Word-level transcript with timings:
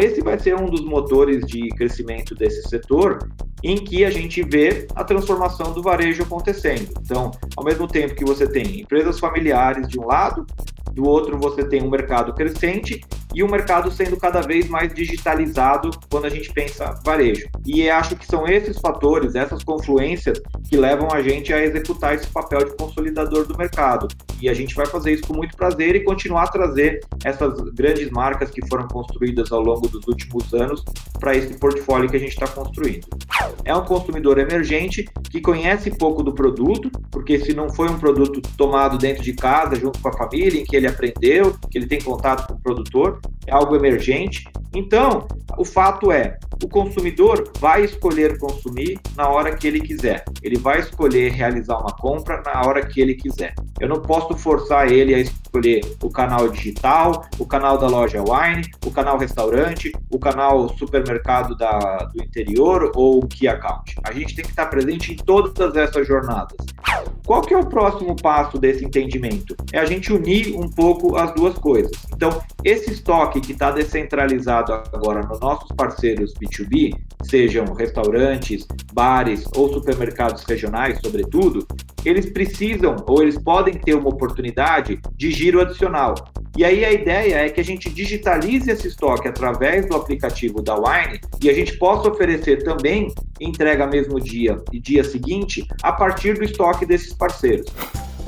esse 0.00 0.22
vai 0.22 0.38
ser 0.38 0.56
um 0.56 0.66
dos 0.66 0.82
motores 0.82 1.46
de 1.46 1.68
crescimento 1.70 2.34
desse 2.34 2.68
setor, 2.68 3.18
em 3.62 3.76
que 3.76 4.04
a 4.04 4.10
gente 4.10 4.42
vê 4.42 4.86
a 4.94 5.04
transformação 5.04 5.72
do 5.72 5.82
varejo 5.82 6.22
acontecendo. 6.22 6.90
Então, 7.00 7.30
ao 7.56 7.64
mesmo 7.64 7.86
tempo 7.86 8.14
que 8.14 8.24
você 8.24 8.46
tem 8.46 8.80
empresas 8.80 9.18
familiares 9.18 9.86
de 9.88 10.00
um 10.00 10.06
lado, 10.06 10.46
do 10.92 11.04
outro 11.04 11.38
você 11.38 11.64
tem 11.64 11.82
um 11.82 11.90
mercado 11.90 12.32
crescente 12.34 13.00
e 13.34 13.42
um 13.42 13.48
mercado 13.48 13.90
sendo 13.90 14.16
cada 14.16 14.40
vez 14.40 14.68
mais 14.68 14.92
digitalizado 14.92 15.90
quando 16.10 16.26
a 16.26 16.28
gente 16.28 16.52
pensa 16.52 16.98
varejo. 17.04 17.48
E 17.66 17.88
acho 17.88 18.16
que 18.16 18.26
são 18.26 18.46
esses 18.46 18.78
fatores, 18.78 19.34
essas 19.34 19.62
confluências 19.62 20.40
que 20.68 20.76
levam 20.76 21.08
a 21.12 21.22
gente 21.22 21.52
a 21.52 21.62
executar 21.62 22.14
esse 22.14 22.26
papel 22.28 22.64
de 22.64 22.76
consolidador 22.76 23.46
do 23.46 23.56
mercado. 23.56 24.08
E 24.40 24.48
a 24.48 24.54
gente 24.54 24.74
vai 24.74 24.86
fazer 24.86 25.12
isso 25.12 25.24
com 25.24 25.34
muito 25.34 25.56
prazer 25.56 25.94
e 25.96 26.00
continuar 26.00 26.44
a 26.44 26.48
trazer 26.48 27.00
essas 27.24 27.60
grandes 27.70 28.10
marcas 28.10 28.50
que 28.50 28.66
foram 28.66 28.88
construídas 28.88 29.52
ao 29.52 29.60
longo 29.60 29.86
dos 29.88 30.06
últimos 30.06 30.52
anos 30.54 30.82
para 31.18 31.36
esse 31.36 31.58
portfólio 31.58 32.08
que 32.08 32.16
a 32.16 32.20
gente 32.20 32.32
está 32.32 32.48
construindo. 32.48 33.06
É 33.64 33.74
um 33.74 33.84
consumidor 33.84 34.38
emergente 34.38 35.06
que 35.30 35.40
conhece 35.40 35.90
pouco 35.90 36.22
do 36.22 36.32
produto, 36.32 36.90
porque 37.10 37.38
se 37.38 37.52
não 37.52 37.68
foi 37.68 37.88
um 37.88 37.98
produto 37.98 38.40
tomado 38.56 38.98
dentro 38.98 39.22
de 39.22 39.34
casa, 39.34 39.76
junto 39.76 39.98
com 40.00 40.08
a 40.08 40.12
família, 40.12 40.60
em 40.60 40.64
que 40.64 40.76
ele 40.76 40.86
aprendeu, 40.86 41.54
que 41.70 41.78
ele 41.78 41.86
tem 41.86 42.00
contato 42.00 42.48
com 42.48 42.54
o 42.54 42.60
produtor, 42.60 43.19
é 43.46 43.52
algo 43.52 43.74
emergente. 43.74 44.44
Então, 44.74 45.26
o 45.58 45.64
fato 45.64 46.12
é, 46.12 46.38
o 46.62 46.68
consumidor 46.68 47.50
vai 47.58 47.84
escolher 47.84 48.38
consumir 48.38 49.00
na 49.16 49.28
hora 49.28 49.56
que 49.56 49.66
ele 49.66 49.80
quiser. 49.80 50.24
Ele 50.42 50.58
vai 50.58 50.80
escolher 50.80 51.32
realizar 51.32 51.78
uma 51.78 51.90
compra 51.90 52.42
na 52.44 52.60
hora 52.66 52.84
que 52.86 53.00
ele 53.00 53.14
quiser. 53.14 53.54
Eu 53.80 53.88
não 53.88 54.00
posso 54.00 54.36
forçar 54.36 54.92
ele 54.92 55.14
a 55.14 55.18
escolher 55.18 55.80
o 56.02 56.10
canal 56.10 56.48
digital, 56.48 57.24
o 57.38 57.46
canal 57.46 57.78
da 57.78 57.88
loja 57.88 58.22
wine, 58.22 58.62
o 58.84 58.90
canal 58.90 59.16
restaurante, 59.16 59.90
o 60.10 60.18
canal 60.18 60.68
supermercado 60.76 61.56
da, 61.56 61.78
do 62.12 62.22
interior 62.22 62.92
ou 62.94 63.18
o 63.18 63.26
key 63.26 63.48
account. 63.48 63.96
A 64.04 64.12
gente 64.12 64.34
tem 64.36 64.44
que 64.44 64.50
estar 64.50 64.66
presente 64.66 65.12
em 65.12 65.16
todas 65.16 65.74
essas 65.74 66.06
jornadas. 66.06 66.56
Qual 67.26 67.40
que 67.40 67.54
é 67.54 67.58
o 67.58 67.66
próximo 67.66 68.14
passo 68.16 68.58
desse 68.58 68.84
entendimento? 68.84 69.56
É 69.72 69.78
a 69.78 69.86
gente 69.86 70.12
unir 70.12 70.54
um 70.56 70.68
pouco 70.68 71.16
as 71.16 71.32
duas 71.34 71.56
coisas. 71.56 71.90
Então, 72.14 72.42
esse 72.62 72.90
estoque 73.10 73.40
que 73.40 73.52
está 73.52 73.72
descentralizado 73.72 74.72
agora 74.72 75.26
nos 75.26 75.40
nossos 75.40 75.68
parceiros 75.76 76.32
B2B, 76.34 76.94
sejam 77.24 77.64
restaurantes, 77.74 78.64
bares 78.92 79.44
ou 79.56 79.72
supermercados 79.72 80.44
regionais, 80.44 81.00
sobretudo, 81.02 81.66
eles 82.04 82.30
precisam 82.30 82.94
ou 83.08 83.20
eles 83.20 83.36
podem 83.36 83.74
ter 83.74 83.94
uma 83.94 84.08
oportunidade 84.08 85.00
de 85.16 85.30
giro 85.32 85.60
adicional. 85.60 86.14
E 86.56 86.64
aí 86.64 86.84
a 86.84 86.92
ideia 86.92 87.46
é 87.46 87.48
que 87.48 87.60
a 87.60 87.64
gente 87.64 87.90
digitalize 87.90 88.70
esse 88.70 88.86
estoque 88.86 89.26
através 89.26 89.86
do 89.86 89.96
aplicativo 89.96 90.62
da 90.62 90.76
Wine 90.76 91.20
e 91.42 91.50
a 91.50 91.52
gente 91.52 91.76
possa 91.78 92.08
oferecer 92.08 92.62
também 92.62 93.12
entrega 93.40 93.88
mesmo 93.88 94.20
dia 94.20 94.56
e 94.72 94.78
dia 94.78 95.02
seguinte 95.02 95.66
a 95.82 95.92
partir 95.92 96.34
do 96.34 96.44
estoque 96.44 96.86
desses 96.86 97.12
parceiros. 97.12 97.66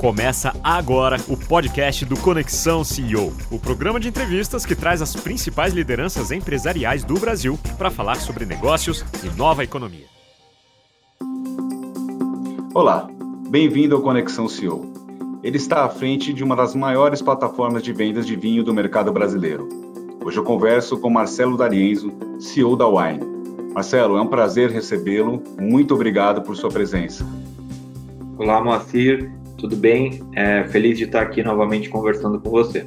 Começa 0.03 0.53
agora 0.61 1.15
o 1.29 1.37
podcast 1.37 2.03
do 2.03 2.19
Conexão 2.19 2.83
CEO, 2.83 3.31
o 3.49 3.57
programa 3.57 4.01
de 4.01 4.09
entrevistas 4.09 4.65
que 4.65 4.75
traz 4.75 5.01
as 5.01 5.15
principais 5.15 5.73
lideranças 5.73 6.29
empresariais 6.29 7.05
do 7.05 7.13
Brasil 7.13 7.57
para 7.77 7.89
falar 7.89 8.15
sobre 8.15 8.45
negócios 8.45 9.05
e 9.23 9.29
nova 9.37 9.63
economia. 9.63 10.07
Olá, 12.73 13.07
bem-vindo 13.47 13.95
ao 13.95 14.01
Conexão 14.01 14.49
CEO. 14.49 14.91
Ele 15.41 15.55
está 15.55 15.85
à 15.85 15.89
frente 15.89 16.33
de 16.33 16.43
uma 16.43 16.57
das 16.57 16.75
maiores 16.75 17.21
plataformas 17.21 17.81
de 17.81 17.93
vendas 17.93 18.27
de 18.27 18.35
vinho 18.35 18.61
do 18.61 18.73
mercado 18.73 19.09
brasileiro. 19.09 19.69
Hoje 20.21 20.37
eu 20.37 20.43
converso 20.43 20.97
com 20.97 21.09
Marcelo 21.09 21.55
D'Arienzo, 21.55 22.11
CEO 22.41 22.75
da 22.75 22.89
Wine. 22.89 23.21
Marcelo, 23.73 24.17
é 24.17 24.21
um 24.21 24.27
prazer 24.27 24.69
recebê-lo. 24.69 25.41
Muito 25.57 25.93
obrigado 25.93 26.41
por 26.41 26.57
sua 26.57 26.69
presença. 26.69 27.25
Olá, 28.37 28.61
Moacir 28.61 29.31
tudo 29.63 29.77
bem? 29.77 30.21
É, 30.35 30.65
feliz 30.65 30.97
de 30.97 31.05
estar 31.05 31.21
aqui 31.21 31.41
novamente 31.41 31.87
conversando 31.87 32.37
com 32.37 32.49
você. 32.49 32.85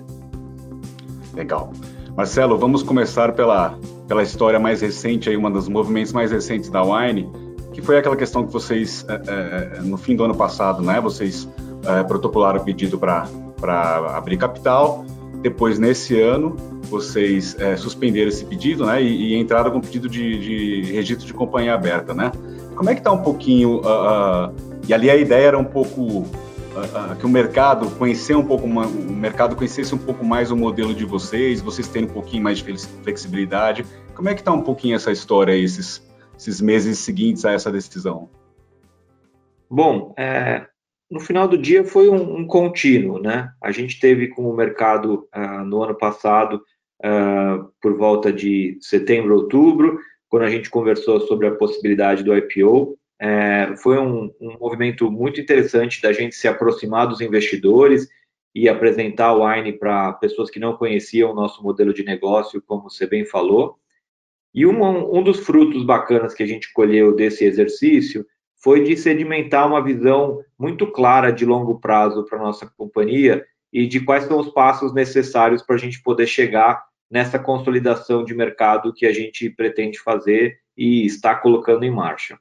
Legal. 1.32 1.72
Marcelo, 2.14 2.58
vamos 2.58 2.82
começar 2.82 3.32
pela, 3.32 3.78
pela 4.06 4.22
história 4.22 4.58
mais 4.58 4.82
recente, 4.82 5.30
aí, 5.30 5.38
uma 5.38 5.50
dos 5.50 5.70
movimentos 5.70 6.12
mais 6.12 6.30
recentes 6.30 6.68
da 6.68 6.82
Wine, 6.82 7.30
que 7.72 7.80
foi 7.80 7.96
aquela 7.96 8.14
questão 8.14 8.46
que 8.46 8.52
vocês, 8.52 9.06
é, 9.08 9.78
é, 9.78 9.80
no 9.80 9.96
fim 9.96 10.14
do 10.14 10.24
ano 10.24 10.34
passado, 10.36 10.82
né, 10.82 11.00
vocês 11.00 11.48
é, 11.82 12.02
protocolaram 12.02 12.60
o 12.60 12.62
pedido 12.62 12.98
para 12.98 13.26
abrir 14.14 14.36
capital, 14.36 15.02
depois, 15.40 15.78
nesse 15.78 16.20
ano, 16.20 16.56
vocês 16.90 17.56
é, 17.58 17.74
suspenderam 17.76 18.28
esse 18.28 18.44
pedido, 18.44 18.84
né, 18.84 19.02
e, 19.02 19.32
e, 19.32 19.36
entraram 19.36 19.70
com 19.70 19.80
pedido 19.80 20.10
de, 20.10 20.38
de 20.38 20.92
registro 20.92 21.26
de 21.26 21.32
companhia 21.32 21.72
aberta, 21.72 22.12
né? 22.12 22.30
Como 22.74 22.90
é 22.90 22.94
que 22.94 23.00
está 23.00 23.12
um 23.12 23.22
pouquinho, 23.22 23.76
uh, 23.76 24.48
uh, 24.50 24.54
e 24.86 24.92
ali 24.92 25.08
a 25.08 25.16
ideia 25.16 25.46
era 25.46 25.58
um 25.58 25.64
pouco 25.64 26.26
que 27.18 27.26
o 27.26 27.28
mercado 27.28 27.90
conhecer 27.96 28.36
um 28.36 28.44
pouco 28.44 28.66
o 28.66 29.12
mercado 29.12 29.56
conhecesse 29.56 29.94
um 29.94 29.98
pouco 29.98 30.24
mais 30.24 30.50
o 30.50 30.56
modelo 30.56 30.94
de 30.94 31.04
vocês, 31.04 31.60
vocês 31.60 31.88
terem 31.88 32.08
um 32.08 32.12
pouquinho 32.12 32.42
mais 32.42 32.58
de 32.58 32.78
flexibilidade. 33.02 33.84
Como 34.14 34.28
é 34.28 34.34
que 34.34 34.40
está 34.40 34.52
um 34.52 34.62
pouquinho 34.62 34.96
essa 34.96 35.10
história 35.10 35.54
esses, 35.54 36.06
esses 36.36 36.60
meses 36.60 36.98
seguintes 36.98 37.44
a 37.44 37.52
essa 37.52 37.70
decisão? 37.70 38.28
Bom, 39.68 40.14
é, 40.18 40.66
no 41.10 41.20
final 41.20 41.48
do 41.48 41.56
dia 41.56 41.84
foi 41.84 42.08
um, 42.08 42.38
um, 42.38 42.46
contínuo, 42.46 43.20
né? 43.20 43.50
A 43.62 43.72
gente 43.72 43.98
teve 43.98 44.28
com 44.28 44.48
o 44.48 44.56
mercado 44.56 45.28
uh, 45.34 45.64
no 45.64 45.82
ano 45.82 45.94
passado, 45.94 46.62
uh, 47.04 47.68
por 47.80 47.96
volta 47.96 48.32
de 48.32 48.78
setembro, 48.80 49.34
outubro, 49.34 49.98
quando 50.28 50.44
a 50.44 50.50
gente 50.50 50.70
conversou 50.70 51.20
sobre 51.20 51.46
a 51.46 51.54
possibilidade 51.54 52.22
do 52.22 52.36
IPO, 52.36 52.98
é, 53.18 53.74
foi 53.76 53.98
um, 53.98 54.32
um, 54.40 54.58
movimento 54.58 55.10
muito 55.10 55.40
interessante 55.40 56.02
da 56.02 56.12
gente 56.12 56.34
se 56.34 56.46
aproximar 56.46 57.06
dos 57.06 57.20
investidores 57.20 58.08
e 58.54 58.68
apresentar 58.68 59.32
o 59.32 59.46
Wine 59.46 59.72
para 59.72 60.12
pessoas 60.14 60.50
que 60.50 60.60
não 60.60 60.76
conheciam 60.76 61.30
o 61.30 61.34
nosso 61.34 61.62
modelo 61.62 61.92
de 61.92 62.04
negócio, 62.04 62.62
como 62.62 62.84
você 62.84 63.06
bem 63.06 63.24
falou. 63.24 63.78
E 64.54 64.66
um, 64.66 65.16
um 65.16 65.22
dos 65.22 65.40
frutos 65.40 65.84
bacanas 65.84 66.34
que 66.34 66.42
a 66.42 66.46
gente 66.46 66.72
colheu 66.72 67.14
desse 67.14 67.44
exercício 67.44 68.26
foi 68.62 68.82
de 68.82 68.96
sedimentar 68.96 69.66
uma 69.66 69.84
visão 69.84 70.42
muito 70.58 70.86
clara 70.86 71.30
de 71.30 71.44
longo 71.44 71.78
prazo 71.78 72.24
para 72.24 72.38
nossa 72.38 72.66
companhia 72.76 73.44
e 73.72 73.86
de 73.86 74.00
quais 74.00 74.24
são 74.24 74.38
os 74.38 74.48
passos 74.48 74.94
necessários 74.94 75.62
para 75.62 75.76
a 75.76 75.78
gente 75.78 76.02
poder 76.02 76.26
chegar 76.26 76.82
nessa 77.10 77.38
consolidação 77.38 78.24
de 78.24 78.34
mercado 78.34 78.92
que 78.92 79.06
a 79.06 79.12
gente 79.12 79.50
pretende 79.50 79.98
fazer 79.98 80.58
e 80.76 81.04
está 81.04 81.34
colocando 81.34 81.84
em 81.84 81.90
marcha. 81.90 82.38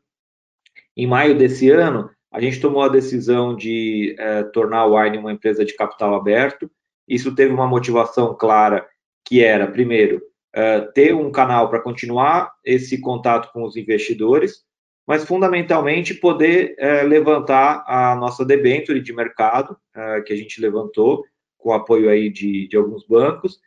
Em 0.95 1.05
maio 1.05 1.37
desse 1.37 1.69
ano, 1.69 2.09
a 2.35 2.41
gente 2.41 2.59
tomou 2.59 2.81
a 2.81 2.89
decisão 2.89 3.55
de 3.55 4.15
é, 4.19 4.43
tornar 4.43 4.79
a 4.79 4.85
Wine 4.85 5.17
uma 5.17 5.31
empresa 5.31 5.63
de 5.63 5.73
capital 5.73 6.13
aberto. 6.15 6.69
Isso 7.07 7.33
teve 7.33 7.53
uma 7.53 7.65
motivação 7.65 8.35
clara, 8.35 8.85
que 9.23 9.41
era, 9.41 9.67
primeiro, 9.67 10.21
é, 10.53 10.81
ter 10.81 11.15
um 11.15 11.31
canal 11.31 11.69
para 11.69 11.81
continuar 11.81 12.51
esse 12.63 12.99
contato 12.99 13.51
com 13.53 13.63
os 13.63 13.77
investidores, 13.77 14.63
mas 15.07 15.23
fundamentalmente 15.23 16.13
poder 16.13 16.75
é, 16.77 17.03
levantar 17.03 17.85
a 17.87 18.15
nossa 18.15 18.43
debenture 18.43 18.99
de 18.99 19.13
mercado, 19.13 19.77
que 20.25 20.33
a 20.33 20.35
gente 20.35 20.59
levantou 20.59 21.23
com 21.57 21.71
apoio 21.71 22.09
aí 22.09 22.29
de, 22.29 22.67
de 22.67 22.75
alguns 22.75 23.07
bancos, 23.07 23.59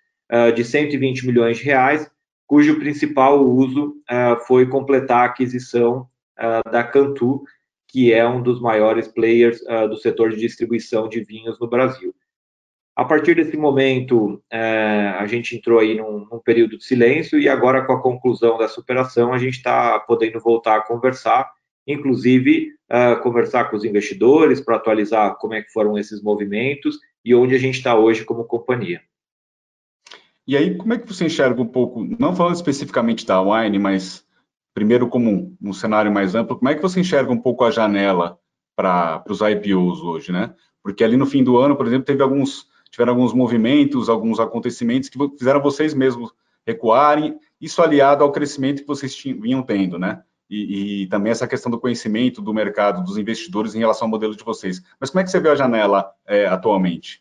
de 0.55 0.62
120 0.62 1.27
milhões 1.27 1.56
de 1.56 1.65
reais, 1.65 2.11
cujo 2.47 2.78
principal 2.78 3.43
uso 3.43 3.94
foi 4.47 4.67
completar 4.67 5.21
a 5.21 5.25
aquisição 5.25 6.06
uh, 6.38 6.71
da 6.71 6.84
Cantu, 6.84 7.43
que 7.87 8.12
é 8.12 8.26
um 8.26 8.43
dos 8.43 8.60
maiores 8.60 9.09
players 9.09 9.60
uh, 9.62 9.88
do 9.88 9.97
setor 9.97 10.31
de 10.31 10.37
distribuição 10.37 11.09
de 11.09 11.25
vinhos 11.25 11.59
no 11.59 11.69
Brasil. 11.69 12.15
A 12.94 13.04
partir 13.04 13.37
desse 13.37 13.56
momento, 13.56 14.34
uh, 14.34 15.19
a 15.19 15.26
gente 15.26 15.56
entrou 15.56 15.78
aí 15.78 15.97
num, 15.97 16.26
num, 16.31 16.41
período 16.41 16.76
de 16.76 16.84
silêncio 16.84 17.38
e 17.38 17.49
agora, 17.49 17.84
com 17.84 17.93
a 17.93 18.03
conclusão 18.03 18.58
dessa 18.58 18.81
operação, 18.81 19.32
a 19.32 19.38
gente 19.38 19.55
está 19.55 19.99
podendo 20.00 20.40
voltar 20.40 20.76
a 20.76 20.82
conversar, 20.82 21.50
inclusive 21.87 22.76
conversar 23.23 23.64
com 23.64 23.76
os 23.76 23.85
investidores 23.85 24.62
para 24.62 24.76
atualizar 24.76 25.37
como 25.37 25.52
é 25.52 25.61
que 25.61 25.70
foram 25.70 25.99
esses 25.99 26.23
movimentos 26.23 26.99
e 27.23 27.35
onde 27.35 27.55
a 27.55 27.58
gente 27.58 27.76
está 27.76 27.94
hoje 27.94 28.25
como 28.25 28.44
companhia. 28.44 29.02
E 30.46 30.56
aí, 30.56 30.75
como 30.75 30.94
é 30.94 30.99
que 30.99 31.06
você 31.06 31.26
enxerga 31.26 31.61
um 31.61 31.67
pouco, 31.67 32.02
não 32.19 32.35
falando 32.35 32.55
especificamente 32.55 33.26
da 33.26 33.43
Wine, 33.43 33.79
mas 33.79 34.26
primeiro 34.78 35.08
como 35.08 35.28
um, 35.28 35.56
um, 35.60 35.72
cenário 35.72 36.12
mais 36.12 36.36
amplo, 36.36 36.56
como 36.56 36.69
é 36.69 36.75
que 36.76 36.80
você 36.80 37.00
enxerga 37.00 37.32
um 37.32 37.36
pouco 37.36 37.64
a 37.64 37.70
janela 37.72 38.38
para 38.76 39.25
os 39.28 39.40
IPOs 39.40 40.00
hoje, 40.02 40.30
né? 40.30 40.54
Porque 40.80 41.02
ali 41.02 41.16
no 41.16 41.26
fim 41.26 41.42
do 41.42 41.58
ano, 41.58 41.75
por 41.75 41.84
exemplo, 41.84 42.04
teve 42.04 42.22
alguns, 42.22 42.64
tiveram 42.88 43.14
alguns 43.14 43.32
movimentos, 43.32 44.08
alguns 44.08 44.38
acontecimentos 44.38 45.08
que 45.08 45.19
fizeram 45.36 45.60
vocês 45.60 45.94
mesmos 45.94 46.32
recuarem, 46.64 47.36
isso 47.60 47.82
aliado 47.82 48.22
ao 48.22 48.30
crescimento 48.30 48.82
que 48.82 48.86
vocês 48.86 49.12
tinham, 49.16 49.40
vinham 49.40 49.64
tendo, 49.64 49.98
né? 49.98 50.22
E, 50.48 51.02
e, 51.02 51.06
também 51.08 51.32
essa 51.32 51.48
questão 51.48 51.72
do 51.72 51.80
conhecimento 51.80 52.40
do 52.40 52.54
mercado, 52.54 53.02
dos 53.02 53.19
investidores 53.19 53.75
em 53.75 53.80
relação 53.80 54.06
ao 54.06 54.10
modelo 54.10 54.36
de 54.36 54.44
vocês. 54.44 54.80
Mas 55.00 55.10
como 55.10 55.20
é 55.20 55.25
que 55.25 55.30
você 55.32 55.40
vê 55.40 55.48
a 55.48 55.56
janela 55.56 56.08
é, 56.25 56.46
atualmente? 56.46 57.20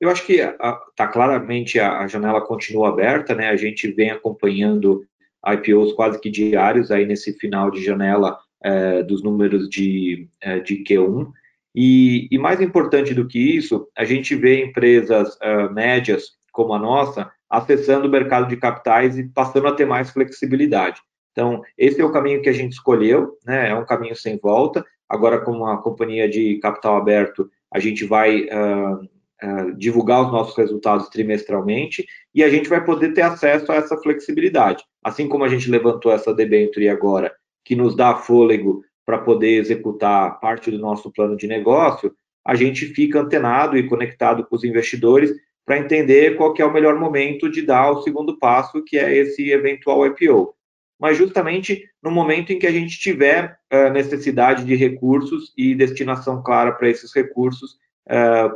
Eu 0.00 0.10
acho 0.10 0.24
que 0.24 0.34
está 0.34 1.08
claramente 1.08 1.80
a, 1.80 1.98
a, 1.98 2.06
janela 2.06 2.40
continua 2.40 2.88
aberta, 2.88 3.34
né? 3.34 3.48
A 3.50 3.56
gente 3.56 3.90
vem 3.90 4.12
acompanhando 4.12 5.04
IPOs 5.46 5.92
quase 5.92 6.20
que 6.20 6.30
diários 6.30 6.90
aí 6.90 7.06
nesse 7.06 7.32
final 7.34 7.70
de 7.70 7.84
janela 7.84 8.38
é, 8.62 9.02
dos 9.02 9.22
números 9.22 9.68
de, 9.68 10.28
é, 10.40 10.60
de 10.60 10.84
Q1. 10.84 11.30
E, 11.74 12.28
e, 12.30 12.38
mais 12.38 12.60
importante 12.60 13.14
do 13.14 13.26
que 13.26 13.38
isso, 13.38 13.88
a 13.96 14.04
gente 14.04 14.34
vê 14.34 14.62
empresas 14.62 15.38
é, 15.40 15.68
médias 15.70 16.32
como 16.52 16.74
a 16.74 16.78
nossa 16.78 17.30
acessando 17.48 18.08
o 18.08 18.10
mercado 18.10 18.48
de 18.48 18.56
capitais 18.56 19.18
e 19.18 19.24
passando 19.24 19.68
a 19.68 19.74
ter 19.74 19.84
mais 19.84 20.10
flexibilidade. 20.10 21.00
Então, 21.32 21.62
esse 21.76 22.00
é 22.00 22.04
o 22.04 22.12
caminho 22.12 22.42
que 22.42 22.48
a 22.48 22.52
gente 22.52 22.72
escolheu, 22.72 23.38
né? 23.44 23.70
É 23.70 23.74
um 23.74 23.84
caminho 23.84 24.16
sem 24.16 24.38
volta. 24.38 24.84
Agora, 25.08 25.40
como 25.40 25.64
uma 25.64 25.80
companhia 25.80 26.28
de 26.28 26.58
capital 26.58 26.96
aberto, 26.96 27.50
a 27.70 27.78
gente 27.78 28.04
vai 28.04 28.44
uh, 28.44 29.08
uh, 29.42 29.76
divulgar 29.76 30.24
os 30.24 30.32
nossos 30.32 30.56
resultados 30.56 31.08
trimestralmente 31.08 32.06
e 32.34 32.42
a 32.42 32.48
gente 32.48 32.68
vai 32.68 32.84
poder 32.84 33.12
ter 33.12 33.22
acesso 33.22 33.70
a 33.72 33.76
essa 33.76 33.96
flexibilidade. 33.96 34.84
Assim 35.02 35.28
como 35.28 35.44
a 35.44 35.48
gente 35.48 35.70
levantou 35.70 36.12
essa 36.12 36.34
debenture 36.34 36.88
agora, 36.88 37.34
que 37.64 37.76
nos 37.76 37.96
dá 37.96 38.14
fôlego 38.16 38.82
para 39.04 39.18
poder 39.18 39.58
executar 39.58 40.38
parte 40.40 40.70
do 40.70 40.78
nosso 40.78 41.10
plano 41.12 41.36
de 41.36 41.46
negócio, 41.46 42.14
a 42.44 42.54
gente 42.54 42.86
fica 42.86 43.20
antenado 43.20 43.76
e 43.76 43.88
conectado 43.88 44.44
com 44.44 44.56
os 44.56 44.64
investidores 44.64 45.32
para 45.64 45.78
entender 45.78 46.36
qual 46.36 46.54
é 46.58 46.64
o 46.64 46.72
melhor 46.72 46.98
momento 46.98 47.48
de 47.50 47.62
dar 47.62 47.90
o 47.90 48.02
segundo 48.02 48.38
passo, 48.38 48.82
que 48.84 48.98
é 48.98 49.14
esse 49.16 49.50
eventual 49.50 50.04
IPO. 50.06 50.54
Mas 50.98 51.16
justamente 51.16 51.84
no 52.02 52.10
momento 52.10 52.52
em 52.52 52.58
que 52.58 52.66
a 52.66 52.72
gente 52.72 52.98
tiver 52.98 53.58
uh, 53.72 53.90
necessidade 53.92 54.64
de 54.64 54.74
recursos 54.74 55.52
e 55.56 55.74
destinação 55.74 56.42
clara 56.42 56.72
para 56.72 56.88
esses 56.88 57.12
recursos, 57.14 57.76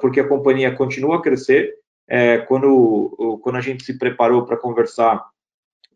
porque 0.00 0.20
a 0.20 0.28
companhia 0.28 0.74
continua 0.74 1.16
a 1.16 1.22
crescer. 1.22 1.74
Uh, 2.08 2.46
quando, 2.46 3.40
quando 3.42 3.56
a 3.56 3.60
gente 3.60 3.84
se 3.84 3.98
preparou 3.98 4.44
para 4.44 4.56
conversar 4.56 5.24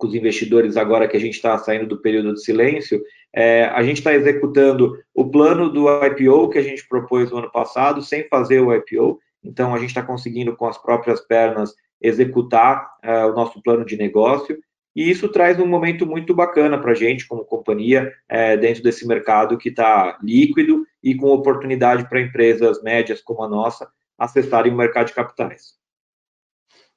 com 0.00 0.06
os 0.06 0.14
investidores 0.14 0.76
agora 0.76 1.06
que 1.06 1.16
a 1.16 1.20
gente 1.20 1.34
está 1.34 1.56
saindo 1.58 1.86
do 1.86 2.00
período 2.00 2.32
de 2.32 2.42
silêncio, 2.42 3.00
é, 3.34 3.66
a 3.66 3.82
gente 3.82 3.98
está 3.98 4.14
executando 4.14 4.98
o 5.14 5.30
plano 5.30 5.68
do 5.68 5.86
IPO 6.04 6.48
que 6.48 6.58
a 6.58 6.62
gente 6.62 6.88
propôs 6.88 7.30
no 7.30 7.38
ano 7.38 7.52
passado, 7.52 8.02
sem 8.02 8.26
fazer 8.28 8.60
o 8.60 8.74
IPO, 8.74 9.20
então 9.44 9.74
a 9.74 9.78
gente 9.78 9.90
está 9.90 10.02
conseguindo 10.02 10.56
com 10.56 10.66
as 10.66 10.78
próprias 10.78 11.20
pernas 11.20 11.74
executar 12.00 12.90
é, 13.02 13.26
o 13.26 13.34
nosso 13.34 13.62
plano 13.62 13.84
de 13.84 13.96
negócio, 13.96 14.58
e 14.96 15.08
isso 15.08 15.28
traz 15.28 15.60
um 15.60 15.66
momento 15.66 16.06
muito 16.06 16.34
bacana 16.34 16.78
para 16.78 16.92
a 16.92 16.94
gente, 16.94 17.28
como 17.28 17.44
companhia, 17.44 18.10
é, 18.28 18.56
dentro 18.56 18.82
desse 18.82 19.06
mercado 19.06 19.58
que 19.58 19.68
está 19.68 20.18
líquido 20.22 20.84
e 21.02 21.14
com 21.14 21.28
oportunidade 21.28 22.08
para 22.08 22.20
empresas 22.20 22.82
médias 22.82 23.20
como 23.20 23.42
a 23.42 23.48
nossa 23.48 23.90
acessarem 24.18 24.72
o 24.72 24.76
mercado 24.76 25.06
de 25.06 25.14
capitais. 25.14 25.80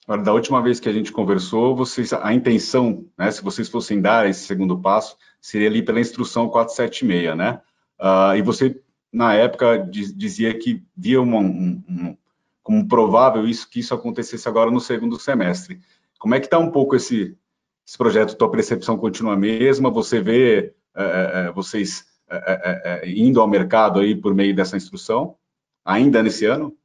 Da 0.06 0.34
última 0.34 0.62
vez 0.62 0.82
que 0.82 0.90
a 0.90 0.94
gente 0.94 1.14
conversou, 1.14 1.76
vocês, 1.76 2.12
a 2.12 2.34
intenção, 2.34 3.06
né, 3.18 3.32
se 3.32 3.42
vocês 3.42 3.70
fossem 3.70 4.02
dar 4.02 4.30
esse 4.30 4.46
segundo 4.46 4.78
passo, 4.78 5.18
seria 5.40 5.70
ali 5.70 5.82
pela 5.82 6.02
instrução 6.02 6.50
476, 6.50 7.38
né? 7.38 7.62
Uh, 7.98 8.36
e 8.36 8.42
você, 8.42 8.82
na 9.12 9.34
época, 9.34 9.78
diz, 9.78 10.14
dizia 10.14 10.54
que 10.58 10.84
via 10.96 11.22
uma, 11.22 11.40
um, 11.40 11.82
um, 11.88 12.18
como 12.62 12.86
provável 12.86 13.48
isso 13.48 13.70
que 13.70 13.80
isso 13.80 13.94
acontecesse 13.94 14.46
agora 14.50 14.70
no 14.70 14.82
segundo 14.82 15.18
semestre. 15.18 15.80
Como 16.20 16.36
é 16.36 16.40
que 16.42 16.48
está 16.48 16.60
um 16.60 16.70
pouco 16.70 16.98
esse, 16.98 17.38
esse 17.88 17.98
projeto? 17.98 18.36
Tua 18.36 18.52
percepção 18.52 18.98
continua 18.98 19.36
a 19.36 19.38
mesma? 19.38 19.90
Você 19.90 20.20
vê 20.20 20.74
é, 20.96 21.48
é, 21.48 21.52
vocês 21.52 22.06
é, 22.34 23.10
indo 23.10 23.40
ao 23.42 23.48
mercado 23.48 24.00
aí 24.00 24.16
por 24.16 24.34
meio 24.34 24.56
dessa 24.56 24.78
instrução, 24.78 25.36
ainda 25.86 26.24
nesse 26.24 26.46
ano? 26.46 26.76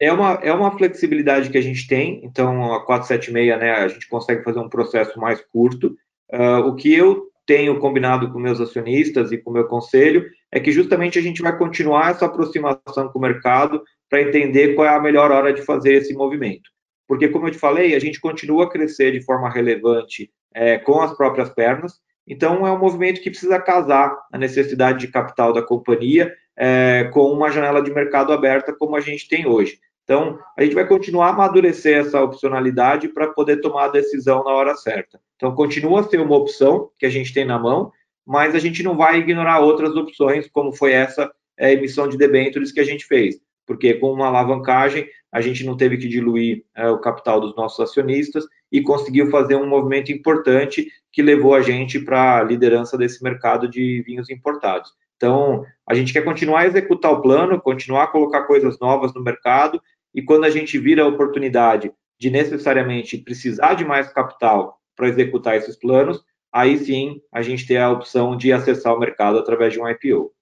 É 0.00 0.12
uma, 0.12 0.32
é 0.42 0.52
uma 0.52 0.76
flexibilidade 0.76 1.48
que 1.48 1.58
a 1.58 1.62
gente 1.62 1.86
tem, 1.86 2.20
então 2.24 2.74
a 2.74 2.84
476, 2.84 3.60
né, 3.60 3.72
a 3.72 3.88
gente 3.88 4.08
consegue 4.08 4.42
fazer 4.42 4.58
um 4.58 4.68
processo 4.68 5.18
mais 5.20 5.40
curto. 5.52 5.96
Uh, 6.32 6.66
o 6.66 6.74
que 6.74 6.92
eu 6.92 7.30
tenho 7.46 7.78
combinado 7.78 8.32
com 8.32 8.38
meus 8.38 8.60
acionistas 8.60 9.30
e 9.30 9.38
com 9.38 9.50
meu 9.50 9.66
conselho 9.66 10.28
é 10.50 10.58
que 10.58 10.72
justamente 10.72 11.18
a 11.18 11.22
gente 11.22 11.42
vai 11.42 11.56
continuar 11.56 12.10
essa 12.10 12.26
aproximação 12.26 13.08
com 13.12 13.18
o 13.18 13.22
mercado 13.22 13.82
para 14.08 14.22
entender 14.22 14.74
qual 14.74 14.86
é 14.86 14.94
a 14.94 15.00
melhor 15.00 15.30
hora 15.30 15.52
de 15.52 15.62
fazer 15.62 15.94
esse 15.94 16.12
movimento. 16.14 16.70
Porque, 17.06 17.28
como 17.28 17.46
eu 17.46 17.50
te 17.50 17.58
falei, 17.58 17.94
a 17.94 17.98
gente 17.98 18.20
continua 18.20 18.64
a 18.64 18.70
crescer 18.70 19.12
de 19.12 19.24
forma 19.24 19.50
relevante 19.50 20.30
é, 20.54 20.78
com 20.78 21.00
as 21.00 21.16
próprias 21.16 21.50
pernas, 21.50 21.94
então 22.26 22.66
é 22.66 22.72
um 22.72 22.78
movimento 22.78 23.20
que 23.20 23.30
precisa 23.30 23.58
casar 23.58 24.16
a 24.32 24.38
necessidade 24.38 25.00
de 25.00 25.08
capital 25.08 25.52
da 25.52 25.62
companhia 25.62 26.32
é, 26.56 27.10
com 27.12 27.32
uma 27.32 27.50
janela 27.50 27.82
de 27.82 27.92
mercado 27.92 28.32
aberta 28.32 28.72
como 28.72 28.96
a 28.96 29.00
gente 29.00 29.28
tem 29.28 29.46
hoje. 29.46 29.78
Então, 30.04 30.38
a 30.58 30.62
gente 30.64 30.74
vai 30.74 30.86
continuar 30.86 31.28
a 31.28 31.30
amadurecer 31.30 31.98
essa 31.98 32.20
opcionalidade 32.20 33.08
para 33.08 33.28
poder 33.28 33.60
tomar 33.60 33.84
a 33.84 33.92
decisão 33.92 34.42
na 34.44 34.50
hora 34.50 34.74
certa. 34.74 35.20
Então, 35.36 35.54
continua 35.54 36.00
a 36.00 36.04
ser 36.04 36.20
uma 36.20 36.36
opção 36.36 36.90
que 36.98 37.06
a 37.06 37.08
gente 37.08 37.32
tem 37.32 37.44
na 37.44 37.58
mão, 37.58 37.92
mas 38.26 38.54
a 38.54 38.58
gente 38.58 38.82
não 38.82 38.96
vai 38.96 39.18
ignorar 39.18 39.60
outras 39.60 39.94
opções, 39.94 40.48
como 40.48 40.72
foi 40.72 40.92
essa 40.92 41.30
é, 41.56 41.72
emissão 41.72 42.08
de 42.08 42.18
debêntures 42.18 42.72
que 42.72 42.80
a 42.80 42.84
gente 42.84 43.06
fez, 43.06 43.36
porque 43.66 43.94
com 43.94 44.12
uma 44.12 44.26
alavancagem 44.26 45.06
a 45.32 45.40
gente 45.40 45.64
não 45.64 45.76
teve 45.76 45.96
que 45.96 46.06
diluir 46.06 46.64
é, 46.76 46.88
o 46.90 46.98
capital 46.98 47.40
dos 47.40 47.56
nossos 47.56 47.80
acionistas 47.80 48.44
e 48.70 48.82
conseguiu 48.82 49.30
fazer 49.30 49.56
um 49.56 49.66
movimento 49.66 50.12
importante 50.12 50.86
que 51.10 51.22
levou 51.22 51.54
a 51.54 51.62
gente 51.62 51.98
para 51.98 52.38
a 52.38 52.42
liderança 52.42 52.98
desse 52.98 53.24
mercado 53.24 53.66
de 53.66 54.02
vinhos 54.02 54.28
importados. 54.28 54.92
Então, 55.16 55.64
a 55.88 55.94
gente 55.94 56.12
quer 56.12 56.22
continuar 56.22 56.60
a 56.60 56.66
executar 56.66 57.12
o 57.12 57.22
plano, 57.22 57.60
continuar 57.60 58.04
a 58.04 58.08
colocar 58.08 58.42
coisas 58.42 58.78
novas 58.78 59.14
no 59.14 59.22
mercado 59.22 59.80
e 60.14 60.20
quando 60.20 60.44
a 60.44 60.50
gente 60.50 60.78
vira 60.78 61.02
a 61.02 61.08
oportunidade 61.08 61.92
de 62.18 62.30
necessariamente 62.30 63.16
precisar 63.16 63.74
de 63.74 63.84
mais 63.84 64.12
capital 64.12 64.78
para 64.94 65.08
executar 65.08 65.56
esses 65.56 65.76
planos, 65.76 66.22
aí 66.52 66.76
sim 66.76 67.20
a 67.32 67.40
gente 67.40 67.66
tem 67.66 67.78
a 67.78 67.90
opção 67.90 68.36
de 68.36 68.52
acessar 68.52 68.94
o 68.94 68.98
mercado 69.00 69.38
através 69.38 69.72
de 69.72 69.80
um 69.80 69.88
IPO. 69.88 70.32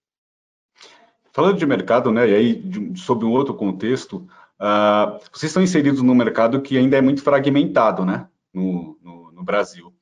Falando 1.32 1.58
de 1.58 1.66
mercado, 1.66 2.10
né, 2.10 2.28
e 2.28 2.34
aí 2.34 2.62
sob 2.96 3.24
um 3.24 3.30
outro 3.30 3.54
contexto, 3.54 4.26
uh, 4.60 5.18
vocês 5.32 5.50
estão 5.50 5.62
inseridos 5.62 6.02
num 6.02 6.14
mercado 6.14 6.60
que 6.60 6.76
ainda 6.76 6.96
é 6.96 7.00
muito 7.00 7.22
fragmentado, 7.22 8.04
né, 8.04 8.28
no, 8.52 8.98
no, 9.02 9.32
no 9.32 9.42
Brasil. 9.42 9.92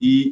E, 0.00 0.30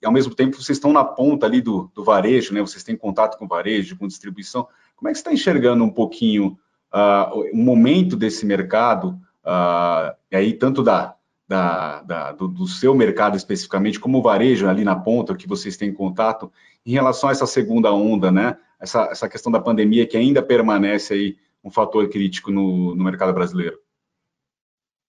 e, 0.00 0.06
ao 0.06 0.12
mesmo 0.12 0.34
tempo, 0.34 0.56
vocês 0.56 0.78
estão 0.78 0.92
na 0.92 1.04
ponta 1.04 1.44
ali 1.44 1.60
do, 1.60 1.90
do 1.94 2.04
varejo, 2.04 2.54
né, 2.54 2.60
vocês 2.60 2.84
têm 2.84 2.96
contato 2.96 3.36
com 3.36 3.48
varejo, 3.48 3.96
com 3.96 4.06
distribuição. 4.06 4.66
Como 4.96 5.08
é 5.08 5.12
que 5.12 5.18
você 5.18 5.22
está 5.22 5.32
enxergando 5.32 5.82
um 5.84 5.90
pouquinho 5.90 6.56
uh, 6.92 7.40
o 7.52 7.56
momento 7.56 8.16
desse 8.16 8.46
mercado, 8.46 9.18
uh, 9.44 10.14
e 10.30 10.36
aí 10.36 10.52
tanto 10.52 10.82
da, 10.82 11.16
da, 11.48 12.02
da 12.02 12.32
do, 12.32 12.46
do, 12.46 12.66
seu 12.66 12.94
mercado 12.94 13.36
especificamente, 13.36 13.98
como 13.98 14.18
o 14.18 14.22
varejo 14.22 14.68
ali 14.68 14.84
na 14.84 14.94
ponta, 14.94 15.34
que 15.34 15.48
vocês 15.48 15.76
têm 15.76 15.92
contato, 15.92 16.52
em 16.86 16.92
relação 16.92 17.28
a 17.28 17.32
essa 17.32 17.46
segunda 17.46 17.92
onda, 17.92 18.30
né? 18.30 18.56
Essa, 18.80 19.04
essa 19.10 19.28
questão 19.28 19.50
da 19.52 19.60
pandemia 19.60 20.06
que 20.06 20.16
ainda 20.16 20.42
permanece 20.42 21.14
aí 21.14 21.36
um 21.64 21.70
fator 21.70 22.08
crítico 22.08 22.50
no, 22.50 22.94
no 22.94 23.04
mercado 23.04 23.32
brasileiro. 23.32 23.78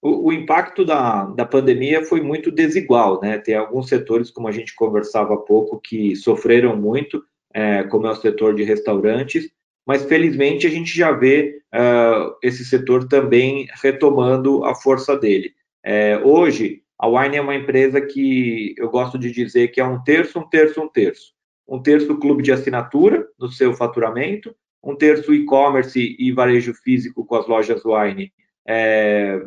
O, 0.01 0.27
o, 0.27 0.33
impacto 0.33 0.83
da, 0.83 1.25
da 1.25 1.45
pandemia 1.45 2.03
foi 2.03 2.21
muito 2.21 2.51
desigual, 2.51 3.21
né? 3.21 3.37
Tem 3.37 3.55
alguns 3.55 3.87
setores, 3.87 4.29
como 4.29 4.49
a 4.49 4.51
gente 4.51 4.75
conversava 4.75 5.33
há 5.33 5.37
pouco, 5.37 5.79
que 5.79 6.13
sofreram 6.15 6.75
muito, 6.75 7.23
é, 7.53 7.83
como 7.83 8.05
é 8.07 8.11
o 8.11 8.15
setor 8.15 8.53
de 8.53 8.63
restaurantes, 8.63 9.49
mas 9.85 10.03
felizmente 10.03 10.67
a 10.67 10.69
gente 10.69 10.95
já 10.95 11.11
vê 11.11 11.61
uh, 11.73 12.35
esse 12.41 12.65
setor 12.65 13.07
também 13.07 13.67
retomando 13.81 14.63
a 14.65 14.75
força 14.75 15.17
dele. 15.17 15.53
É, 15.83 16.17
hoje, 16.17 16.81
a 16.97 17.07
Wine 17.07 17.37
é 17.37 17.41
uma 17.41 17.55
empresa 17.55 17.99
que 17.99 18.73
eu 18.77 18.89
gosto 18.89 19.17
de 19.17 19.31
dizer 19.31 19.69
que 19.69 19.81
é 19.81 19.85
um 19.85 20.01
terço, 20.03 20.39
um 20.39 20.47
terço, 20.49 20.81
um 20.81 20.87
terço. 20.87 21.33
Um 21.67 21.81
terço 21.81 22.17
clube 22.17 22.43
de 22.43 22.51
assinatura 22.51 23.27
no 23.39 23.49
seu 23.49 23.73
faturamento, 23.73 24.55
um 24.83 24.95
terço 24.95 25.33
e-commerce 25.33 26.15
e 26.19 26.31
varejo 26.31 26.73
físico 26.73 27.25
com 27.25 27.35
as 27.35 27.47
lojas 27.47 27.81
Wine, 27.85 28.31
é, 28.67 29.41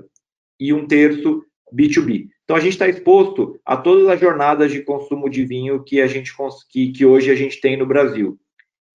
e 0.59 0.73
um 0.73 0.87
terço 0.87 1.45
B2B. 1.73 2.29
Então 2.45 2.57
a 2.57 2.61
gente 2.61 2.73
está 2.73 2.89
exposto 2.89 3.59
a 3.65 3.77
todas 3.77 4.09
as 4.09 4.21
jornadas 4.21 4.73
de 4.73 4.83
consumo 4.83 5.29
de 5.29 5.45
vinho 5.45 5.83
que 5.83 6.01
a 6.01 6.07
gente 6.07 6.33
que, 6.71 6.93
que 6.93 7.05
hoje 7.05 7.31
a 7.31 7.35
gente 7.35 7.61
tem 7.61 7.77
no 7.77 7.85
Brasil. 7.85 8.39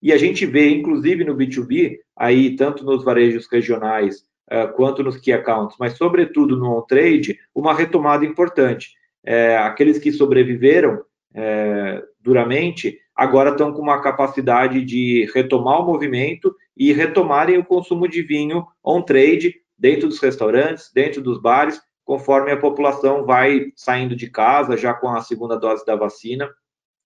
E 0.02 0.12
a 0.12 0.16
gente 0.16 0.44
vê, 0.44 0.70
inclusive 0.70 1.22
no 1.22 1.36
B2B, 1.36 1.98
aí 2.16 2.56
tanto 2.56 2.84
nos 2.84 3.04
varejos 3.04 3.46
regionais 3.46 4.24
uh, 4.50 4.72
quanto 4.74 5.02
nos 5.02 5.16
key 5.18 5.32
accounts, 5.32 5.76
mas 5.78 5.96
sobretudo 5.96 6.56
no 6.56 6.78
on-trade, 6.78 7.38
uma 7.54 7.72
retomada 7.72 8.24
importante. 8.24 8.90
É, 9.24 9.56
aqueles 9.58 9.98
que 9.98 10.10
sobreviveram 10.10 11.04
é, 11.32 12.02
duramente, 12.20 12.98
agora 13.14 13.50
estão 13.50 13.72
com 13.72 13.80
uma 13.80 14.00
capacidade 14.00 14.84
de 14.84 15.30
retomar 15.34 15.80
o 15.80 15.86
movimento 15.86 16.54
e 16.76 16.92
retomarem 16.92 17.58
o 17.58 17.64
consumo 17.64 18.08
de 18.08 18.22
vinho 18.22 18.66
on-trade 18.82 19.54
dentro 19.76 20.08
dos 20.08 20.20
restaurantes, 20.20 20.90
dentro 20.94 21.20
dos 21.20 21.40
bares, 21.40 21.80
conforme 22.04 22.50
a 22.50 22.56
população 22.56 23.24
vai 23.24 23.72
saindo 23.76 24.16
de 24.16 24.30
casa 24.30 24.76
já 24.76 24.94
com 24.94 25.08
a 25.08 25.20
segunda 25.20 25.56
dose 25.56 25.84
da 25.84 25.96
vacina 25.96 26.50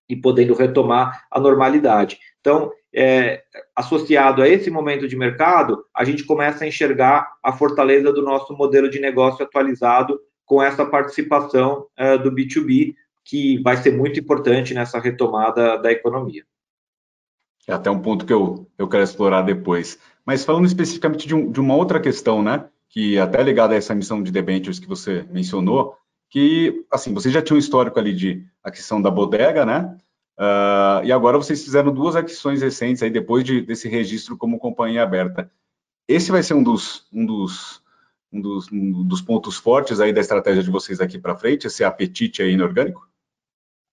e 0.09 0.17
podendo 0.17 0.55
retomar 0.55 1.27
a 1.31 1.41
normalidade. 1.41 2.19
Então, 2.41 2.71
é, 2.95 3.43
associado 3.75 4.41
a 4.41 4.49
esse 4.49 4.71
momento 4.71 5.07
de 5.09 5.17
mercado, 5.17 5.85
a 5.95 6.05
gente 6.05 6.25
começa 6.25 6.65
a 6.65 6.69
enxergar 6.69 7.31
a 7.43 7.53
fortaleza 7.53 8.13
do 8.13 8.23
nosso 8.23 8.57
modelo 8.57 8.89
de 8.89 9.01
negócio 9.01 9.45
atualizado 9.45 10.19
com 10.45 10.63
essa 10.63 10.87
participação 10.87 11.87
é, 11.97 12.17
do 12.17 12.31
B2B, 12.33 12.95
que 13.27 13.61
vai 13.61 13.77
ser 13.77 13.93
muito 13.93 14.21
importante 14.21 14.73
nessa 14.73 15.01
retomada 15.01 15.77
da 15.77 15.91
economia. 15.91 16.45
É 17.67 17.73
até 17.73 17.91
um 17.91 18.01
ponto 18.01 18.25
que 18.25 18.33
eu, 18.33 18.71
eu 18.79 18.89
quero 18.89 19.03
explorar 19.03 19.43
depois. 19.43 19.99
Mas 20.25 20.45
falando 20.45 20.67
especificamente 20.67 21.27
de, 21.27 21.35
um, 21.35 21.51
de 21.51 21.61
uma 21.61 21.75
outra 21.75 22.01
questão, 22.01 22.41
né, 22.41 22.69
que 22.89 23.19
até 23.19 23.43
ligada 23.43 23.75
a 23.75 23.77
essa 23.77 23.97
missão 23.97 24.23
de 24.23 24.31
debentures 24.31 24.79
que 24.79 24.87
você 24.87 25.27
mencionou, 25.29 25.97
que, 26.31 26.87
assim, 26.91 27.13
vocês 27.13 27.35
já 27.35 27.43
tinham 27.43 27.57
um 27.57 27.61
histórico 27.61 27.99
ali 27.99 28.15
de 28.15 28.47
aquisição 28.63 29.03
da 29.03 29.11
bodega, 29.11 29.67
né? 29.67 29.97
Uh, 30.39 31.05
e 31.05 31.11
agora 31.11 31.39
vocês 31.39 31.65
fizeram 31.65 31.93
duas 31.93 32.15
aquisições 32.15 32.63
recentes 32.63 33.03
aí 33.03 33.11
depois 33.11 33.43
de, 33.43 33.61
desse 33.63 33.89
registro 33.89 34.37
como 34.37 34.59
companhia 34.59 35.03
aberta. 35.03 35.51
Esse 36.07 36.31
vai 36.31 36.43
ser 36.43 36.55
um 36.55 36.63
dos, 36.63 37.07
um 37.13 37.27
dos, 37.27 37.83
um 38.33 38.41
dos, 38.41 38.71
um 38.71 39.03
dos 39.05 39.21
pontos 39.21 39.57
fortes 39.57 39.99
aí 39.99 40.13
da 40.13 40.21
estratégia 40.21 40.63
de 40.63 40.71
vocês 40.71 41.01
aqui 41.01 41.19
para 41.19 41.37
frente, 41.37 41.67
esse 41.67 41.83
apetite 41.83 42.43
aí 42.43 42.53
inorgânico? 42.53 43.09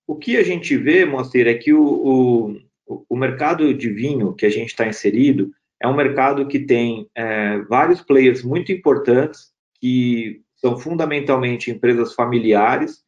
O 0.05 0.15
que 0.15 0.37
a 0.37 0.43
gente 0.43 0.75
vê, 0.75 1.05
Moacir, 1.05 1.47
é 1.47 1.53
que 1.53 1.73
o, 1.73 2.57
o, 2.87 3.05
o 3.09 3.15
mercado 3.15 3.73
de 3.73 3.89
vinho 3.89 4.33
que 4.33 4.45
a 4.45 4.49
gente 4.49 4.69
está 4.69 4.87
inserido 4.87 5.51
é 5.81 5.87
um 5.87 5.95
mercado 5.95 6.47
que 6.47 6.59
tem 6.59 7.09
é, 7.15 7.59
vários 7.63 8.01
players 8.01 8.43
muito 8.43 8.71
importantes 8.71 9.51
que 9.79 10.41
são 10.55 10.77
fundamentalmente 10.77 11.69
empresas 11.69 12.13
familiares, 12.13 13.03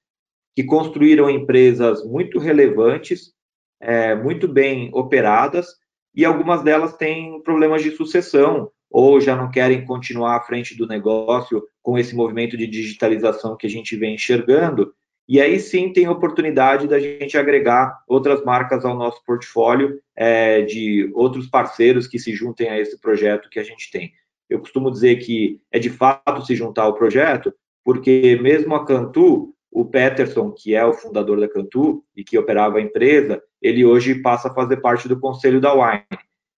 que 0.55 0.63
construíram 0.63 1.29
empresas 1.29 2.05
muito 2.05 2.37
relevantes, 2.37 3.33
é, 3.81 4.13
muito 4.13 4.47
bem 4.47 4.89
operadas, 4.93 5.67
e 6.13 6.25
algumas 6.25 6.63
delas 6.63 6.95
têm 6.95 7.41
problemas 7.43 7.81
de 7.81 7.91
sucessão, 7.91 8.69
ou 8.89 9.19
já 9.19 9.35
não 9.35 9.51
querem 9.51 9.85
continuar 9.85 10.37
à 10.37 10.41
frente 10.41 10.77
do 10.77 10.87
negócio 10.87 11.63
com 11.81 11.97
esse 11.97 12.15
movimento 12.15 12.55
de 12.57 12.67
digitalização 12.67 13.55
que 13.57 13.67
a 13.67 13.69
gente 13.69 13.95
vem 13.95 14.15
enxergando, 14.15 14.93
e 15.27 15.41
aí 15.41 15.59
sim 15.59 15.91
tem 15.91 16.07
oportunidade 16.07 16.87
da 16.87 16.99
gente 16.99 17.37
agregar 17.37 17.99
outras 18.07 18.43
marcas 18.43 18.85
ao 18.85 18.95
nosso 18.95 19.23
portfólio, 19.25 19.99
é, 20.15 20.61
de 20.61 21.09
outros 21.13 21.47
parceiros 21.47 22.07
que 22.07 22.19
se 22.19 22.33
juntem 22.33 22.69
a 22.69 22.79
esse 22.79 22.99
projeto 22.99 23.49
que 23.49 23.59
a 23.59 23.63
gente 23.63 23.89
tem. 23.91 24.13
Eu 24.49 24.59
costumo 24.59 24.91
dizer 24.91 25.15
que 25.17 25.59
é 25.71 25.79
de 25.79 25.89
fato 25.89 26.45
se 26.45 26.55
juntar 26.55 26.83
ao 26.83 26.93
projeto, 26.93 27.51
porque 27.83 28.37
mesmo 28.41 28.75
a 28.75 28.85
Cantu, 28.85 29.53
o 29.71 29.83
Peterson, 29.83 30.51
que 30.51 30.75
é 30.75 30.85
o 30.85 30.93
fundador 30.93 31.39
da 31.39 31.49
Cantu 31.49 32.03
e 32.15 32.23
que 32.23 32.37
operava 32.37 32.77
a 32.77 32.81
empresa, 32.81 33.41
ele 33.61 33.83
hoje 33.83 34.21
passa 34.21 34.47
a 34.47 34.53
fazer 34.53 34.77
parte 34.77 35.07
do 35.07 35.19
conselho 35.19 35.59
da 35.59 35.73
Wine. 35.73 36.05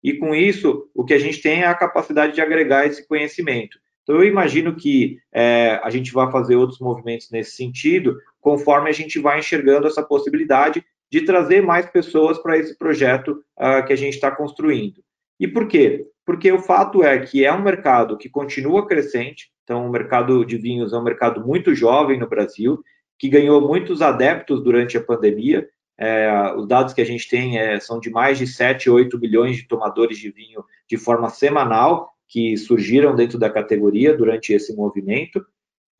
E 0.02 0.14
com 0.14 0.34
isso, 0.34 0.88
o 0.94 1.04
que 1.04 1.14
a 1.14 1.18
gente 1.18 1.40
tem 1.40 1.62
é 1.62 1.66
a 1.66 1.74
capacidade 1.74 2.34
de 2.34 2.40
agregar 2.40 2.86
esse 2.86 3.06
conhecimento. 3.08 3.78
Então, 4.02 4.16
eu 4.16 4.24
imagino 4.24 4.74
que 4.74 5.18
é, 5.32 5.80
a 5.82 5.90
gente 5.90 6.12
vai 6.12 6.30
fazer 6.32 6.56
outros 6.56 6.80
movimentos 6.80 7.30
nesse 7.30 7.56
sentido, 7.56 8.16
conforme 8.48 8.88
a 8.88 8.92
gente 8.92 9.18
vai 9.18 9.40
enxergando 9.40 9.86
essa 9.86 10.02
possibilidade 10.02 10.82
de 11.10 11.22
trazer 11.22 11.62
mais 11.62 11.86
pessoas 11.86 12.38
para 12.38 12.56
esse 12.56 12.76
projeto 12.78 13.42
uh, 13.58 13.84
que 13.86 13.92
a 13.92 13.96
gente 13.96 14.14
está 14.14 14.30
construindo. 14.30 15.02
E 15.38 15.46
por 15.46 15.68
quê? 15.68 16.06
porque 16.28 16.52
o 16.52 16.58
fato 16.58 17.02
é 17.02 17.18
que 17.18 17.42
é 17.42 17.50
um 17.50 17.62
mercado 17.62 18.18
que 18.18 18.28
continua 18.28 18.86
crescente, 18.86 19.50
então 19.64 19.86
o 19.86 19.90
mercado 19.90 20.44
de 20.44 20.58
vinhos 20.58 20.92
é 20.92 20.98
um 20.98 21.02
mercado 21.02 21.40
muito 21.40 21.74
jovem 21.74 22.18
no 22.18 22.28
Brasil, 22.28 22.84
que 23.18 23.30
ganhou 23.30 23.66
muitos 23.66 24.02
adeptos 24.02 24.62
durante 24.62 24.98
a 24.98 25.02
pandemia. 25.02 25.66
É, 25.96 26.52
os 26.54 26.68
dados 26.68 26.92
que 26.92 27.00
a 27.00 27.04
gente 27.06 27.26
tem 27.26 27.58
é, 27.58 27.80
são 27.80 27.98
de 27.98 28.10
mais 28.10 28.36
de 28.36 28.46
7, 28.46 28.90
8 28.90 29.18
milhões 29.18 29.56
de 29.56 29.66
tomadores 29.66 30.18
de 30.18 30.30
vinho 30.30 30.62
de 30.86 30.98
forma 30.98 31.30
semanal 31.30 32.10
que 32.28 32.58
surgiram 32.58 33.16
dentro 33.16 33.38
da 33.38 33.48
categoria 33.48 34.14
durante 34.14 34.52
esse 34.52 34.76
movimento. 34.76 35.42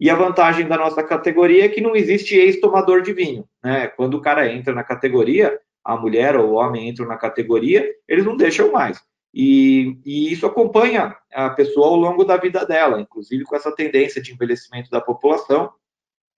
E 0.00 0.08
a 0.08 0.14
vantagem 0.14 0.66
da 0.66 0.76
nossa 0.76 1.02
categoria 1.02 1.64
é 1.64 1.68
que 1.68 1.80
não 1.80 1.96
existe 1.96 2.36
ex-tomador 2.36 3.02
de 3.02 3.12
vinho. 3.12 3.44
Né? 3.62 3.88
Quando 3.88 4.14
o 4.14 4.20
cara 4.20 4.50
entra 4.52 4.72
na 4.72 4.84
categoria, 4.84 5.58
a 5.84 5.96
mulher 5.96 6.36
ou 6.36 6.50
o 6.50 6.54
homem 6.54 6.88
entram 6.88 7.06
na 7.06 7.16
categoria, 7.16 7.88
eles 8.06 8.24
não 8.24 8.36
deixam 8.36 8.70
mais. 8.70 9.00
E, 9.34 9.98
e, 10.04 10.32
isso 10.32 10.46
acompanha 10.46 11.16
a 11.32 11.50
pessoa 11.50 11.88
ao 11.88 11.96
longo 11.96 12.24
da 12.24 12.36
vida 12.36 12.64
dela, 12.64 13.00
inclusive 13.00 13.44
com 13.44 13.56
essa 13.56 13.74
tendência 13.74 14.22
de 14.22 14.32
envelhecimento 14.32 14.90
da 14.90 15.00
população. 15.00 15.70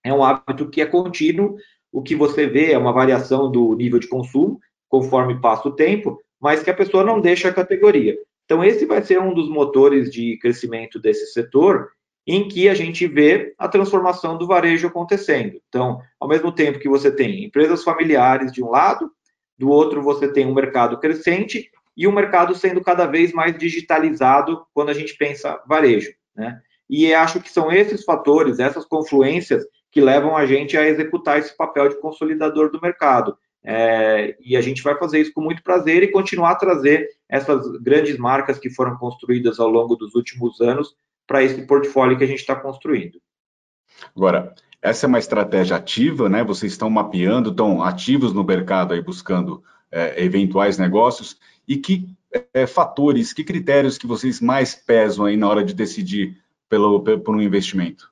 É 0.05 0.13
um 0.13 0.25
hábito 0.25 0.69
que 0.69 0.81
é 0.81 0.87
contínuo, 0.87 1.57
o 1.93 2.03
que 2.03 2.15
você 2.15 2.47
vê 2.47 2.73
é 2.73 2.79
uma 2.79 2.93
variação 2.93 3.51
do 3.51 3.75
nível 3.75 3.99
de 3.99 4.09
consumo, 4.09 4.59
conforme 4.89 5.41
passa 5.41 5.69
o 5.69 5.75
tempo, 5.75 6.19
mas 6.41 6.63
que 6.63 6.71
a 6.71 6.75
pessoa 6.75 7.05
não 7.05 7.21
deixa 7.21 7.49
a 7.49 7.55
categoria. 7.55 8.17
Então, 8.45 8.65
esse 8.65 8.85
vai 8.87 9.03
ser 9.03 9.21
um 9.21 9.33
dos 9.33 9.49
motores 9.49 10.11
de 10.11 10.37
crescimento 10.39 10.99
desse 10.99 11.27
setor, 11.33 11.91
em 12.27 12.49
que 12.49 12.69
a 12.69 12.75
gente 12.75 13.07
vê 13.07 13.55
a 13.59 13.69
transformação 13.69 14.37
do 14.37 14.47
varejo 14.47 14.87
acontecendo. 14.87 15.61
Então, 15.69 16.01
ao 16.19 16.29
mesmo 16.29 16.53
tempo 16.53 16.79
que 16.79 16.89
você 16.89 17.11
tem 17.11 17.45
empresas 17.45 17.83
familiares 17.83 18.53
de 18.53 18.63
um 18.63 18.71
lado, 18.71 19.11
do 19.59 19.69
outro 19.69 20.03
você 20.03 20.33
tem 20.33 20.47
um 20.47 20.55
mercado 20.55 20.99
crescente 20.99 21.71
e 21.97 22.07
o 22.07 22.13
mercado 22.13 22.55
sendo 22.55 22.81
cada 22.81 23.07
vez 23.07 23.33
mais 23.33 23.57
digitalizado 23.59 24.65
quando 24.73 24.91
a 24.91 24.95
gente 24.95 25.17
pensa 25.17 25.61
varejo. 25.67 26.11
Né? 26.35 26.61
E 26.89 27.13
acho 27.13 27.41
que 27.41 27.51
são 27.51 27.71
esses 27.71 28.05
fatores, 28.05 28.59
essas 28.59 28.85
confluências, 28.85 29.65
que 29.93 30.01
levam 30.01 30.37
a 30.37 30.47
gente 30.47 30.77
a 30.77 30.89
executar 30.89 31.39
esse 31.39 31.57
papel 31.57 31.89
de 31.89 32.01
consolidador 32.01 32.71
do 32.71 32.81
mercado. 32.81 33.37
É, 33.63 34.37
e 34.41 34.57
a 34.57 34.61
gente 34.61 34.83
vai 34.83 34.97
fazer 34.97 35.21
isso 35.21 35.33
com 35.35 35.43
muito 35.43 35.63
prazer 35.63 36.03
e 36.03 36.11
continuar 36.11 36.53
a 36.53 36.57
trazer 36.57 37.07
essas 37.29 37.67
grandes 37.83 38.17
marcas 38.17 38.59
que 38.59 38.71
foram 38.71 38.97
construídas 38.97 39.61
ao 39.61 39.69
longo 39.69 39.95
dos 39.97 40.15
últimos 40.15 40.61
anos 40.61 40.95
para 41.31 41.45
esse 41.45 41.63
portfólio 41.63 42.19
que 42.19 42.25
a 42.25 42.27
gente 42.27 42.41
está 42.41 42.57
construindo. 42.57 43.21
Agora, 44.17 44.53
essa 44.83 45.07
é 45.07 45.09
uma 45.09 45.21
estratégia 45.21 45.77
ativa, 45.77 46.29
né? 46.29 46.43
Vocês 46.43 46.73
estão 46.73 46.91
mapeando, 46.91 47.51
estão 47.51 47.85
ativos 47.85 48.33
no 48.33 48.43
mercado 48.43 48.95
aí 48.95 49.01
buscando 49.01 49.63
é, 49.93 50.25
eventuais 50.25 50.77
negócios 50.77 51.39
e 51.69 51.77
que 51.77 52.09
é, 52.53 52.67
fatores, 52.67 53.33
que 53.33 53.45
critérios 53.45 53.97
que 53.97 54.09
vocês 54.09 54.41
mais 54.41 54.75
pesam 54.75 55.25
aí 55.25 55.37
na 55.37 55.49
hora 55.49 55.63
de 55.63 55.73
decidir 55.73 56.37
pelo, 56.69 57.01
por 57.01 57.37
um 57.37 57.41
investimento? 57.41 58.11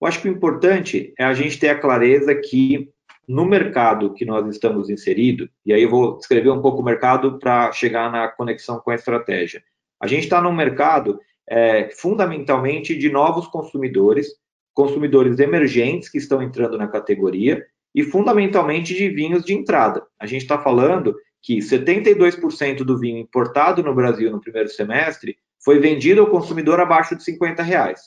Eu 0.00 0.08
acho 0.08 0.22
que 0.22 0.28
o 0.28 0.32
importante 0.32 1.12
é 1.18 1.24
a 1.24 1.34
gente 1.34 1.58
ter 1.58 1.68
a 1.68 1.78
clareza 1.78 2.34
que 2.34 2.90
no 3.28 3.44
mercado 3.44 4.14
que 4.14 4.24
nós 4.24 4.48
estamos 4.48 4.88
inserido, 4.88 5.46
e 5.66 5.74
aí 5.74 5.82
eu 5.82 5.90
vou 5.90 6.16
descrever 6.16 6.48
um 6.48 6.62
pouco 6.62 6.80
o 6.80 6.84
mercado 6.84 7.38
para 7.38 7.70
chegar 7.72 8.10
na 8.10 8.28
conexão 8.28 8.80
com 8.80 8.90
a 8.90 8.94
estratégia. 8.94 9.62
A 10.00 10.06
gente 10.06 10.24
está 10.24 10.40
num 10.40 10.54
mercado 10.54 11.20
é, 11.48 11.90
fundamentalmente 11.90 12.96
de 12.96 13.10
novos 13.10 13.46
consumidores, 13.46 14.28
consumidores 14.72 15.38
emergentes 15.38 16.08
que 16.08 16.18
estão 16.18 16.42
entrando 16.42 16.76
na 16.78 16.88
categoria 16.88 17.64
e 17.94 18.02
fundamentalmente 18.02 18.94
de 18.94 19.08
vinhos 19.08 19.44
de 19.44 19.54
entrada. 19.54 20.04
A 20.18 20.26
gente 20.26 20.42
está 20.42 20.58
falando 20.58 21.14
que 21.42 21.58
72% 21.58 22.78
do 22.78 22.98
vinho 22.98 23.18
importado 23.18 23.82
no 23.82 23.94
Brasil 23.94 24.30
no 24.30 24.40
primeiro 24.40 24.68
semestre 24.68 25.36
foi 25.62 25.78
vendido 25.78 26.22
ao 26.22 26.30
consumidor 26.30 26.80
abaixo 26.80 27.14
de 27.14 27.22
50 27.22 27.62
reais. 27.62 28.00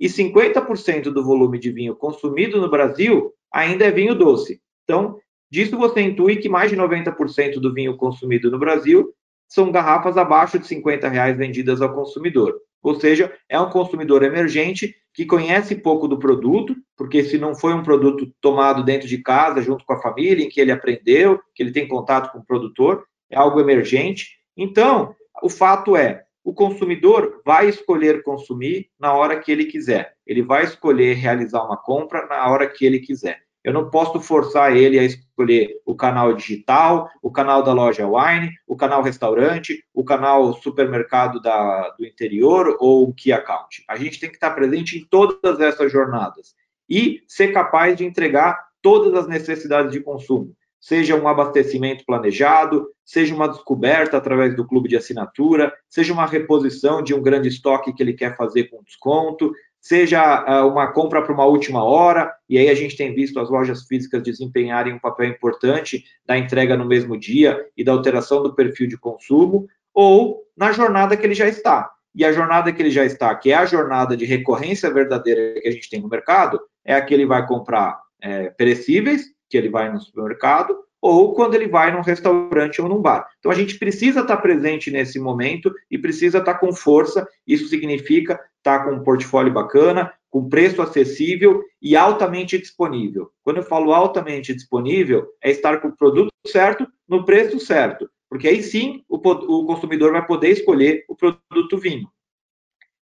E 0.00 0.06
50% 0.06 1.10
do 1.10 1.24
volume 1.24 1.58
de 1.58 1.72
vinho 1.72 1.94
consumido 1.94 2.60
no 2.60 2.70
Brasil 2.70 3.32
ainda 3.52 3.84
é 3.84 3.90
vinho 3.90 4.14
doce. 4.14 4.60
Então, 4.84 5.18
disso 5.50 5.76
você 5.76 6.00
intui 6.00 6.36
que 6.36 6.48
mais 6.48 6.70
de 6.70 6.76
90% 6.76 7.58
do 7.58 7.74
vinho 7.74 7.96
consumido 7.96 8.50
no 8.50 8.58
Brasil 8.58 9.12
são 9.48 9.72
garrafas 9.72 10.16
abaixo 10.16 10.58
de 10.58 10.66
50 10.66 11.08
reais 11.08 11.36
vendidas 11.36 11.80
ao 11.80 11.94
consumidor. 11.94 12.54
Ou 12.82 12.98
seja, 12.98 13.32
é 13.48 13.58
um 13.60 13.70
consumidor 13.70 14.22
emergente 14.22 14.94
que 15.12 15.26
conhece 15.26 15.74
pouco 15.74 16.06
do 16.06 16.18
produto, 16.18 16.76
porque 16.96 17.24
se 17.24 17.38
não 17.38 17.54
foi 17.54 17.74
um 17.74 17.82
produto 17.82 18.32
tomado 18.40 18.84
dentro 18.84 19.08
de 19.08 19.18
casa, 19.18 19.60
junto 19.60 19.84
com 19.84 19.92
a 19.92 20.00
família, 20.00 20.44
em 20.44 20.48
que 20.48 20.60
ele 20.60 20.70
aprendeu, 20.70 21.40
que 21.54 21.62
ele 21.62 21.72
tem 21.72 21.88
contato 21.88 22.30
com 22.30 22.38
o 22.38 22.44
produtor, 22.44 23.04
é 23.30 23.36
algo 23.36 23.60
emergente. 23.60 24.38
Então, 24.56 25.14
o 25.42 25.50
fato 25.50 25.96
é, 25.96 26.22
o 26.44 26.54
consumidor 26.54 27.42
vai 27.44 27.68
escolher 27.68 28.22
consumir 28.22 28.88
na 28.98 29.12
hora 29.12 29.38
que 29.38 29.52
ele 29.52 29.66
quiser. 29.66 30.14
Ele 30.26 30.42
vai 30.42 30.64
escolher 30.64 31.14
realizar 31.14 31.64
uma 31.64 31.76
compra 31.76 32.26
na 32.26 32.48
hora 32.48 32.68
que 32.68 32.86
ele 32.86 33.00
quiser. 33.00 33.47
Eu 33.68 33.74
não 33.74 33.90
posso 33.90 34.18
forçar 34.18 34.74
ele 34.74 34.98
a 34.98 35.04
escolher 35.04 35.78
o 35.84 35.94
canal 35.94 36.32
digital, 36.32 37.06
o 37.22 37.30
canal 37.30 37.62
da 37.62 37.70
loja 37.70 38.08
wine, 38.08 38.50
o 38.66 38.74
canal 38.74 39.02
restaurante, 39.02 39.84
o 39.92 40.02
canal 40.02 40.54
supermercado 40.54 41.38
da, 41.38 41.90
do 41.90 42.06
interior 42.06 42.78
ou 42.80 43.06
o 43.06 43.12
key 43.12 43.30
account. 43.30 43.84
A 43.86 43.94
gente 43.96 44.18
tem 44.18 44.30
que 44.30 44.36
estar 44.36 44.52
presente 44.52 44.96
em 44.96 45.04
todas 45.04 45.60
essas 45.60 45.92
jornadas 45.92 46.54
e 46.88 47.22
ser 47.28 47.48
capaz 47.48 47.94
de 47.94 48.06
entregar 48.06 48.58
todas 48.80 49.12
as 49.12 49.28
necessidades 49.28 49.92
de 49.92 50.00
consumo, 50.00 50.56
seja 50.80 51.14
um 51.14 51.28
abastecimento 51.28 52.06
planejado, 52.06 52.88
seja 53.04 53.34
uma 53.34 53.48
descoberta 53.48 54.16
através 54.16 54.56
do 54.56 54.66
clube 54.66 54.88
de 54.88 54.96
assinatura, 54.96 55.74
seja 55.90 56.14
uma 56.14 56.24
reposição 56.24 57.02
de 57.02 57.12
um 57.12 57.20
grande 57.20 57.48
estoque 57.48 57.92
que 57.92 58.02
ele 58.02 58.14
quer 58.14 58.34
fazer 58.34 58.70
com 58.70 58.82
desconto, 58.82 59.52
seja 59.80 60.44
uh, 60.44 60.68
uma 60.68 60.92
compra 60.92 61.22
para 61.22 61.32
uma 61.32 61.46
última 61.46 61.82
hora, 61.84 62.32
e 62.48 62.58
aí 62.58 62.68
a 62.68 62.74
gente 62.74 62.96
tem 62.96 63.14
visto 63.14 63.38
as 63.38 63.48
lojas 63.48 63.86
físicas 63.86 64.22
desempenharem 64.22 64.92
um 64.92 64.98
papel 64.98 65.28
importante 65.28 66.04
da 66.26 66.36
entrega 66.36 66.76
no 66.76 66.84
mesmo 66.84 67.18
dia 67.18 67.64
e 67.76 67.84
da 67.84 67.92
alteração 67.92 68.42
do 68.42 68.54
perfil 68.54 68.88
de 68.88 68.98
consumo, 68.98 69.66
ou 69.94 70.42
na 70.56 70.72
jornada 70.72 71.16
que 71.16 71.24
ele 71.24 71.34
já 71.34 71.48
está. 71.48 71.90
E 72.14 72.24
a 72.24 72.32
jornada 72.32 72.72
que 72.72 72.82
ele 72.82 72.90
já 72.90 73.04
está, 73.04 73.34
que 73.34 73.52
é 73.52 73.54
a 73.54 73.66
jornada 73.66 74.16
de 74.16 74.24
recorrência 74.24 74.92
verdadeira 74.92 75.60
que 75.60 75.68
a 75.68 75.70
gente 75.70 75.88
tem 75.88 76.00
no 76.00 76.08
mercado, 76.08 76.60
é 76.84 76.94
a 76.94 77.00
que 77.00 77.14
ele 77.14 77.26
vai 77.26 77.46
comprar 77.46 78.00
é, 78.20 78.50
perecíveis, 78.50 79.26
que 79.48 79.56
ele 79.56 79.68
vai 79.68 79.92
no 79.92 80.00
supermercado, 80.00 80.76
ou 81.00 81.34
quando 81.34 81.54
ele 81.54 81.68
vai 81.68 81.92
num 81.92 82.00
restaurante 82.00 82.80
ou 82.82 82.88
num 82.88 83.00
bar. 83.00 83.28
Então 83.38 83.50
a 83.52 83.54
gente 83.54 83.78
precisa 83.78 84.20
estar 84.20 84.36
presente 84.38 84.90
nesse 84.90 85.18
momento 85.18 85.72
e 85.90 85.96
precisa 85.96 86.38
estar 86.38 86.54
com 86.54 86.72
força. 86.72 87.26
Isso 87.46 87.68
significa 87.68 88.40
estar 88.56 88.84
com 88.84 88.96
um 88.96 89.02
portfólio 89.02 89.52
bacana, 89.52 90.12
com 90.30 90.48
preço 90.48 90.82
acessível 90.82 91.62
e 91.80 91.96
altamente 91.96 92.58
disponível. 92.58 93.30
Quando 93.42 93.58
eu 93.58 93.62
falo 93.62 93.92
altamente 93.92 94.54
disponível, 94.54 95.26
é 95.42 95.50
estar 95.50 95.78
com 95.80 95.88
o 95.88 95.96
produto 95.96 96.32
certo 96.46 96.86
no 97.08 97.24
preço 97.24 97.58
certo, 97.58 98.10
porque 98.28 98.48
aí 98.48 98.62
sim 98.62 99.02
o, 99.08 99.16
o 99.16 99.66
consumidor 99.66 100.12
vai 100.12 100.26
poder 100.26 100.50
escolher 100.50 101.04
o 101.08 101.16
produto 101.16 101.78
vinho. 101.78 102.08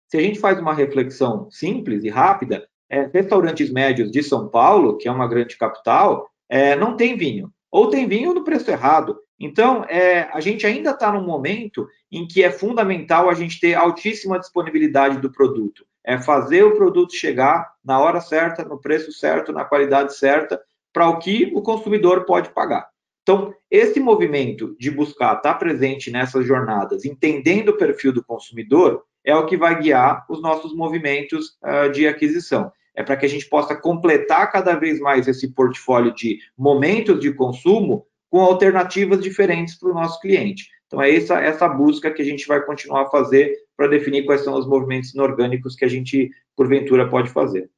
Se 0.08 0.16
a 0.18 0.20
gente 0.20 0.38
faz 0.38 0.58
uma 0.58 0.74
reflexão 0.74 1.50
simples 1.50 2.04
e 2.04 2.08
rápida, 2.08 2.68
é, 2.88 3.10
restaurantes 3.12 3.72
médios 3.72 4.10
de 4.10 4.22
São 4.22 4.48
Paulo, 4.48 4.96
que 4.96 5.08
é 5.08 5.10
uma 5.10 5.26
grande 5.26 5.56
capital, 5.56 6.30
é, 6.48 6.76
não 6.76 6.96
tem 6.96 7.16
vinho 7.16 7.52
ou 7.70 7.88
tem 7.88 8.08
vinho 8.08 8.34
no 8.34 8.44
preço 8.44 8.70
errado. 8.70 9.18
Então, 9.38 9.84
é, 9.84 10.28
a 10.32 10.40
gente 10.40 10.66
ainda 10.66 10.90
está 10.90 11.12
num 11.12 11.24
momento 11.24 11.86
em 12.10 12.26
que 12.26 12.42
é 12.42 12.50
fundamental 12.50 13.28
a 13.28 13.34
gente 13.34 13.60
ter 13.60 13.74
altíssima 13.74 14.38
disponibilidade 14.38 15.18
do 15.18 15.30
produto. 15.30 15.84
É 16.04 16.18
fazer 16.18 16.62
o 16.62 16.76
produto 16.76 17.14
chegar 17.14 17.72
na 17.84 17.98
hora 17.98 18.20
certa, 18.20 18.64
no 18.64 18.80
preço 18.80 19.12
certo, 19.12 19.52
na 19.52 19.64
qualidade 19.64 20.16
certa, 20.16 20.60
para 20.92 21.08
o 21.08 21.18
que 21.18 21.52
o 21.54 21.60
consumidor 21.60 22.24
pode 22.24 22.50
pagar. 22.50 22.88
Então, 23.22 23.52
esse 23.70 23.98
movimento 23.98 24.76
de 24.78 24.90
buscar 24.90 25.36
estar 25.36 25.52
tá 25.52 25.54
presente 25.54 26.10
nessas 26.10 26.46
jornadas, 26.46 27.04
entendendo 27.04 27.70
o 27.70 27.76
perfil 27.76 28.12
do 28.12 28.24
consumidor, 28.24 29.02
é 29.24 29.34
o 29.34 29.44
que 29.44 29.56
vai 29.56 29.80
guiar 29.80 30.24
os 30.30 30.40
nossos 30.40 30.74
movimentos 30.74 31.58
uh, 31.62 31.90
de 31.90 32.06
aquisição 32.06 32.70
é 32.96 33.02
para 33.02 33.16
que 33.16 33.26
a 33.26 33.28
gente 33.28 33.46
possa 33.48 33.76
completar 33.76 34.50
cada 34.50 34.74
vez 34.74 34.98
mais 34.98 35.28
esse 35.28 35.52
portfólio 35.52 36.14
de 36.14 36.38
momentos 36.56 37.20
de 37.20 37.32
consumo 37.32 38.06
com 38.30 38.40
alternativas 38.40 39.20
diferentes 39.20 39.78
para 39.78 39.90
o 39.90 39.94
nosso 39.94 40.18
cliente. 40.20 40.68
Então, 40.86 41.02
é 41.02 41.14
essa, 41.14 41.38
essa 41.40 41.68
busca 41.68 42.10
que 42.10 42.22
a 42.22 42.24
gente 42.24 42.46
vai 42.46 42.64
continuar 42.64 43.02
a 43.02 43.10
fazer 43.10 43.54
para 43.76 43.88
definir 43.88 44.24
quais 44.24 44.42
são 44.42 44.54
os 44.54 44.66
movimentos 44.66 45.12
inorgânicos 45.14 45.76
que 45.76 45.84
a 45.84 45.88
gente, 45.88 46.30
porventura, 46.56 47.08
pode 47.08 47.28
fazer. 47.30 47.70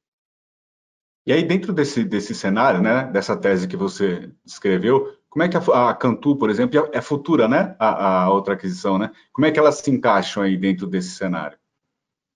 E 1.26 1.32
aí, 1.32 1.42
dentro 1.42 1.72
desse, 1.72 2.04
desse 2.04 2.34
cenário, 2.34 2.80
né, 2.80 3.10
dessa 3.12 3.37
tese 3.37 3.68
que 3.68 3.76
você 3.76 4.30
descreveu, 4.44 5.14
como 5.28 5.42
é 5.42 5.48
que 5.48 5.56
a, 5.56 5.90
a 5.90 5.94
Cantu, 5.94 6.37
por 6.37 6.48
exemplo, 6.48 6.88
é 6.92 7.00
futura, 7.00 7.48
né, 7.48 7.76
a, 7.78 8.22
a 8.25 8.30
outra 8.30 8.54
aquisição, 8.54 8.98
né? 8.98 9.10
Como 9.32 9.46
é 9.46 9.50
que 9.50 9.58
elas 9.58 9.76
se 9.76 9.90
encaixam 9.90 10.42
aí 10.42 10.56
dentro 10.56 10.87
desse 10.87 11.10
cenário? 11.10 11.58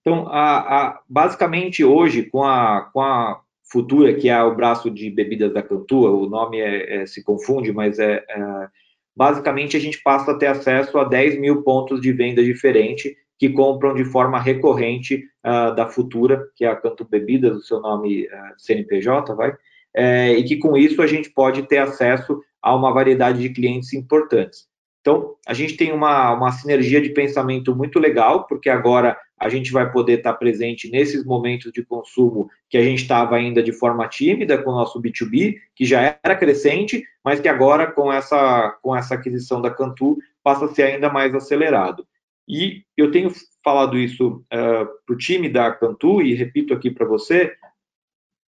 Então, 0.02 0.26
a, 0.28 0.58
a, 0.58 1.00
basicamente, 1.08 1.82
hoje, 1.84 2.24
com 2.24 2.42
a, 2.44 2.90
com 2.92 3.00
a 3.00 3.40
Futura, 3.64 4.12
que 4.12 4.28
é 4.28 4.42
o 4.42 4.54
braço 4.54 4.90
de 4.90 5.08
bebidas 5.10 5.54
da 5.54 5.62
Cantua, 5.62 6.10
o 6.10 6.28
nome 6.28 6.60
é, 6.60 6.96
é, 7.02 7.06
se 7.06 7.24
confunde, 7.24 7.72
mas 7.72 7.98
é, 7.98 8.22
é, 8.28 8.68
basicamente 9.16 9.78
a 9.78 9.80
gente 9.80 10.02
passa 10.02 10.32
a 10.32 10.38
ter 10.38 10.48
acesso 10.48 10.98
a 10.98 11.04
10 11.04 11.38
mil 11.40 11.62
pontos 11.62 12.00
de 12.00 12.12
venda 12.12 12.44
diferente 12.44 13.16
que 13.38 13.48
compram 13.48 13.94
de 13.94 14.04
forma 14.04 14.38
recorrente 14.38 15.24
uh, 15.44 15.74
da 15.74 15.88
Futura, 15.88 16.46
que 16.54 16.64
é 16.64 16.68
a 16.68 16.76
Canto 16.76 17.04
Bebidas, 17.04 17.56
o 17.56 17.62
seu 17.62 17.80
nome 17.80 18.26
uh, 18.26 18.28
CNPJ, 18.56 19.34
vai, 19.34 19.52
é, 19.96 20.32
e 20.34 20.44
que 20.44 20.58
com 20.58 20.76
isso 20.76 21.02
a 21.02 21.06
gente 21.06 21.30
pode 21.30 21.62
ter 21.64 21.78
acesso 21.78 22.40
a 22.62 22.74
uma 22.74 22.92
variedade 22.92 23.40
de 23.40 23.48
clientes 23.48 23.92
importantes. 23.94 24.68
Então, 25.00 25.34
a 25.46 25.52
gente 25.52 25.76
tem 25.76 25.92
uma, 25.92 26.32
uma 26.32 26.52
sinergia 26.52 27.00
de 27.00 27.08
pensamento 27.08 27.74
muito 27.74 27.98
legal, 27.98 28.46
porque 28.46 28.70
agora 28.70 29.18
a 29.42 29.48
gente 29.48 29.72
vai 29.72 29.90
poder 29.90 30.18
estar 30.18 30.34
presente 30.34 30.88
nesses 30.88 31.24
momentos 31.24 31.72
de 31.72 31.84
consumo 31.84 32.48
que 32.70 32.78
a 32.78 32.82
gente 32.82 33.02
estava 33.02 33.34
ainda 33.34 33.60
de 33.60 33.72
forma 33.72 34.06
tímida 34.08 34.56
com 34.56 34.70
o 34.70 34.74
nosso 34.74 35.02
B2B, 35.02 35.56
que 35.74 35.84
já 35.84 36.16
era 36.22 36.36
crescente, 36.36 37.04
mas 37.24 37.40
que 37.40 37.48
agora, 37.48 37.90
com 37.90 38.12
essa, 38.12 38.78
com 38.80 38.94
essa 38.94 39.16
aquisição 39.16 39.60
da 39.60 39.68
Cantu, 39.68 40.16
passa 40.44 40.66
a 40.66 40.68
ser 40.68 40.84
ainda 40.84 41.10
mais 41.10 41.34
acelerado. 41.34 42.06
E 42.48 42.84
eu 42.96 43.10
tenho 43.10 43.32
falado 43.64 43.98
isso 43.98 44.28
uh, 44.28 44.44
eh, 44.52 44.84
para 45.06 45.14
o 45.14 45.18
time 45.18 45.48
da 45.48 45.72
Cantu, 45.72 46.22
e 46.22 46.34
repito 46.34 46.72
aqui 46.72 46.90
para 46.90 47.06
você, 47.06 47.52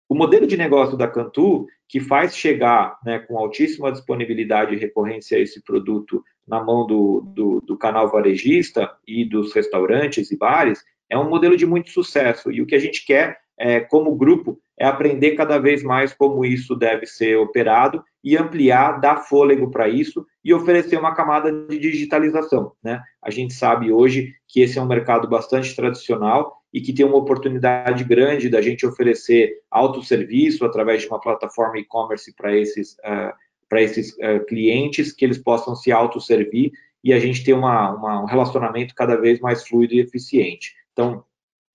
o 0.09 0.15
modelo 0.15 0.45
de 0.45 0.57
negócio 0.57 0.97
da 0.97 1.07
Cantu, 1.07 1.67
que 1.87 2.01
faz 2.01 2.35
chegar 2.35 2.99
né, 3.05 3.19
com 3.19 3.37
altíssima 3.37 3.91
disponibilidade 3.93 4.75
e 4.75 4.77
recorrência 4.77 5.39
esse 5.39 5.63
produto 5.63 6.21
na 6.47 6.63
mão 6.63 6.85
do, 6.85 7.21
do, 7.21 7.61
do, 7.61 7.77
canal 7.77 8.09
varejista 8.09 8.91
e 9.07 9.23
dos 9.25 9.53
restaurantes 9.53 10.31
e 10.31 10.37
bares, 10.37 10.83
é 11.09 11.17
um 11.17 11.29
modelo 11.29 11.55
de 11.55 11.65
muito 11.65 11.89
sucesso. 11.89 12.51
E 12.51 12.61
o 12.61 12.65
que 12.65 12.75
a 12.75 12.79
gente 12.79 13.05
quer, 13.05 13.37
é, 13.57 13.79
como 13.79 14.15
grupo, 14.15 14.59
é 14.79 14.85
aprender 14.85 15.35
cada 15.35 15.59
vez 15.59 15.83
mais 15.83 16.13
como 16.13 16.43
isso 16.43 16.75
deve 16.75 17.05
ser 17.05 17.37
operado 17.37 18.03
e 18.23 18.35
ampliar, 18.35 18.99
dar 18.99 19.17
fôlego 19.17 19.69
para 19.69 19.87
isso 19.87 20.25
e 20.43 20.53
oferecer 20.53 20.97
uma 20.97 21.13
camada 21.13 21.51
de 21.67 21.77
digitalização. 21.77 22.71
Né? 22.83 23.01
A 23.21 23.29
gente 23.29 23.53
sabe 23.53 23.91
hoje 23.91 24.33
que 24.47 24.61
esse 24.61 24.79
é 24.79 24.81
um 24.81 24.87
mercado 24.87 25.27
bastante 25.27 25.75
tradicional 25.75 26.61
e 26.73 26.81
que 26.81 26.93
tem 26.93 27.05
uma 27.05 27.17
oportunidade 27.17 28.03
grande 28.03 28.49
da 28.49 28.61
gente 28.61 28.85
oferecer 28.85 29.53
autosserviço 29.69 30.65
através 30.65 31.01
de 31.01 31.07
uma 31.07 31.19
plataforma 31.19 31.77
e-commerce 31.77 32.33
para 32.35 32.55
esses, 32.57 32.93
uh, 33.05 33.33
para 33.71 33.81
esses 33.81 34.11
uh, 34.15 34.45
clientes, 34.49 35.13
que 35.13 35.23
eles 35.23 35.37
possam 35.37 35.77
se 35.77 35.93
autosservir 35.93 36.73
e 37.01 37.13
a 37.13 37.19
gente 37.21 37.41
ter 37.41 37.53
uma, 37.53 37.91
uma, 37.91 38.21
um 38.21 38.25
relacionamento 38.25 38.93
cada 38.93 39.15
vez 39.15 39.39
mais 39.39 39.65
fluido 39.65 39.93
e 39.93 40.01
eficiente. 40.01 40.73
Então, 40.91 41.23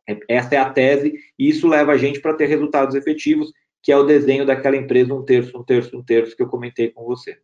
é, 0.06 0.18
essa 0.28 0.56
é 0.56 0.59
a 0.59 0.68
tese, 0.68 1.18
e 1.38 1.48
isso 1.48 1.66
leva 1.66 1.92
a 1.92 1.96
gente 1.96 2.20
para 2.20 2.35
ter 2.35 2.44
resultados 2.50 2.94
efetivos, 2.94 3.50
que 3.82 3.90
é 3.90 3.96
o 3.96 4.04
desenho 4.04 4.44
daquela 4.44 4.76
empresa 4.76 5.14
um 5.14 5.24
terço, 5.24 5.59
um 5.59 5.64
terço, 5.64 5.96
um 5.96 6.02
terço 6.02 6.37
que 6.37 6.42
eu 6.42 6.48
comentei 6.48 6.90
com 6.90 7.02
você. 7.02 7.38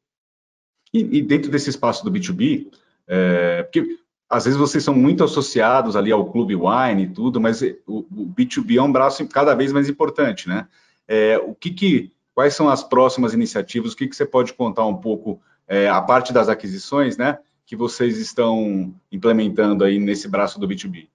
E, 0.92 1.00
e 1.00 1.22
dentro 1.22 1.50
desse 1.50 1.70
espaço 1.70 2.04
do 2.04 2.12
B2B, 2.12 2.66
é, 3.08 3.62
porque 3.62 3.96
às 4.28 4.44
vezes 4.44 4.58
vocês 4.58 4.84
são 4.84 4.94
muito 4.94 5.24
associados 5.24 5.96
ali 5.96 6.12
ao 6.12 6.30
Clube 6.30 6.54
Wine 6.54 7.04
e 7.04 7.08
tudo, 7.08 7.40
mas 7.40 7.62
o, 7.86 8.00
o 8.00 8.34
B2B 8.36 8.76
é 8.76 8.82
um 8.82 8.92
braço 8.92 9.26
cada 9.28 9.54
vez 9.54 9.72
mais 9.72 9.88
importante, 9.88 10.46
né? 10.46 10.68
É, 11.08 11.38
o 11.38 11.54
que, 11.54 11.70
que 11.70 12.12
quais 12.34 12.54
são 12.54 12.68
as 12.68 12.82
próximas 12.82 13.34
iniciativas? 13.34 13.92
O 13.92 13.96
que, 13.96 14.08
que 14.08 14.16
você 14.16 14.26
pode 14.26 14.52
contar 14.54 14.86
um 14.86 14.96
pouco 14.96 15.40
é, 15.66 15.88
a 15.88 16.00
parte 16.00 16.32
das 16.32 16.48
aquisições, 16.48 17.16
né? 17.16 17.38
Que 17.64 17.76
vocês 17.76 18.18
estão 18.18 18.94
implementando 19.10 19.84
aí 19.84 19.98
nesse 19.98 20.28
braço 20.28 20.58
do 20.58 20.66
B2B? 20.68 21.08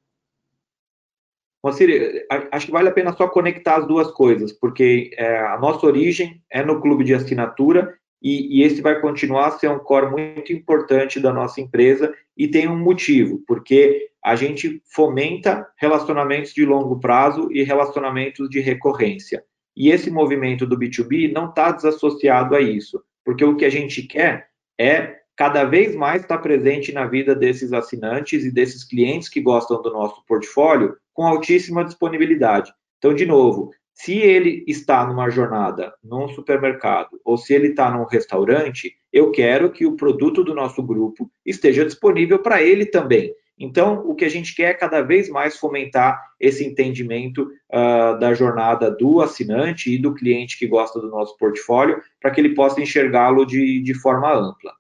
Moacir, 1.64 2.26
acho 2.52 2.68
que 2.68 2.72
vale 2.72 2.88
a 2.88 2.94
pena 2.94 3.14
só 3.14 3.28
conectar 3.28 3.78
as 3.78 3.88
duas 3.88 4.12
coisas, 4.12 4.54
porque 4.54 5.12
é, 5.18 5.40
a 5.40 5.58
nossa 5.60 5.86
origem 5.86 6.42
é 6.50 6.64
no 6.64 6.80
clube 6.80 7.04
de 7.04 7.14
assinatura 7.14 7.98
e, 8.22 8.60
e, 8.60 8.64
esse 8.64 8.82
vai 8.82 9.00
continuar 9.02 9.48
a 9.48 9.52
ser 9.52 9.70
um 9.70 9.80
core 9.80 10.10
muito 10.10 10.54
importante 10.54 11.20
da 11.20 11.34
nossa 11.34 11.60
empresa 11.60 12.14
e 12.36 12.48
tem 12.48 12.68
um 12.68 12.78
motivo, 12.78 13.44
porque 13.46 14.10
a 14.24 14.36
gente 14.36 14.82
fomenta 14.86 15.68
relacionamentos 15.78 16.54
de 16.54 16.66
longo 16.66 17.00
prazo 17.00 17.50
e 17.52 17.64
relacionamentos 17.64 18.50
de 18.50 18.60
recorrência. 18.60 19.44
E 19.78 19.92
esse 19.92 20.10
movimento 20.10 20.66
do 20.66 20.76
B2B 20.76 21.32
não 21.32 21.50
está 21.50 21.72
desassociado 21.72 22.56
a 22.56 22.60
isso, 22.60 23.00
porque 23.24 23.46
o 23.46 23.56
que 23.56 23.64
a 23.64 23.70
gente 23.70 24.02
quer 24.02 24.48
é 24.76 25.18
cada 25.36 25.64
vez 25.66 25.96
mais 25.96 26.24
estar 26.24 26.40
presente 26.40 26.92
na 26.92 27.06
vida 27.06 27.36
desses 27.36 27.72
assinantes 27.72 28.44
e 28.44 28.52
desses 28.52 28.84
clientes 28.84 29.30
que 29.30 29.40
gostam 29.40 29.80
do 29.80 29.94
nosso 29.94 30.26
portfólio 30.26 30.98
com 31.14 31.28
altíssima 31.28 31.86
disponibilidade. 31.86 32.74
Então, 32.98 33.14
de 33.14 33.28
novo, 33.28 33.70
se 33.94 34.18
ele 34.18 34.66
está 34.68 35.06
numa 35.06 35.30
jornada 35.30 35.94
num 36.04 36.28
supermercado 36.30 37.20
ou 37.24 37.38
se 37.38 37.54
ele 37.54 37.68
está 37.68 37.92
num 37.92 38.06
restaurante, 38.06 38.96
eu 39.14 39.30
quero 39.30 39.72
que 39.72 39.86
o 39.86 39.96
produto 39.96 40.44
do 40.44 40.56
nosso 40.56 40.82
grupo 40.82 41.30
esteja 41.46 41.86
disponível 41.86 42.40
para 42.40 42.64
ele 42.64 42.88
também. 42.88 43.32
Então, 43.60 44.08
o 44.08 44.14
que 44.14 44.24
a 44.24 44.30
gente 44.30 44.56
quer 44.56 44.72
é 44.72 44.74
cada 44.74 45.02
vez 45.02 45.30
mais 45.30 45.58
fomentar 45.58 46.22
esse 46.40 46.64
entendimento 46.64 47.52
uh, 47.72 48.20
da 48.20 48.34
jornada 48.34 48.92
do 48.92 49.20
assinante 49.20 49.92
e 49.92 49.98
do 49.98 50.14
cliente 50.14 50.60
que 50.60 50.68
gosta 50.68 51.00
do 51.00 51.10
nosso 51.10 51.36
portfólio, 51.38 52.02
para 52.22 52.30
que 52.30 52.40
ele 52.40 52.54
possa 52.54 52.80
enxergá-lo 52.82 53.46
de, 53.46 53.82
de 53.82 53.94
forma 53.96 54.32
ampla. 54.32 54.74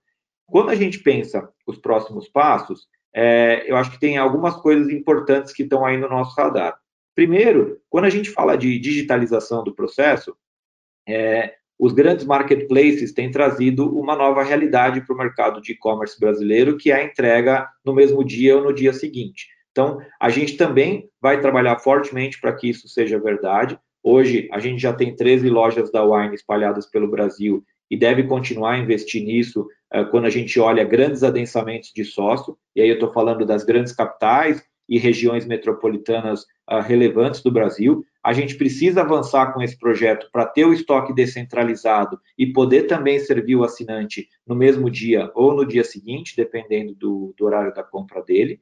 Quando 0.46 0.70
a 0.70 0.76
gente 0.76 1.00
pensa 1.00 1.50
os 1.66 1.78
próximos 1.78 2.30
passos, 2.30 2.88
é, 3.14 3.64
eu 3.66 3.76
acho 3.76 3.92
que 3.92 4.00
tem 4.00 4.18
algumas 4.18 4.56
coisas 4.58 4.90
importantes 4.90 5.52
que 5.52 5.64
estão 5.64 5.84
aí 5.84 5.98
no 5.98 6.08
nosso 6.08 6.36
radar. 6.40 6.78
Primeiro, 7.16 7.82
quando 7.90 8.06
a 8.06 8.12
gente 8.12 8.30
fala 8.30 8.56
de 8.56 8.78
digitalização 8.78 9.64
do 9.64 9.74
processo, 9.74 10.38
é, 11.08 11.56
os 11.80 11.94
grandes 11.94 12.26
marketplaces 12.26 13.14
têm 13.14 13.30
trazido 13.30 13.96
uma 13.98 14.16
nova 14.16 14.44
realidade 14.44 15.02
para 15.02 15.14
o 15.14 15.18
mercado 15.18 15.62
de 15.62 15.74
e-commerce 15.74 16.20
brasileiro, 16.20 16.78
que 16.78 16.92
é 16.92 16.96
a 16.96 17.04
entrega 17.04 17.68
no 17.86 17.94
mesmo 17.94 18.24
dia 18.24 18.58
ou 18.58 18.64
no 18.64 18.74
dia 18.74 18.94
seguinte. 18.94 19.48
Então, 19.72 20.00
a 20.20 20.30
gente 20.30 20.58
também 20.58 21.08
vai 21.22 21.40
trabalhar 21.40 21.78
fortemente 21.78 22.42
para 22.42 22.52
que 22.54 22.68
isso 22.68 22.88
seja 22.88 23.20
verdade. 23.20 23.78
Hoje, 24.04 24.50
a 24.52 24.58
gente 24.58 24.82
já 24.82 24.92
tem 24.92 25.16
13 25.16 25.50
lojas 25.50 25.92
da 25.92 26.04
Wine 26.04 26.34
espalhadas 26.34 26.88
pelo 26.88 27.08
Brasil 27.08 27.64
e 27.90 27.96
deve 27.96 28.24
continuar 28.24 28.72
a 28.72 28.78
investir 28.80 29.24
nisso 29.24 29.68
uh, 29.94 30.06
quando 30.10 30.26
a 30.26 30.30
gente 30.32 30.60
olha 30.60 30.84
grandes 30.84 31.24
adensamentos 31.24 31.92
de 31.94 32.04
sócio, 32.04 32.58
e 32.76 32.82
aí 32.82 32.90
eu 32.90 32.96
estou 32.96 33.14
falando 33.14 33.46
das 33.46 33.64
grandes 33.64 33.94
capitais 33.94 34.64
e 34.90 34.98
regiões 34.98 35.46
metropolitanas 35.46 36.42
uh, 36.70 36.80
relevantes 36.82 37.42
do 37.42 37.52
Brasil. 37.52 38.04
A 38.28 38.34
gente 38.34 38.56
precisa 38.56 39.04
avançar 39.04 39.54
com 39.54 39.62
esse 39.62 39.80
projeto 39.80 40.28
para 40.34 40.46
ter 40.46 40.66
o 40.66 40.74
estoque 40.74 41.14
descentralizado 41.14 42.20
e 42.38 42.52
poder 42.52 42.84
também 42.84 43.18
servir 43.20 43.56
o 43.56 43.64
assinante 43.64 44.28
no 44.46 44.54
mesmo 44.54 44.90
dia 44.90 45.32
ou 45.34 45.54
no 45.54 45.66
dia 45.66 45.86
seguinte, 45.86 46.36
dependendo 46.36 46.94
do, 46.94 47.34
do 47.38 47.46
horário 47.46 47.74
da 47.74 47.84
compra 47.84 48.22
dele 48.22 48.60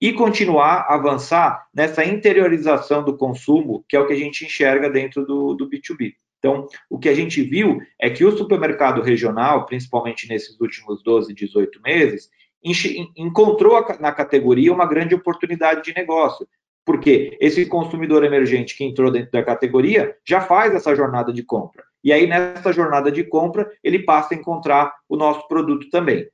e 0.00 0.14
continuar 0.14 0.86
a 0.88 0.94
avançar 0.94 1.66
nessa 1.74 2.02
interiorização 2.02 3.04
do 3.04 3.14
consumo, 3.14 3.84
que 3.86 3.94
é 3.94 4.00
o 4.00 4.06
que 4.06 4.14
a 4.14 4.18
gente 4.18 4.46
enxerga 4.46 4.88
dentro 4.88 5.26
do, 5.26 5.52
do 5.52 5.68
B2B. 5.68 6.14
Então, 6.38 6.66
o 6.88 6.98
que 6.98 7.10
a 7.10 7.14
gente 7.14 7.42
viu 7.42 7.82
é 8.00 8.08
que 8.08 8.24
o 8.24 8.34
supermercado 8.34 9.02
regional, 9.02 9.66
principalmente 9.66 10.26
nesses 10.26 10.58
últimos 10.58 11.02
12, 11.02 11.34
18 11.34 11.82
meses, 11.82 12.30
encontrou 13.14 13.78
na 14.00 14.10
categoria 14.10 14.72
uma 14.72 14.86
grande 14.86 15.14
oportunidade 15.14 15.82
de 15.82 15.92
negócio, 15.92 16.48
porque 16.84 17.36
esse 17.40 17.66
consumidor 17.66 18.24
emergente 18.24 18.76
que 18.76 18.84
entrou 18.84 19.10
dentro 19.10 19.30
da 19.30 19.42
categoria 19.42 20.16
já 20.24 20.40
faz 20.40 20.74
essa 20.74 20.94
jornada 20.94 21.32
de 21.32 21.42
compra. 21.42 21.84
E 22.04 22.12
aí, 22.12 22.26
nessa 22.26 22.72
jornada 22.72 23.12
de 23.12 23.22
compra, 23.22 23.70
ele 23.82 24.00
passa 24.00 24.34
a 24.34 24.36
encontrar 24.36 24.92
o 25.08 25.16
nosso 25.16 25.46
produto 25.46 25.88
também. 25.88 26.28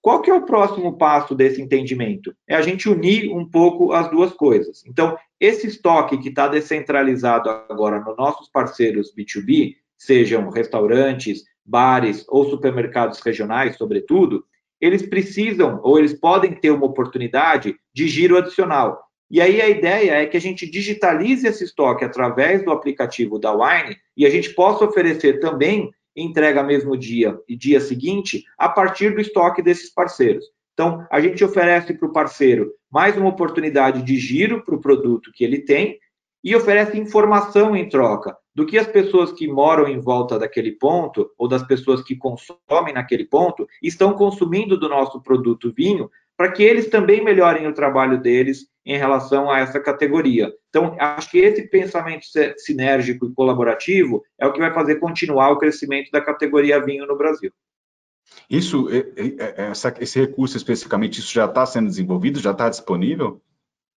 Qual 0.00 0.22
que 0.22 0.30
é 0.30 0.34
o 0.34 0.46
próximo 0.46 0.96
passo 0.96 1.34
desse 1.34 1.60
entendimento? 1.60 2.34
É 2.48 2.56
a 2.56 2.62
gente 2.62 2.88
unir 2.88 3.30
um 3.30 3.46
pouco 3.46 3.92
as 3.92 4.10
duas 4.10 4.32
coisas. 4.32 4.82
Então, 4.86 5.18
esse 5.38 5.66
estoque 5.66 6.16
que 6.16 6.30
está 6.30 6.48
descentralizado 6.48 7.50
agora 7.50 8.00
nos 8.00 8.16
nossos 8.16 8.48
parceiros 8.48 9.12
B2B, 9.14 9.74
sejam 9.98 10.48
restaurantes, 10.48 11.44
bares 11.64 12.24
ou 12.28 12.48
supermercados 12.48 13.20
regionais, 13.20 13.76
sobretudo, 13.76 14.42
eles 14.80 15.06
precisam 15.06 15.78
ou 15.82 15.98
eles 15.98 16.18
podem 16.18 16.54
ter 16.54 16.70
uma 16.70 16.86
oportunidade 16.86 17.76
de 17.94 18.08
giro 18.08 18.38
adicional. 18.38 19.09
E 19.30 19.40
aí 19.40 19.60
a 19.60 19.68
ideia 19.68 20.12
é 20.12 20.26
que 20.26 20.36
a 20.36 20.40
gente 20.40 20.68
digitalize 20.68 21.46
esse 21.46 21.62
estoque 21.64 22.04
através 22.04 22.64
do 22.64 22.72
aplicativo 22.72 23.38
da 23.38 23.52
Wine 23.52 23.96
e 24.16 24.26
a 24.26 24.30
gente 24.30 24.50
possa 24.54 24.84
oferecer 24.84 25.38
também 25.38 25.90
entrega 26.16 26.62
mesmo 26.62 26.96
dia 26.96 27.38
e 27.48 27.56
dia 27.56 27.80
seguinte, 27.80 28.44
a 28.58 28.68
partir 28.68 29.14
do 29.14 29.20
estoque 29.20 29.62
desses 29.62 29.92
parceiros. 29.92 30.44
Então, 30.74 31.06
a 31.10 31.20
gente 31.20 31.44
oferece 31.44 31.94
para 31.94 32.08
o 32.08 32.12
parceiro 32.12 32.72
mais 32.90 33.16
uma 33.16 33.28
oportunidade 33.28 34.02
de 34.02 34.16
giro 34.16 34.64
para 34.64 34.74
o 34.74 34.80
produto 34.80 35.30
que 35.32 35.44
ele 35.44 35.60
tem 35.60 35.98
e 36.42 36.56
oferece 36.56 36.98
informação 36.98 37.76
em 37.76 37.88
troca 37.88 38.36
do 38.54 38.66
que 38.66 38.78
as 38.78 38.86
pessoas 38.86 39.30
que 39.30 39.46
moram 39.46 39.86
em 39.86 40.00
volta 40.00 40.38
daquele 40.38 40.72
ponto 40.72 41.30
ou 41.38 41.46
das 41.46 41.62
pessoas 41.62 42.02
que 42.02 42.16
consomem 42.16 42.94
naquele 42.94 43.24
ponto 43.24 43.66
estão 43.82 44.14
consumindo 44.14 44.78
do 44.78 44.88
nosso 44.88 45.20
produto 45.22 45.72
vinho 45.72 46.10
para 46.40 46.52
que 46.52 46.62
eles 46.62 46.88
também 46.88 47.22
melhorem 47.22 47.66
o 47.66 47.74
trabalho 47.74 48.18
deles 48.18 48.66
em 48.86 48.96
relação 48.96 49.50
a 49.50 49.58
essa 49.58 49.78
categoria. 49.78 50.50
Então, 50.70 50.96
acho 50.98 51.30
que 51.30 51.36
esse 51.36 51.68
pensamento 51.68 52.24
sinérgico 52.56 53.26
e 53.26 53.34
colaborativo 53.34 54.22
é 54.38 54.46
o 54.46 54.52
que 54.54 54.58
vai 54.58 54.72
fazer 54.72 54.96
continuar 54.96 55.50
o 55.50 55.58
crescimento 55.58 56.10
da 56.10 56.18
categoria 56.18 56.82
vinho 56.82 57.06
no 57.06 57.14
Brasil. 57.14 57.52
Isso, 58.48 58.88
essa, 59.54 59.94
esse 60.00 60.18
recurso 60.18 60.56
especificamente, 60.56 61.20
isso 61.20 61.34
já 61.34 61.44
está 61.44 61.66
sendo 61.66 61.88
desenvolvido, 61.88 62.40
já 62.40 62.52
está 62.52 62.70
disponível? 62.70 63.42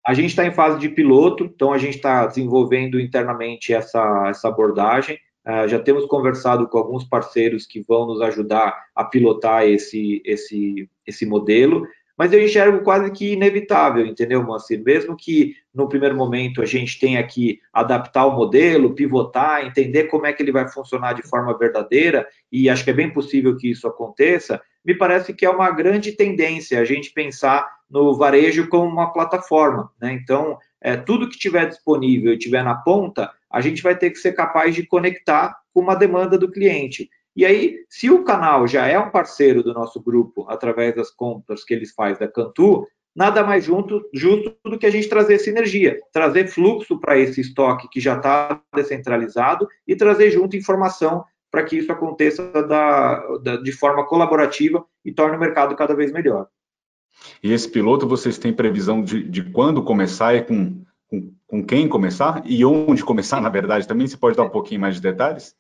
A 0.05 0.13
gente 0.13 0.31
está 0.31 0.45
em 0.45 0.53
fase 0.53 0.81
de 0.81 0.89
piloto, 0.89 1.45
então 1.45 1.73
a 1.73 1.79
gente 1.79 1.95
está 1.95 2.27
desenvolvendo 2.27 2.99
internamente 2.99 3.73
essa, 3.73 4.27
essa 4.29 4.49
abordagem. 4.49 5.17
Uh, 5.47 5.69
já 5.69 5.79
temos 5.79 6.07
conversado 6.07 6.69
com 6.69 6.77
alguns 6.77 7.05
parceiros 7.05 7.67
que 7.67 7.85
vão 7.87 8.05
nos 8.05 8.21
ajudar 8.21 8.77
a 8.97 9.05
pilotar 9.05 9.63
esse, 9.65 10.21
esse, 10.25 10.91
esse 11.07 11.25
modelo 11.25 11.87
mas 12.23 12.33
eu 12.33 12.41
enxergo 12.41 12.85
quase 12.85 13.11
que 13.11 13.33
inevitável, 13.33 14.07
entendeu, 14.07 14.45
Moacir? 14.45 14.81
Mesmo 14.85 15.17
que 15.17 15.57
no 15.75 15.89
primeiro 15.89 16.15
momento 16.15 16.63
a 16.63 16.65
gente 16.65 17.01
tenha 17.01 17.21
que 17.27 17.59
adaptar 17.73 18.27
o 18.27 18.37
modelo, 18.37 18.95
pivotar, 18.95 19.67
entender 19.67 20.05
como 20.05 20.25
é 20.25 20.33
que 20.33 20.41
ele 20.41 20.53
vai 20.53 20.69
funcionar 20.69 21.15
de 21.15 21.29
forma 21.29 21.59
verdadeira, 21.59 22.25
e 22.53 22.71
acho 22.71 22.85
que 22.85 22.91
é 22.91 22.93
bem 22.95 23.11
possível 23.13 23.57
que 23.57 23.69
isso 23.69 23.89
aconteça, 23.89 24.63
me 24.85 24.95
parece 24.95 25.35
que 25.35 25.45
é 25.45 25.51
uma 25.51 25.69
grande 25.73 26.13
tendência 26.13 26.79
a 26.79 26.85
gente 26.85 27.13
pensar 27.13 27.69
no 27.91 28.15
varejo 28.15 28.69
como 28.69 28.89
uma 28.89 29.13
plataforma, 29.13 29.91
né? 30.01 30.13
Então, 30.13 30.57
é, 30.81 30.97
tudo 30.97 31.29
que 31.29 31.37
tiver 31.37 31.67
disponível 31.67 32.33
e 32.33 32.39
tiver 32.39 32.63
na 32.63 32.77
ponta, 32.77 33.33
a 33.51 33.61
gente 33.61 33.83
vai 33.83 33.99
ter 33.99 34.11
que 34.11 34.19
ser 34.19 34.31
capaz 34.31 34.77
de 34.77 34.87
conectar 34.87 35.57
com 35.75 35.81
uma 35.81 35.97
demanda 35.97 36.39
do 36.39 36.49
cliente. 36.49 37.11
E 37.35 37.47
aí, 37.47 37.79
se 37.89 38.11
o 38.11 38.25
canal 38.25 38.67
já 38.67 38.87
é 38.87 38.99
um 38.99 39.11
parceiro 39.11 39.63
do 39.63 39.73
nosso 39.73 40.01
grupo 40.01 40.45
através 40.49 40.95
das 40.95 41.11
compras 41.11 41.65
que 41.65 41.73
eles 41.73 41.93
fazem 41.93 42.19
da 42.19 42.29
Cantu, 42.31 42.87
nada 43.15 43.43
mais 43.43 43.65
junto, 43.65 44.03
justo 44.13 44.55
do 44.65 44.79
que 44.79 44.87
a 44.87 44.91
gente 44.91 45.09
trazer 45.09 45.39
sinergia, 45.39 45.99
trazer 46.13 46.49
fluxo 46.49 46.99
para 47.01 47.19
esse 47.19 47.41
estoque 47.41 47.89
que 47.89 48.01
já 48.01 48.17
está 48.17 48.61
descentralizado 48.75 49.67
e 49.87 49.97
trazer 49.97 50.31
junto 50.31 50.57
informação 50.57 51.25
para 51.51 51.63
que 51.63 51.77
isso 51.77 51.93
aconteça 51.93 52.51
da, 52.51 53.37
da, 53.39 53.57
de 53.57 53.73
forma 53.73 54.07
colaborativa 54.07 54.85
e 55.05 55.13
torne 55.13 55.37
o 55.37 55.41
mercado 55.41 55.77
cada 55.77 55.95
vez 55.95 56.11
melhor. 56.11 56.49
E 57.43 57.53
esse 57.53 57.69
piloto, 57.69 58.09
vocês 58.09 58.39
têm 58.39 58.53
previsão 58.53 59.03
de, 59.03 59.23
de 59.23 59.43
quando 59.51 59.83
começar 59.83 60.35
e 60.35 60.43
com, 60.43 60.83
com, 61.09 61.35
com 61.47 61.65
quem 61.65 61.87
começar? 61.87 62.43
E 62.47 62.65
onde 62.65 63.05
começar, 63.05 63.41
na 63.41 63.51
verdade, 63.51 63.87
também? 63.87 64.07
Você 64.07 64.17
pode 64.17 64.37
dar 64.37 64.45
um 64.45 64.51
pouquinho 64.51 64.81
mais 64.81 64.95
de 64.95 65.03
detalhes? 65.03 65.55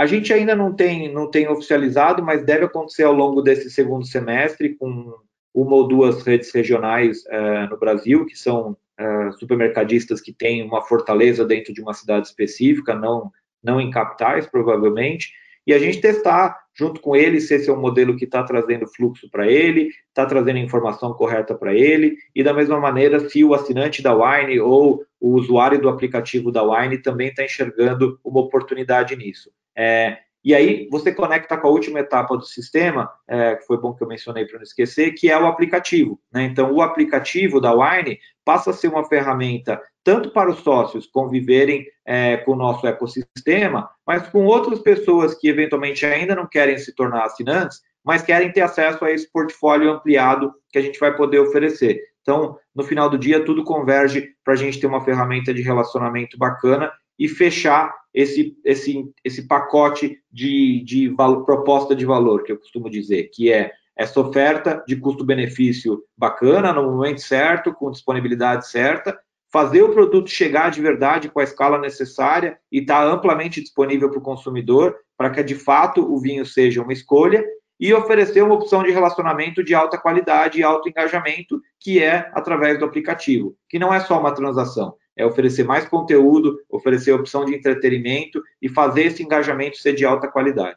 A 0.00 0.06
gente 0.06 0.32
ainda 0.32 0.56
não 0.56 0.72
tem, 0.72 1.12
não 1.12 1.30
tem 1.30 1.46
oficializado, 1.46 2.24
mas 2.24 2.42
deve 2.42 2.64
acontecer 2.64 3.02
ao 3.02 3.12
longo 3.12 3.42
desse 3.42 3.70
segundo 3.70 4.06
semestre 4.06 4.74
com 4.74 5.14
uma 5.52 5.76
ou 5.76 5.86
duas 5.86 6.22
redes 6.22 6.50
regionais 6.54 7.22
uh, 7.26 7.68
no 7.68 7.78
Brasil, 7.78 8.24
que 8.24 8.34
são 8.34 8.74
uh, 8.98 9.32
supermercadistas 9.38 10.18
que 10.18 10.32
têm 10.32 10.62
uma 10.62 10.80
fortaleza 10.80 11.44
dentro 11.44 11.74
de 11.74 11.82
uma 11.82 11.92
cidade 11.92 12.28
específica, 12.28 12.94
não, 12.94 13.30
não 13.62 13.78
em 13.78 13.90
capitais, 13.90 14.46
provavelmente, 14.46 15.34
e 15.66 15.74
a 15.74 15.78
gente 15.78 16.00
testar 16.00 16.58
junto 16.74 17.00
com 17.00 17.14
ele 17.14 17.40
se 17.40 17.54
esse 17.54 17.68
é 17.68 17.72
um 17.72 17.80
modelo 17.80 18.16
que 18.16 18.24
está 18.24 18.42
trazendo 18.42 18.86
fluxo 18.86 19.28
para 19.30 19.46
ele, 19.46 19.90
está 20.08 20.24
trazendo 20.24 20.58
informação 20.58 21.12
correta 21.12 21.54
para 21.54 21.74
ele, 21.74 22.16
e 22.34 22.42
da 22.42 22.54
mesma 22.54 22.80
maneira, 22.80 23.28
se 23.28 23.44
o 23.44 23.54
assinante 23.54 24.02
da 24.02 24.14
Wine 24.14 24.60
ou 24.60 25.04
o 25.20 25.34
usuário 25.34 25.80
do 25.80 25.88
aplicativo 25.88 26.50
da 26.50 26.62
Wine 26.62 26.98
também 26.98 27.28
está 27.28 27.44
enxergando 27.44 28.18
uma 28.24 28.40
oportunidade 28.40 29.14
nisso. 29.14 29.50
É, 29.76 30.18
e 30.42 30.54
aí 30.54 30.88
você 30.90 31.12
conecta 31.12 31.56
com 31.58 31.68
a 31.68 31.70
última 31.70 32.00
etapa 32.00 32.36
do 32.36 32.44
sistema, 32.44 33.10
é, 33.28 33.56
que 33.56 33.66
foi 33.66 33.78
bom 33.78 33.92
que 33.92 34.02
eu 34.02 34.08
mencionei 34.08 34.46
para 34.46 34.56
não 34.56 34.62
esquecer, 34.62 35.12
que 35.12 35.30
é 35.30 35.38
o 35.38 35.46
aplicativo. 35.46 36.18
Né? 36.32 36.44
Então, 36.44 36.72
o 36.72 36.80
aplicativo 36.80 37.60
da 37.60 37.74
Wine 37.74 38.18
passa 38.42 38.70
a 38.70 38.72
ser 38.72 38.88
uma 38.88 39.04
ferramenta 39.04 39.80
tanto 40.02 40.30
para 40.30 40.50
os 40.50 40.60
sócios 40.60 41.06
conviverem 41.06 41.86
é, 42.04 42.38
com 42.38 42.52
o 42.52 42.56
nosso 42.56 42.86
ecossistema, 42.86 43.88
mas 44.06 44.26
com 44.28 44.44
outras 44.44 44.80
pessoas 44.80 45.34
que 45.34 45.48
eventualmente 45.48 46.04
ainda 46.06 46.34
não 46.34 46.46
querem 46.46 46.78
se 46.78 46.94
tornar 46.94 47.24
assinantes, 47.24 47.80
mas 48.04 48.22
querem 48.22 48.50
ter 48.50 48.62
acesso 48.62 49.04
a 49.04 49.10
esse 49.10 49.30
portfólio 49.30 49.90
ampliado 49.90 50.52
que 50.70 50.78
a 50.78 50.82
gente 50.82 50.98
vai 50.98 51.14
poder 51.14 51.38
oferecer. 51.38 52.00
Então, 52.22 52.56
no 52.74 52.82
final 52.82 53.08
do 53.10 53.18
dia, 53.18 53.44
tudo 53.44 53.64
converge 53.64 54.30
para 54.44 54.54
a 54.54 54.56
gente 54.56 54.80
ter 54.80 54.86
uma 54.86 55.04
ferramenta 55.04 55.52
de 55.52 55.62
relacionamento 55.62 56.38
bacana 56.38 56.90
e 57.18 57.28
fechar 57.28 57.94
esse, 58.14 58.56
esse, 58.64 59.04
esse 59.24 59.46
pacote 59.46 60.18
de, 60.32 60.82
de 60.84 61.08
valor, 61.08 61.44
proposta 61.44 61.94
de 61.94 62.06
valor, 62.06 62.42
que 62.42 62.52
eu 62.52 62.58
costumo 62.58 62.88
dizer, 62.88 63.30
que 63.32 63.52
é 63.52 63.72
essa 63.96 64.18
oferta 64.20 64.82
de 64.86 64.96
custo-benefício 64.96 66.02
bacana, 66.16 66.72
no 66.72 66.90
momento 66.90 67.20
certo, 67.20 67.74
com 67.74 67.90
disponibilidade 67.90 68.66
certa, 68.68 69.18
fazer 69.52 69.82
o 69.82 69.92
produto 69.92 70.30
chegar 70.30 70.70
de 70.70 70.80
verdade 70.80 71.28
com 71.28 71.40
a 71.40 71.44
escala 71.44 71.78
necessária 71.78 72.58
e 72.70 72.78
estar 72.80 73.04
tá 73.04 73.12
amplamente 73.12 73.60
disponível 73.60 74.08
para 74.08 74.18
o 74.18 74.22
consumidor, 74.22 74.96
para 75.16 75.30
que 75.30 75.42
de 75.42 75.54
fato 75.54 76.02
o 76.02 76.20
vinho 76.20 76.46
seja 76.46 76.82
uma 76.82 76.92
escolha, 76.92 77.44
e 77.78 77.94
oferecer 77.94 78.42
uma 78.42 78.54
opção 78.54 78.82
de 78.82 78.90
relacionamento 78.90 79.64
de 79.64 79.74
alta 79.74 79.96
qualidade 79.96 80.60
e 80.60 80.62
alto 80.62 80.88
engajamento, 80.88 81.60
que 81.78 82.02
é 82.02 82.30
através 82.34 82.78
do 82.78 82.84
aplicativo, 82.84 83.56
que 83.66 83.78
não 83.78 83.92
é 83.92 84.00
só 84.00 84.20
uma 84.20 84.34
transação, 84.34 84.94
é 85.16 85.24
oferecer 85.24 85.64
mais 85.64 85.88
conteúdo, 85.88 86.58
oferecer 86.68 87.12
opção 87.12 87.42
de 87.46 87.54
entretenimento 87.54 88.42
e 88.60 88.68
fazer 88.68 89.04
esse 89.04 89.22
engajamento 89.22 89.78
ser 89.78 89.94
de 89.94 90.04
alta 90.04 90.28
qualidade. 90.28 90.76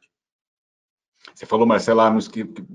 Você 1.36 1.46
falou, 1.46 1.66
Marcela, 1.66 2.14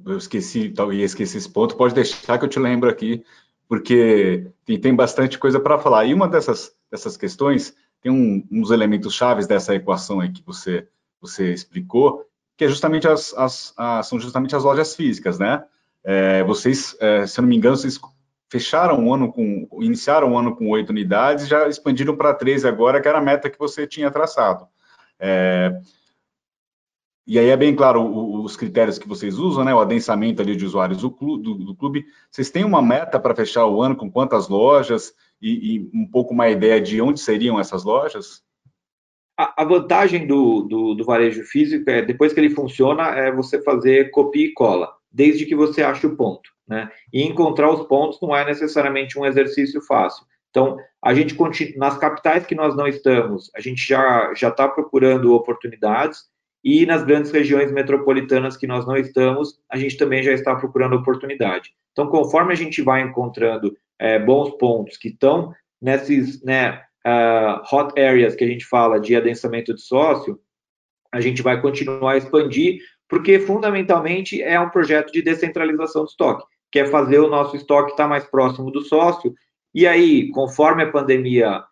eu 0.07 0.19
esqueci, 0.19 0.75
ia 0.93 1.05
esqueci 1.05 1.39
esse 1.39 1.51
ponto, 1.51 1.77
pode 1.77 1.95
deixar 1.95 2.39
que 2.39 2.45
eu 2.45 2.49
te 2.49 2.59
lembro 2.59 2.91
aqui, 2.91 3.25
porque 3.69 4.51
tem, 4.65 4.81
tem 4.81 4.95
bastante 4.95 5.39
coisa 5.39 5.61
para 5.61 5.79
falar. 5.79 6.07
E 6.07 6.15
uma 6.15 6.27
dessas, 6.27 6.75
dessas 6.91 7.17
questões, 7.17 7.75
tem 8.01 8.11
um, 8.11 8.47
uns 8.51 8.71
elementos 8.71 9.15
chaves 9.15 9.47
dessa 9.47 9.75
equação 9.75 10.21
aí 10.21 10.33
que 10.33 10.43
você, 10.45 10.89
você 11.21 11.53
explicou, 11.53 12.25
que 12.57 12.65
é 12.65 12.69
justamente 12.69 13.07
as, 13.07 13.35
as, 13.35 13.75
as 13.77 14.07
são 14.07 14.19
justamente 14.19 14.57
as 14.57 14.65
lojas 14.65 14.97
físicas, 14.97 15.39
né? 15.39 15.65
É, 16.03 16.43
vocês, 16.45 16.97
é, 16.99 17.27
se 17.27 17.39
eu 17.39 17.43
não 17.43 17.49
me 17.49 17.57
engano, 17.57 17.77
vocês 17.77 18.01
fecharam 18.49 19.07
o 19.07 19.13
ano 19.13 19.31
com, 19.31 19.69
iniciaram 19.81 20.33
o 20.33 20.39
ano 20.39 20.57
com 20.57 20.69
oito 20.71 20.91
unidades, 20.91 21.47
já 21.47 21.69
expandiram 21.69 22.17
para 22.17 22.33
13 22.33 22.67
agora, 22.67 23.01
que 23.01 23.07
era 23.07 23.19
a 23.19 23.23
meta 23.23 23.51
que 23.51 23.59
você 23.59 23.87
tinha 23.87 24.11
traçado. 24.11 24.67
É, 25.21 25.79
e 27.29 27.39
aí 27.39 27.51
é 27.51 27.57
bem 27.59 27.77
claro 27.77 28.03
os 28.43 28.57
critérios 28.57 28.99
que 28.99 29.07
vocês 29.07 29.39
usam, 29.39 29.63
né? 29.63 29.75
O 29.75 29.81
adensamento 29.81 30.41
ali 30.41 30.57
de 30.57 30.65
usuários 30.65 31.03
do 31.03 31.11
clube. 31.11 31.43
Do, 31.43 31.55
do 31.57 31.77
clube. 31.77 32.07
Vocês 32.31 32.51
têm 32.51 32.65
uma 32.65 32.81
meta 32.81 33.21
para 33.21 33.35
fechar 33.35 33.67
o 33.67 33.83
ano 33.83 33.95
com 33.95 34.11
quantas 34.11 34.49
lojas 34.49 35.13
e, 35.41 35.77
e, 35.77 35.91
um 35.93 36.11
pouco 36.11 36.33
uma 36.33 36.49
ideia 36.49 36.81
de 36.81 37.03
onde 37.03 37.21
seriam 37.21 37.61
essas 37.61 37.85
lojas? 37.85 38.43
A, 39.37 39.61
a 39.61 39.65
vantagem 39.67 40.27
do, 40.27 40.63
do, 40.63 40.95
do, 40.95 41.05
varejo 41.05 41.45
físico 41.45 41.91
é, 41.91 42.01
depois 42.01 42.33
que 42.33 42.41
ele 42.41 42.49
funciona, 42.49 43.11
é 43.11 43.31
você 43.31 43.63
fazer 43.63 44.11
copia 44.11 44.47
e 44.47 44.55
cola, 44.55 44.91
desde 45.13 45.45
que 45.45 45.55
você 45.55 45.83
ache 45.83 46.07
o 46.07 46.17
ponto. 46.17 46.51
Né? 46.67 46.91
E 47.13 47.23
encontrar 47.23 47.71
os 47.71 47.87
pontos 47.87 48.19
não 48.23 48.35
é 48.35 48.43
necessariamente 48.47 49.19
um 49.19 49.27
exercício 49.27 49.83
fácil. 49.83 50.25
Então, 50.49 50.79
a 51.05 51.13
gente 51.13 51.37
nas 51.77 51.99
capitais 51.99 52.47
que 52.47 52.55
nós 52.55 52.75
não 52.75 52.89
estamos, 52.89 53.51
a 53.55 53.61
gente 53.61 53.87
já 53.87 54.33
já 54.35 54.49
está 54.49 54.67
procurando 54.67 55.35
oportunidades 55.35 56.23
e 56.65 56.85
nas 56.85 57.05
grandes 57.05 57.31
regiões 57.31 57.73
metropolitanas 57.73 58.57
que 58.57 58.67
nós 58.67 58.87
não 58.87 58.97
estamos, 58.97 59.59
a 59.71 59.77
gente 59.77 59.97
também 59.97 60.23
já 60.23 60.33
está 60.33 60.55
procurando 60.55 60.97
oportunidade. 60.97 61.73
Então, 61.93 62.09
conforme 62.09 62.53
a 62.53 62.57
gente 62.57 62.83
vai 62.83 63.03
encontrando 63.03 63.77
é, 63.99 64.19
bons 64.19 64.51
pontos 64.59 64.97
que 64.97 65.09
estão 65.09 65.53
nesses 65.81 66.43
né, 66.43 66.83
uh, 67.07 67.75
hot 67.75 67.99
areas 68.01 68.35
que 68.35 68.45
a 68.45 68.47
gente 68.47 68.65
fala 68.65 69.01
de 69.01 69.17
adensamento 69.17 69.75
de 69.75 69.81
sócio, 69.81 70.39
a 71.13 71.21
gente 71.21 71.43
vai 71.43 71.61
continuar 71.61 72.13
a 72.13 72.17
expandir, 72.17 72.81
porque 73.09 73.39
fundamentalmente 73.39 74.43
é 74.43 74.61
um 74.61 74.69
projeto 74.69 75.11
de 75.13 75.23
descentralização 75.23 76.03
do 76.03 76.09
estoque, 76.09 76.45
que 76.71 76.81
é 76.81 76.87
fazer 76.87 77.19
o 77.19 77.31
nosso 77.31 77.57
estoque 77.57 77.93
estar 77.93 78.07
mais 78.07 78.25
próximo 78.25 78.71
do 78.71 78.83
sócio, 78.83 79.35
e 79.75 79.87
aí, 79.87 80.31
conforme 80.31 80.83
a 80.83 80.91
pandemia 80.91 81.63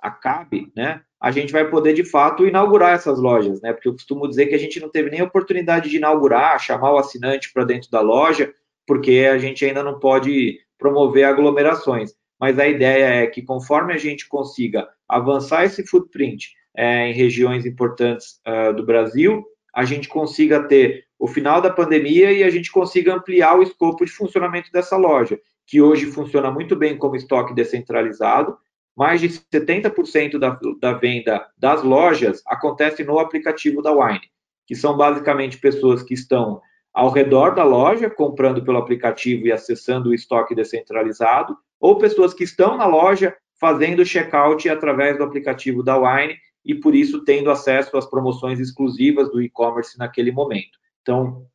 acabe, 0.00 0.70
né, 0.76 1.00
a 1.24 1.30
gente 1.30 1.54
vai 1.54 1.66
poder 1.66 1.94
de 1.94 2.04
fato 2.04 2.46
inaugurar 2.46 2.92
essas 2.92 3.18
lojas, 3.18 3.58
né? 3.62 3.72
Porque 3.72 3.88
eu 3.88 3.94
costumo 3.94 4.28
dizer 4.28 4.44
que 4.44 4.54
a 4.54 4.58
gente 4.58 4.78
não 4.78 4.90
teve 4.90 5.08
nem 5.08 5.22
oportunidade 5.22 5.88
de 5.88 5.96
inaugurar, 5.96 6.60
chamar 6.60 6.92
o 6.92 6.98
assinante 6.98 7.50
para 7.50 7.64
dentro 7.64 7.90
da 7.90 8.02
loja, 8.02 8.52
porque 8.86 9.26
a 9.32 9.38
gente 9.38 9.64
ainda 9.64 9.82
não 9.82 9.98
pode 9.98 10.58
promover 10.78 11.24
aglomerações. 11.24 12.12
Mas 12.38 12.58
a 12.58 12.68
ideia 12.68 13.22
é 13.22 13.26
que 13.26 13.40
conforme 13.40 13.94
a 13.94 13.96
gente 13.96 14.28
consiga 14.28 14.86
avançar 15.08 15.64
esse 15.64 15.86
footprint 15.86 16.50
é, 16.76 17.08
em 17.08 17.14
regiões 17.14 17.64
importantes 17.64 18.38
uh, 18.46 18.74
do 18.74 18.84
Brasil, 18.84 19.42
a 19.74 19.86
gente 19.86 20.10
consiga 20.10 20.62
ter 20.64 21.06
o 21.18 21.26
final 21.26 21.62
da 21.62 21.70
pandemia 21.70 22.32
e 22.32 22.44
a 22.44 22.50
gente 22.50 22.70
consiga 22.70 23.14
ampliar 23.14 23.58
o 23.58 23.62
escopo 23.62 24.04
de 24.04 24.12
funcionamento 24.12 24.70
dessa 24.70 24.98
loja, 24.98 25.40
que 25.66 25.80
hoje 25.80 26.04
funciona 26.04 26.50
muito 26.50 26.76
bem 26.76 26.98
como 26.98 27.16
estoque 27.16 27.54
descentralizado, 27.54 28.58
mais 28.96 29.20
de 29.20 29.28
70% 29.28 30.38
da, 30.38 30.58
da 30.80 30.92
venda 30.92 31.46
das 31.58 31.82
lojas 31.82 32.42
acontece 32.46 33.02
no 33.04 33.18
aplicativo 33.18 33.82
da 33.82 33.92
Wine, 33.92 34.30
que 34.66 34.74
são 34.74 34.96
basicamente 34.96 35.58
pessoas 35.58 36.02
que 36.02 36.14
estão 36.14 36.60
ao 36.92 37.10
redor 37.10 37.54
da 37.54 37.64
loja, 37.64 38.08
comprando 38.08 38.64
pelo 38.64 38.78
aplicativo 38.78 39.46
e 39.46 39.52
acessando 39.52 40.10
o 40.10 40.14
estoque 40.14 40.54
descentralizado, 40.54 41.56
ou 41.80 41.98
pessoas 41.98 42.32
que 42.32 42.44
estão 42.44 42.76
na 42.76 42.86
loja 42.86 43.36
fazendo 43.60 44.06
checkout 44.06 44.68
através 44.68 45.18
do 45.18 45.24
aplicativo 45.24 45.82
da 45.82 45.96
Wine 45.96 46.36
e 46.64 46.74
por 46.74 46.94
isso 46.94 47.24
tendo 47.24 47.50
acesso 47.50 47.96
às 47.96 48.08
promoções 48.08 48.60
exclusivas 48.60 49.30
do 49.30 49.42
e-commerce 49.42 49.98
naquele 49.98 50.30
momento. 50.30 50.78
Então, 51.02 51.46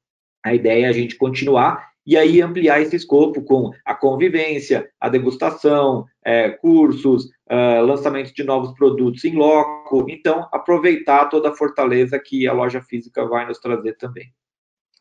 a 0.44 0.54
ideia 0.54 0.86
é 0.86 0.90
a 0.90 0.94
gente 0.94 1.16
continuar 1.16 1.89
e 2.06 2.18
aí 2.18 2.42
ampliar 2.42 2.82
esse 2.82 2.96
escopo 2.96 3.42
com 3.44 3.72
a 3.86 3.94
convivência, 3.94 4.90
a 5.00 5.10
degustação, 5.10 6.06
é, 6.26 6.50
cursos, 6.50 7.26
uh, 7.26 7.86
lançamento 7.86 8.34
de 8.34 8.44
novos 8.44 8.74
produtos 8.74 9.24
em 9.26 9.36
loco. 9.36 10.06
Então, 10.10 10.48
aproveitar 10.52 11.26
toda 11.26 11.50
a 11.50 11.56
fortaleza 11.56 12.20
que 12.20 12.48
a 12.48 12.54
loja 12.54 12.82
física 12.82 13.26
vai 13.28 13.46
nos 13.46 13.60
trazer 13.60 13.96
também. 13.98 14.34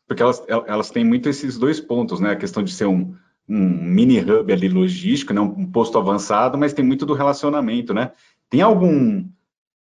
Porque 0.07 0.23
elas, 0.23 0.43
elas 0.47 0.89
têm 0.89 1.03
muito 1.03 1.29
esses 1.29 1.57
dois 1.57 1.79
pontos, 1.79 2.19
né? 2.19 2.31
A 2.31 2.35
questão 2.35 2.63
de 2.63 2.73
ser 2.73 2.85
um, 2.85 3.15
um 3.47 3.59
mini 3.59 4.19
hub 4.19 4.51
ali 4.51 4.67
logístico, 4.67 5.33
né? 5.33 5.41
um 5.41 5.71
posto 5.71 5.97
avançado, 5.97 6.57
mas 6.57 6.73
tem 6.73 6.83
muito 6.83 7.05
do 7.05 7.13
relacionamento, 7.13 7.93
né? 7.93 8.11
Tem 8.49 8.61
algum. 8.61 9.27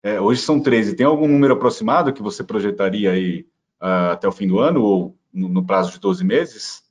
É, 0.04 0.22
hoje 0.22 0.42
são 0.42 0.60
13, 0.60 0.96
tem 0.96 1.06
algum 1.06 1.28
número 1.28 1.54
aproximado 1.54 2.14
que 2.14 2.22
você 2.22 2.44
projetaria 2.44 3.12
aí 3.12 3.46
uh, 3.82 4.12
até 4.12 4.28
o 4.28 4.32
fim 4.32 4.48
do 4.48 4.60
ano 4.60 4.82
ou 4.82 5.18
no, 5.34 5.50
no 5.50 5.66
prazo 5.66 5.92
de 5.92 6.00
12 6.00 6.24
meses? 6.24 6.87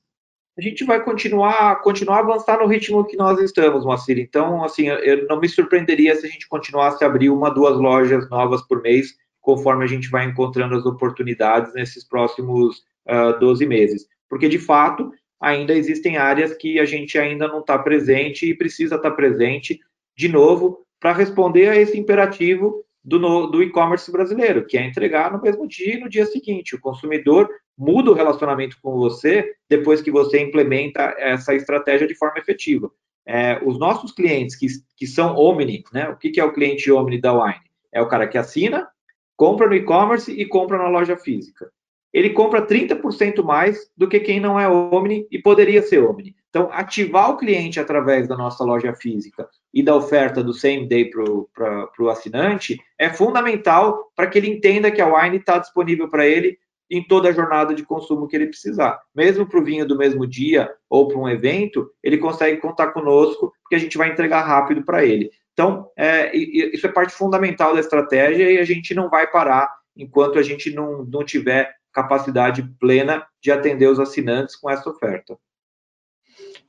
A 0.58 0.62
gente 0.62 0.84
vai 0.84 1.02
continuar, 1.04 1.82
continuar 1.82 2.16
a 2.16 2.20
avançar 2.20 2.58
no 2.58 2.66
ritmo 2.66 3.04
que 3.04 3.16
nós 3.16 3.38
estamos, 3.40 3.84
Moacir. 3.84 4.18
Então, 4.18 4.64
assim, 4.64 4.88
eu 4.88 5.26
não 5.26 5.38
me 5.38 5.48
surpreenderia 5.48 6.16
se 6.16 6.26
a 6.26 6.30
gente 6.30 6.48
continuasse 6.48 7.04
a 7.04 7.06
abrir 7.06 7.28
uma, 7.28 7.50
duas 7.50 7.76
lojas 7.76 8.28
novas 8.30 8.62
por 8.62 8.80
mês, 8.80 9.14
conforme 9.40 9.84
a 9.84 9.86
gente 9.86 10.08
vai 10.08 10.24
encontrando 10.24 10.74
as 10.74 10.86
oportunidades 10.86 11.74
nesses 11.74 12.04
próximos 12.04 12.78
uh, 13.06 13.28
ah, 13.28 13.32
12 13.32 13.66
meses. 13.66 14.06
Porque, 14.30 14.48
de 14.48 14.58
fato, 14.58 15.12
ainda 15.38 15.74
existem 15.74 16.16
áreas 16.16 16.54
que 16.54 16.80
a 16.80 16.86
gente 16.86 17.18
ainda 17.18 17.46
não 17.46 17.60
está 17.60 17.78
presente 17.78 18.48
e 18.48 18.56
precisa 18.56 18.96
estar 18.96 19.10
tá 19.10 19.16
presente, 19.16 19.78
de 20.16 20.28
novo, 20.28 20.86
para 20.98 21.12
responder 21.12 21.68
a 21.68 21.76
esse 21.76 21.98
imperativo 21.98 22.82
do, 23.06 23.46
do 23.46 23.62
e-commerce 23.62 24.10
brasileiro, 24.10 24.66
que 24.66 24.76
é 24.76 24.84
entregar 24.84 25.32
no 25.32 25.40
mesmo 25.40 25.66
dia 25.68 25.94
e 25.94 26.00
no 26.00 26.08
dia 26.08 26.26
seguinte. 26.26 26.74
O 26.74 26.80
consumidor 26.80 27.48
muda 27.78 28.10
o 28.10 28.14
relacionamento 28.14 28.76
com 28.82 28.96
você 28.96 29.54
depois 29.70 30.02
que 30.02 30.10
você 30.10 30.40
implementa 30.40 31.14
essa 31.16 31.54
estratégia 31.54 32.08
de 32.08 32.16
forma 32.16 32.38
efetiva. 32.38 32.90
É, 33.24 33.60
os 33.64 33.78
nossos 33.78 34.10
clientes 34.10 34.56
que, 34.56 34.66
que 34.96 35.06
são 35.06 35.36
Omni, 35.36 35.84
né? 35.92 36.08
O 36.08 36.16
que, 36.16 36.30
que 36.30 36.40
é 36.40 36.44
o 36.44 36.52
cliente 36.52 36.90
Omni 36.90 37.20
da 37.20 37.32
Wine? 37.32 37.60
É 37.92 38.02
o 38.02 38.08
cara 38.08 38.26
que 38.26 38.36
assina, 38.36 38.88
compra 39.36 39.68
no 39.68 39.74
e-commerce 39.74 40.32
e 40.32 40.44
compra 40.44 40.76
na 40.76 40.88
loja 40.88 41.16
física. 41.16 41.70
Ele 42.16 42.30
compra 42.30 42.66
30% 42.66 43.44
mais 43.44 43.90
do 43.94 44.08
que 44.08 44.18
quem 44.18 44.40
não 44.40 44.58
é 44.58 44.66
Omni 44.66 45.28
e 45.30 45.38
poderia 45.38 45.82
ser 45.82 46.02
Omni. 46.02 46.34
Então, 46.48 46.70
ativar 46.72 47.28
o 47.30 47.36
cliente 47.36 47.78
através 47.78 48.26
da 48.26 48.34
nossa 48.34 48.64
loja 48.64 48.94
física 48.94 49.46
e 49.74 49.82
da 49.82 49.94
oferta 49.94 50.42
do 50.42 50.54
same 50.54 50.88
day 50.88 51.10
para 51.10 51.90
o 52.00 52.08
assinante 52.08 52.80
é 52.98 53.10
fundamental 53.10 54.10
para 54.16 54.28
que 54.28 54.38
ele 54.38 54.48
entenda 54.48 54.90
que 54.90 55.02
a 55.02 55.14
Wine 55.14 55.36
está 55.36 55.58
disponível 55.58 56.08
para 56.08 56.26
ele 56.26 56.56
em 56.90 57.06
toda 57.06 57.28
a 57.28 57.32
jornada 57.32 57.74
de 57.74 57.84
consumo 57.84 58.26
que 58.26 58.34
ele 58.34 58.46
precisar. 58.46 58.98
Mesmo 59.14 59.46
para 59.46 59.60
o 59.60 59.64
vinho 59.64 59.86
do 59.86 59.98
mesmo 59.98 60.26
dia 60.26 60.70
ou 60.88 61.08
para 61.08 61.18
um 61.18 61.28
evento, 61.28 61.90
ele 62.02 62.16
consegue 62.16 62.62
contar 62.62 62.92
conosco, 62.92 63.52
porque 63.62 63.74
a 63.74 63.78
gente 63.78 63.98
vai 63.98 64.08
entregar 64.08 64.40
rápido 64.40 64.82
para 64.82 65.04
ele. 65.04 65.30
Então, 65.52 65.90
é, 65.94 66.34
isso 66.34 66.86
é 66.86 66.90
parte 66.90 67.12
fundamental 67.12 67.74
da 67.74 67.80
estratégia 67.80 68.50
e 68.50 68.56
a 68.56 68.64
gente 68.64 68.94
não 68.94 69.10
vai 69.10 69.26
parar 69.26 69.68
enquanto 69.94 70.38
a 70.38 70.42
gente 70.42 70.70
não, 70.74 71.04
não 71.04 71.22
tiver 71.22 71.76
capacidade 71.96 72.62
plena 72.78 73.26
de 73.40 73.50
atender 73.50 73.88
os 73.88 73.98
assinantes 73.98 74.54
com 74.54 74.68
essa 74.68 74.90
oferta. 74.90 75.38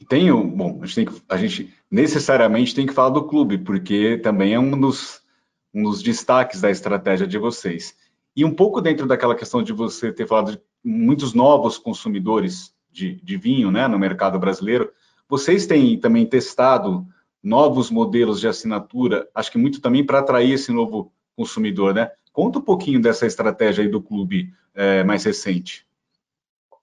Tem 0.08 0.32
um, 0.32 0.50
bom, 0.50 0.80
a 0.82 0.86
gente, 0.86 1.12
que, 1.12 1.22
a 1.28 1.36
gente, 1.36 1.74
necessariamente 1.92 2.74
tem 2.74 2.88
que 2.88 2.94
falar 2.94 3.10
do 3.10 3.28
clube, 3.28 3.58
porque 3.58 4.18
também 4.20 4.54
é 4.54 4.60
um 4.60 4.80
dos, 4.80 5.22
um 5.74 5.84
dos 5.84 6.02
destaques 6.02 6.62
da 6.62 6.72
estratégia 6.72 7.28
de 7.28 7.38
vocês. 7.38 7.94
E 8.34 8.46
um 8.46 8.56
pouco 8.56 8.80
dentro 8.80 9.06
daquela 9.06 9.36
questão 9.36 9.62
de 9.62 9.74
você 9.74 10.13
ter 10.13 10.26
falado 10.26 10.54
de 10.54 10.62
muitos 10.82 11.34
novos 11.34 11.78
consumidores 11.78 12.74
de, 12.90 13.16
de 13.16 13.36
vinho 13.36 13.70
né, 13.70 13.86
no 13.86 14.00
mercado 14.00 14.40
brasileiro, 14.40 14.90
vocês 15.28 15.68
têm 15.68 16.00
também 16.00 16.26
testado 16.26 17.06
novos 17.44 17.92
modelos 17.92 18.40
de 18.40 18.48
assinatura, 18.48 19.28
acho 19.36 19.52
que 19.52 19.58
muito 19.58 19.82
também 19.82 20.06
para 20.06 20.20
atrair 20.20 20.54
esse 20.54 20.72
novo 20.72 21.12
consumidor, 21.36 21.94
né? 21.94 22.12
Conta 22.38 22.60
um 22.60 22.62
pouquinho 22.62 23.02
dessa 23.02 23.26
estratégia 23.26 23.84
aí 23.84 23.89
do 23.89 24.00
clube 24.00 24.54
é, 24.76 25.04
mais 25.04 25.23
recente 25.26 25.88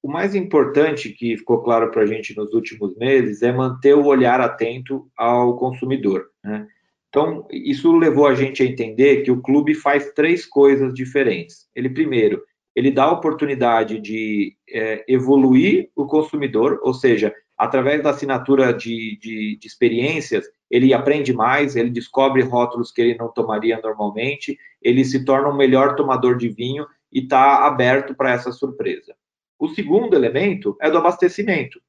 o 0.04 0.08
mais 0.08 0.34
importante 0.34 1.08
que 1.08 1.34
ficou 1.34 1.62
claro 1.62 1.90
para 1.90 2.02
a 2.02 2.06
gente 2.06 2.36
nos 2.36 2.52
últimos 2.52 2.94
meses 2.94 3.42
é 3.42 3.50
manter 3.50 3.94
o 3.94 4.04
olhar 4.04 4.38
atento 4.38 5.10
ao 5.16 5.56
consumidor. 5.56 6.26
Né? 6.44 6.66
Então, 7.08 7.48
isso 7.50 7.90
levou 7.96 8.26
a 8.26 8.34
gente 8.34 8.62
a 8.62 8.66
entender 8.66 9.22
que 9.22 9.30
o 9.30 9.40
clube 9.40 9.74
faz 9.74 10.12
três 10.12 10.44
coisas 10.44 10.92
diferentes. 10.92 11.70
Ele, 11.74 11.88
primeiro, 11.88 12.42
ele 12.76 12.90
dá 12.90 13.04
a 13.04 13.12
oportunidade 13.12 13.98
de 13.98 14.54
é, 14.68 15.02
evoluir 15.08 15.88
o 15.96 16.04
consumidor, 16.04 16.80
ou 16.82 16.92
seja, 16.92 17.34
através 17.56 18.02
da 18.02 18.10
assinatura 18.10 18.72
de, 18.72 19.18
de, 19.20 19.56
de, 19.56 19.66
experiências, 19.66 20.44
ele 20.70 20.92
aprende 20.92 21.32
mais, 21.32 21.76
ele 21.76 21.90
descobre 21.90 22.42
rótulos 22.42 22.90
que 22.90 23.00
ele 23.00 23.16
não 23.16 23.28
tomaria 23.28 23.80
normalmente, 23.80 24.58
ele 24.82 25.04
se 25.04 25.24
torna 25.24 25.48
um 25.48 25.56
melhor 25.56 25.94
tomador 25.94 26.36
de 26.36 26.48
vinho 26.48 26.86
e 27.12 27.20
está 27.20 27.66
aberto 27.66 28.14
para 28.14 28.32
essa 28.32 28.50
surpresa. 28.50 29.14
O 29.58 29.68
segundo 29.68 30.14
elemento 30.14 30.76
é 30.80 30.90
do 30.90 30.98
abastecimento. 30.98 31.80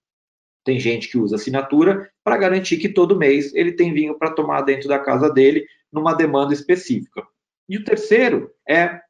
Tem 0.63 0.79
gente 0.79 1.09
que 1.09 1.17
usa 1.17 1.35
assinatura 1.35 2.09
para 2.23 2.37
garantir 2.37 2.77
que 2.77 2.89
todo 2.89 3.17
mês 3.17 3.53
ele 3.53 3.73
tem 3.73 3.93
vinho 3.93 4.17
para 4.17 4.31
tomar 4.31 4.61
dentro 4.61 4.87
da 4.87 4.99
casa 4.99 5.29
dele 5.29 5.65
numa 5.91 6.13
demanda 6.13 6.53
específica. 6.53 7.23
E 7.67 7.77
o 7.77 7.83
terceiro 7.83 8.51
é 8.67 9.01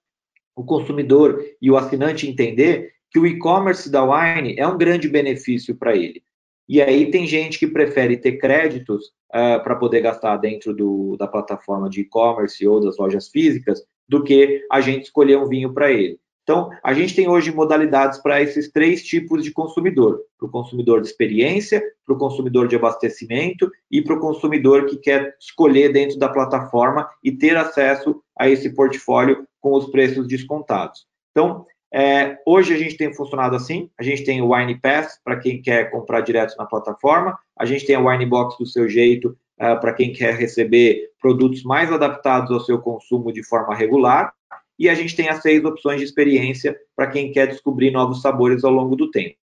o 0.56 0.64
consumidor 0.64 1.44
e 1.62 1.70
o 1.70 1.78
assinante 1.78 2.28
entender 2.28 2.94
que 3.12 3.20
o 3.20 3.28
e-commerce 3.28 3.90
da 3.90 4.04
Wine 4.04 4.56
é 4.58 4.68
um 4.68 4.78
grande 4.78 5.08
benefício 5.08 5.76
para 5.76 5.96
ele. 5.96 6.24
E 6.68 6.82
aí 6.82 7.12
tem 7.12 7.28
gente 7.28 7.60
que 7.60 7.68
prefere 7.68 8.18
ter 8.18 8.38
créditos 8.38 9.08
uh, 9.30 9.64
para 9.64 9.76
poder 9.76 10.02
gastar 10.02 10.38
dentro 10.38 10.74
do, 10.74 11.16
da 11.18 11.28
plataforma 11.28 11.90
de 11.90 12.02
e-commerce 12.02 12.66
ou 12.68 12.82
das 12.82 12.98
lojas 12.98 13.30
físicas 13.30 13.84
do 14.08 14.24
que 14.24 14.66
a 14.72 14.82
gente 14.82 15.06
escolher 15.06 15.38
um 15.38 15.48
vinho 15.48 15.74
para 15.74 15.92
ele. 15.92 16.20
Então, 16.46 16.70
a 16.84 16.94
gente 16.94 17.16
tem 17.16 17.28
hoje 17.28 17.52
modalidades 17.52 18.20
para 18.20 18.40
esses 18.40 18.72
três 18.72 19.04
tipos 19.04 19.44
de 19.44 19.52
consumidor: 19.52 20.22
para 20.38 20.48
o 20.48 20.52
consumidor 20.52 21.02
de 21.02 21.08
experiência, 21.08 21.84
para 22.06 22.16
o 22.16 22.20
consumidor 22.20 22.68
de 22.68 22.76
abastecimento 22.76 23.70
e 23.90 24.02
para 24.02 24.16
o 24.16 24.20
consumidor 24.20 24.86
que 24.86 24.98
quer 24.98 25.36
escolher 25.40 25.92
dentro 25.92 26.20
da 26.20 26.30
plataforma 26.30 27.10
e 27.24 27.32
ter 27.32 27.58
acesso 27.58 28.22
a 28.38 28.48
esse 28.48 28.76
portfólio 28.76 29.48
com 29.60 29.74
os 29.74 29.88
preços 29.88 30.28
descontados. 30.28 31.08
Então, 31.32 31.66
é, 31.98 32.38
hoje 32.46 32.74
a 32.74 32.78
gente 32.78 32.98
tem 32.98 33.14
funcionado 33.14 33.56
assim, 33.56 33.90
a 33.98 34.04
gente 34.04 34.26
tem 34.26 34.42
o 34.42 34.54
Wine 34.54 34.78
Pass 34.78 35.18
para 35.24 35.40
quem 35.40 35.62
quer 35.62 35.90
comprar 35.90 36.20
direto 36.20 36.54
na 36.58 36.66
plataforma, 36.66 37.40
a 37.58 37.66
gente 37.66 37.86
tem 37.86 37.96
a 37.96 38.02
Wine 38.02 38.26
Box 38.26 38.58
do 38.58 38.66
seu 38.66 38.90
jeito 38.90 39.30
uh, 39.30 39.80
para 39.80 39.94
quem 39.94 40.12
quer 40.12 40.36
receber 40.36 41.12
produtos 41.22 41.64
mais 41.64 41.90
adaptados 41.94 42.52
ao 42.52 42.60
seu 42.60 42.80
consumo 42.80 43.32
de 43.32 43.42
forma 43.48 43.74
regular, 43.74 44.34
e 44.78 44.90
a 44.90 44.94
gente 44.94 45.16
tem 45.16 45.30
as 45.30 45.42
seis 45.42 45.64
opções 45.64 46.00
de 46.00 46.04
experiência 46.04 46.78
para 46.98 47.08
quem 47.08 47.32
quer 47.32 47.48
descobrir 47.48 47.92
novos 47.92 48.22
sabores 48.22 48.66
ao 48.66 48.74
longo 48.74 48.98
do 48.98 49.10
tempo. 49.10 49.38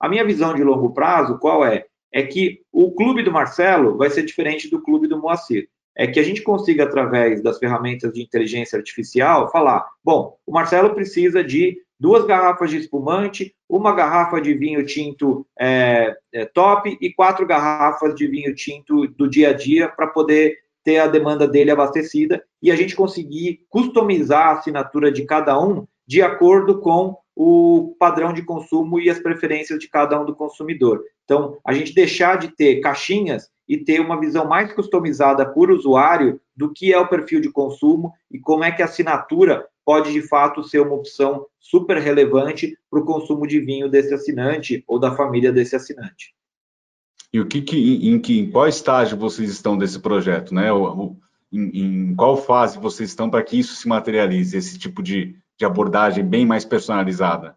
A 0.00 0.08
minha 0.08 0.24
visão 0.24 0.56
de 0.56 0.64
longo 0.64 0.92
prazo, 0.92 1.38
qual 1.38 1.64
é? 1.64 1.86
É 2.12 2.24
que 2.24 2.62
o 2.72 2.90
clube 2.96 3.22
do 3.22 3.30
Marcelo 3.30 3.96
vai 3.96 4.10
ser 4.10 4.24
diferente 4.24 4.68
do 4.68 4.82
clube 4.82 5.06
do 5.06 5.20
Moacir. 5.20 5.68
É 5.96 6.06
que 6.06 6.20
a 6.20 6.22
gente 6.22 6.42
consiga, 6.42 6.84
através 6.84 7.42
das 7.42 7.58
ferramentas 7.58 8.12
de 8.12 8.22
inteligência 8.22 8.76
artificial, 8.76 9.50
falar: 9.50 9.86
bom, 10.04 10.36
o 10.46 10.52
Marcelo 10.52 10.94
precisa 10.94 11.42
de 11.42 11.78
duas 11.98 12.26
garrafas 12.26 12.70
de 12.70 12.76
espumante, 12.76 13.54
uma 13.68 13.94
garrafa 13.94 14.40
de 14.40 14.54
vinho 14.54 14.84
tinto 14.84 15.46
é, 15.58 16.14
é, 16.32 16.44
top 16.44 16.96
e 17.00 17.12
quatro 17.12 17.46
garrafas 17.46 18.14
de 18.14 18.26
vinho 18.26 18.54
tinto 18.54 19.06
do 19.08 19.28
dia 19.28 19.50
a 19.50 19.52
dia 19.52 19.88
para 19.88 20.06
poder 20.06 20.58
ter 20.84 20.98
a 20.98 21.08
demanda 21.08 21.48
dele 21.48 21.70
abastecida 21.70 22.44
e 22.62 22.70
a 22.70 22.76
gente 22.76 22.94
conseguir 22.94 23.60
customizar 23.68 24.48
a 24.48 24.52
assinatura 24.58 25.10
de 25.10 25.24
cada 25.24 25.58
um 25.58 25.86
de 26.06 26.22
acordo 26.22 26.80
com 26.80 27.16
o 27.34 27.96
padrão 27.98 28.32
de 28.32 28.42
consumo 28.42 29.00
e 29.00 29.10
as 29.10 29.18
preferências 29.18 29.78
de 29.78 29.88
cada 29.88 30.20
um 30.20 30.24
do 30.24 30.34
consumidor. 30.34 31.02
Então, 31.24 31.58
a 31.66 31.72
gente 31.72 31.92
deixar 31.92 32.38
de 32.38 32.48
ter 32.54 32.80
caixinhas 32.80 33.50
e 33.68 33.76
ter 33.76 34.00
uma 34.00 34.18
visão 34.18 34.46
mais 34.46 34.72
customizada 34.72 35.44
por 35.46 35.70
usuário 35.70 36.40
do 36.56 36.72
que 36.72 36.92
é 36.92 36.98
o 36.98 37.08
perfil 37.08 37.40
de 37.40 37.50
consumo 37.50 38.12
e 38.30 38.38
como 38.38 38.64
é 38.64 38.70
que 38.70 38.82
a 38.82 38.86
assinatura 38.86 39.66
pode 39.84 40.12
de 40.12 40.22
fato 40.22 40.64
ser 40.64 40.80
uma 40.80 40.94
opção 40.94 41.46
super 41.60 41.98
relevante 41.98 42.76
para 42.90 43.00
o 43.00 43.04
consumo 43.04 43.46
de 43.46 43.60
vinho 43.60 43.88
desse 43.88 44.12
assinante 44.12 44.82
ou 44.86 44.98
da 44.98 45.14
família 45.14 45.52
desse 45.52 45.76
assinante. 45.76 46.34
E 47.32 47.40
o 47.40 47.46
que, 47.46 47.62
que 47.62 48.08
em, 48.08 48.18
que, 48.18 48.38
em 48.38 48.50
qual 48.50 48.66
estágio 48.66 49.16
vocês 49.16 49.50
estão 49.50 49.76
desse 49.76 50.00
projeto, 50.00 50.54
né? 50.54 50.72
O, 50.72 51.16
em, 51.52 52.10
em, 52.10 52.16
qual 52.16 52.36
fase 52.36 52.78
vocês 52.78 53.10
estão 53.10 53.30
para 53.30 53.42
que 53.42 53.58
isso 53.58 53.74
se 53.74 53.86
materialize, 53.86 54.56
esse 54.56 54.78
tipo 54.78 55.02
de, 55.02 55.36
de 55.58 55.64
abordagem 55.64 56.24
bem 56.24 56.44
mais 56.44 56.64
personalizada? 56.64 57.56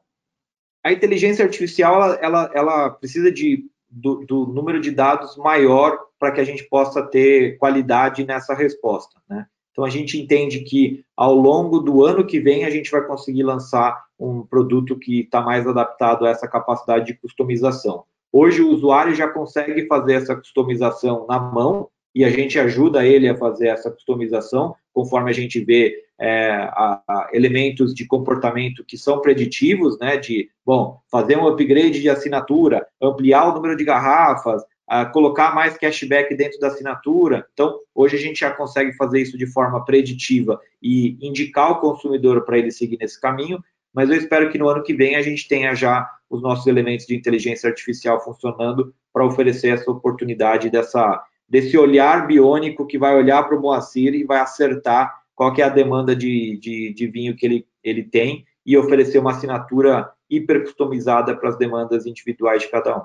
A 0.84 0.91
inteligência 0.91 1.43
artificial 1.43 1.95
ela, 1.95 2.15
ela, 2.22 2.52
ela 2.54 2.89
precisa 2.89 3.32
de, 3.32 3.65
do, 3.89 4.25
do, 4.25 4.45
número 4.45 4.80
de 4.80 4.91
dados 4.91 5.36
maior 5.38 5.97
para 6.19 6.32
que 6.32 6.39
a 6.39 6.43
gente 6.43 6.63
possa 6.63 7.02
ter 7.02 7.58
qualidade 7.58 8.25
nessa 8.25 8.54
resposta, 8.54 9.19
né? 9.30 9.45
Então 9.71 9.86
a 9.86 9.89
gente 9.89 10.19
entende 10.19 10.60
que 10.60 11.06
ao 11.15 11.34
longo 11.34 11.80
do 11.80 12.04
ano 12.04 12.25
que 12.25 12.39
vem 12.39 12.65
a 12.65 12.69
gente 12.69 12.91
vai 12.91 13.02
conseguir 13.06 13.43
lançar 13.43 14.04
um 14.19 14.45
produto 14.45 14.97
que 14.97 15.21
está 15.21 15.41
mais 15.41 15.65
adaptado 15.65 16.25
a 16.25 16.30
essa 16.30 16.47
capacidade 16.47 17.06
de 17.06 17.13
customização. 17.13 18.04
Hoje 18.32 18.62
o 18.62 18.69
usuário 18.69 19.15
já 19.15 19.28
consegue 19.28 19.88
fazer 19.88 20.13
essa 20.13 20.36
customização 20.36 21.25
na 21.28 21.39
mão 21.39 21.89
e 22.13 22.26
a 22.26 22.30
gente 22.30 22.60
ajuda 22.60 23.06
ele 23.06 23.28
a 23.28 23.38
fazer 23.38 23.67
essa 23.67 23.91
customização 23.91 24.76
conforme 24.93 25.30
a 25.30 25.34
gente 25.34 25.63
vê 25.63 25.95
é, 26.19 26.50
a, 26.52 27.02
a 27.08 27.30
elementos 27.32 27.93
de 27.93 28.06
comportamento 28.06 28.84
que 28.84 28.98
são 28.98 29.22
preditivos, 29.22 29.98
né? 30.00 30.17
De 30.17 30.50
bom, 30.65 31.00
fazer 31.10 31.38
um 31.38 31.48
upgrade 31.48 32.02
de 32.02 32.10
assinatura, 32.10 32.86
ampliar 33.02 33.48
o 33.48 33.54
número 33.54 33.78
de 33.78 33.86
garrafas, 33.86 34.62
a 34.88 35.06
colocar 35.06 35.54
mais 35.54 35.78
cashback 35.78 36.36
dentro 36.36 36.60
da 36.60 36.67
assinatura. 36.67 37.45
Então, 37.54 37.80
hoje 37.93 38.17
a 38.17 38.19
gente 38.19 38.39
já 38.39 38.52
consegue 38.52 38.91
fazer 38.93 39.22
isso 39.22 39.38
de 39.38 39.45
forma 39.45 39.86
preditiva 39.86 40.60
e 40.82 41.17
indicar 41.22 41.72
o 41.72 41.80
consumidor 41.80 42.43
para 42.43 42.58
ele 42.58 42.72
seguir 42.72 42.98
nesse 42.98 43.22
caminho 43.22 43.63
mas 43.93 44.10
eu 44.10 44.15
espero 44.15 44.50
que 44.50 44.58
no 44.58 44.69
ano 44.69 44.84
que 44.84 44.93
vem 44.93 45.15
a 45.15 45.22
gente 45.22 45.48
tenha 45.48 45.74
já 45.74 46.10
os 46.30 46.41
nossos 46.41 46.67
elementos 46.67 47.06
de 47.06 47.15
inteligência 47.15 47.69
artificial 47.69 48.24
funcionando 48.24 48.93
para 49.12 49.26
oferecer 49.26 49.69
essa 49.69 49.89
oportunidade 49.89 50.69
dessa, 50.69 51.22
desse 51.50 51.78
olhar 51.78 52.28
biônico 52.28 52.86
que 52.86 52.98
vai 52.98 53.16
olhar 53.16 53.44
para 53.44 53.58
o 53.58 53.62
Moacir 53.62 54.14
e 54.14 54.24
vai 54.24 54.40
acertar 54.40 55.20
qual 55.36 55.54
é 55.58 55.64
a 55.64 55.70
demanda 55.70 56.16
de, 56.16 56.58
de, 56.58 56.94
de 56.94 57.08
vinho 57.08 57.36
que 57.36 57.46
ele, 57.46 57.68
ele 57.84 58.04
tem 58.04 58.46
e 58.66 58.78
oferecer 58.78 59.18
uma 59.20 59.32
assinatura 59.32 60.12
hiper 60.30 60.64
customizada 60.64 61.36
para 61.36 61.50
as 61.50 61.58
demandas 61.58 62.06
individuais 62.06 62.62
de 62.62 62.70
cada 62.70 62.98
um. 62.98 63.02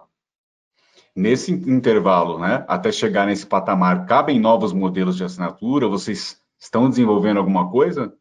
Nesse 1.17 1.53
intervalo, 1.53 2.39
né, 2.41 2.65
até 2.67 2.91
chegar 2.91 3.27
nesse 3.27 3.47
patamar, 3.47 4.05
cabem 4.05 4.41
novos 4.41 4.73
modelos 4.73 5.17
de 5.17 5.25
assinatura? 5.25 5.87
Vocês 5.87 6.41
estão 6.59 6.91
desenvolvendo 6.91 7.39
alguma 7.39 7.71
coisa? 7.71 8.13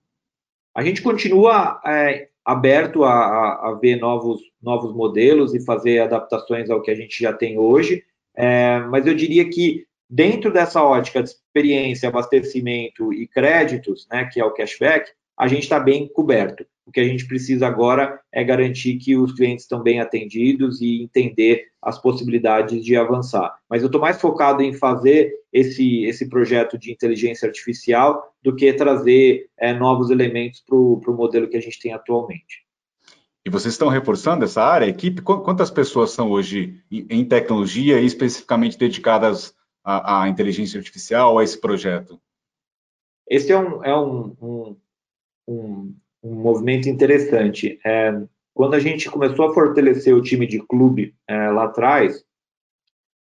A 0.75 0.83
gente 0.83 1.01
continua 1.01 1.81
é, 1.85 2.29
aberto 2.45 3.03
a, 3.03 3.69
a, 3.69 3.77
ver 3.81 3.95
novos, 3.95 4.41
novos 4.61 4.93
modelos 4.93 5.53
e 5.55 5.65
fazer 5.65 5.99
adaptações 5.99 6.69
ao 6.69 6.81
que 6.81 6.91
a 6.91 6.95
gente 6.95 7.19
já 7.19 7.33
tem 7.33 7.57
hoje, 7.57 8.03
é, 8.35 8.79
mas 8.81 9.07
eu 9.07 9.15
diria 9.15 9.49
que 9.49 9.85
dentro 10.09 10.51
dessa 10.51 10.83
ótica 10.83 11.21
de 11.23 11.29
experiência, 11.29 12.09
abastecimento 12.09 13.11
e 13.13 13.27
créditos, 13.27 14.07
né, 14.11 14.25
que 14.31 14.39
é 14.39 14.45
o 14.45 14.53
cashback, 14.53 15.11
a 15.37 15.47
gente 15.47 15.63
está 15.63 15.79
bem 15.79 16.07
coberto. 16.07 16.65
O 16.85 16.91
que 16.91 16.99
a 16.99 17.03
gente 17.03 17.25
precisa 17.25 17.65
agora 17.65 18.19
é 18.31 18.43
garantir 18.43 18.97
que 18.97 19.15
os 19.15 19.33
clientes 19.33 19.63
estão 19.63 19.81
bem 19.81 20.01
atendidos 20.01 20.81
e 20.81 21.01
entender 21.01 21.67
as 21.81 21.99
possibilidades 21.99 22.83
de 22.83 22.95
avançar. 22.95 23.55
Mas 23.69 23.81
eu 23.81 23.85
estou 23.85 24.01
mais 24.01 24.19
focado 24.19 24.61
em 24.61 24.73
fazer 24.73 25.33
esse, 25.51 26.03
esse 26.03 26.27
projeto 26.27 26.77
de 26.77 26.91
inteligência 26.91 27.47
artificial 27.47 28.33
do 28.43 28.53
que 28.53 28.71
trazer 28.73 29.47
é, 29.57 29.73
novos 29.73 30.09
elementos 30.09 30.61
para 30.61 30.75
o 30.75 31.15
modelo 31.15 31.47
que 31.47 31.57
a 31.57 31.61
gente 31.61 31.79
tem 31.79 31.93
atualmente. 31.93 32.63
E 33.45 33.49
vocês 33.49 33.73
estão 33.73 33.89
reforçando 33.89 34.45
essa 34.45 34.63
área, 34.63 34.85
equipe? 34.85 35.21
Quantas 35.21 35.69
pessoas 35.69 36.11
são 36.11 36.31
hoje 36.31 36.81
em 36.91 37.25
tecnologia 37.25 37.99
e 37.99 38.05
especificamente 38.05 38.77
dedicadas 38.77 39.53
à 39.83 40.27
inteligência 40.29 40.77
artificial, 40.77 41.37
a 41.37 41.43
esse 41.43 41.59
projeto? 41.59 42.19
Esse 43.29 43.51
é 43.51 43.57
um, 43.57 43.83
é 43.83 43.95
um, 43.95 44.35
um, 44.41 44.77
um 45.47 45.95
um 46.23 46.35
movimento 46.35 46.87
interessante. 46.87 47.79
É, 47.85 48.13
quando 48.53 48.75
a 48.75 48.79
gente 48.79 49.09
começou 49.09 49.45
a 49.45 49.53
fortalecer 49.53 50.15
o 50.15 50.21
time 50.21 50.47
de 50.47 50.59
clube 50.59 51.13
é, 51.27 51.49
lá 51.49 51.65
atrás, 51.65 52.23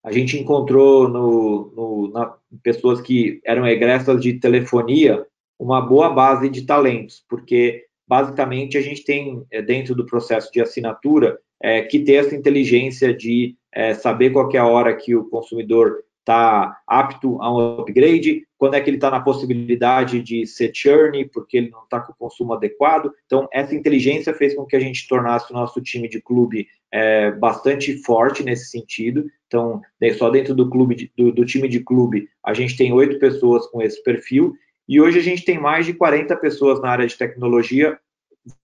a 0.05 0.13
gente 0.13 0.39
encontrou 0.39 1.09
no, 1.09 1.73
no, 1.75 2.13
na, 2.13 2.35
pessoas 2.63 3.01
que 3.01 3.41
eram 3.45 3.67
egressas 3.67 4.21
de 4.21 4.35
telefonia 4.35 5.27
uma 5.59 5.81
boa 5.81 6.11
base 6.11 6.49
de 6.49 6.63
talentos, 6.63 7.25
porque 7.29 7.87
basicamente 8.07 8.77
a 8.77 8.81
gente 8.81 9.05
tem 9.05 9.45
é, 9.51 9.61
dentro 9.63 9.95
do 9.95 10.07
processo 10.07 10.51
de 10.53 10.61
assinatura 10.61 11.39
é, 11.61 11.83
que 11.83 12.01
ter 12.01 12.15
essa 12.15 12.35
inteligência 12.35 13.15
de 13.15 13.57
é, 13.73 13.95
saber 13.95 14.31
qual 14.31 14.51
é 14.53 14.59
a 14.59 14.67
hora 14.67 14.95
que 14.95 15.15
o 15.15 15.25
consumidor 15.29 16.05
está 16.23 16.81
apto 16.87 17.41
a 17.43 17.53
um 17.53 17.81
upgrade, 17.81 18.47
quando 18.57 18.75
é 18.75 18.81
que 18.81 18.89
ele 18.89 18.97
está 18.97 19.11
na 19.11 19.21
possibilidade 19.21 20.23
de 20.23 20.47
ser 20.47 20.71
churn, 20.73 21.29
porque 21.33 21.57
ele 21.57 21.71
não 21.71 21.83
está 21.83 22.01
com 22.01 22.13
o 22.13 22.17
consumo 22.17 22.55
adequado. 22.55 23.13
Então, 23.27 23.49
essa 23.53 23.75
inteligência 23.75 24.33
fez 24.33 24.55
com 24.55 24.65
que 24.65 24.77
a 24.77 24.81
gente 24.81 25.07
tornasse 25.09 25.51
o 25.51 25.55
nosso 25.55 25.81
time 25.83 26.09
de 26.09 26.21
clube 26.21 26.69
é, 26.93 27.33
bastante 27.33 27.97
forte 27.99 28.45
nesse 28.45 28.71
sentido. 28.71 29.27
Então, 29.49 29.83
só 30.17 30.31
dentro 30.31 30.55
do 30.55 30.71
clube 30.71 31.11
do, 31.17 31.33
do 31.33 31.45
time 31.45 31.69
de 31.69 31.81
clube, 31.81 32.29
a 32.45 32.55
gente 32.55 32.77
tem 32.77 32.93
oito 32.93 33.19
pessoas 33.19 33.67
com 33.67 33.83
esse 33.83 34.03
perfil, 34.03 34.55
e 34.89 35.01
hoje 35.01 35.19
a 35.19 35.23
gente 35.23 35.45
tem 35.45 35.59
mais 35.59 35.87
de 35.87 35.95
40 35.95 36.37
pessoas 36.37 36.81
na 36.81 36.91
área 36.91 37.07
de 37.07 37.17
tecnologia 37.17 37.99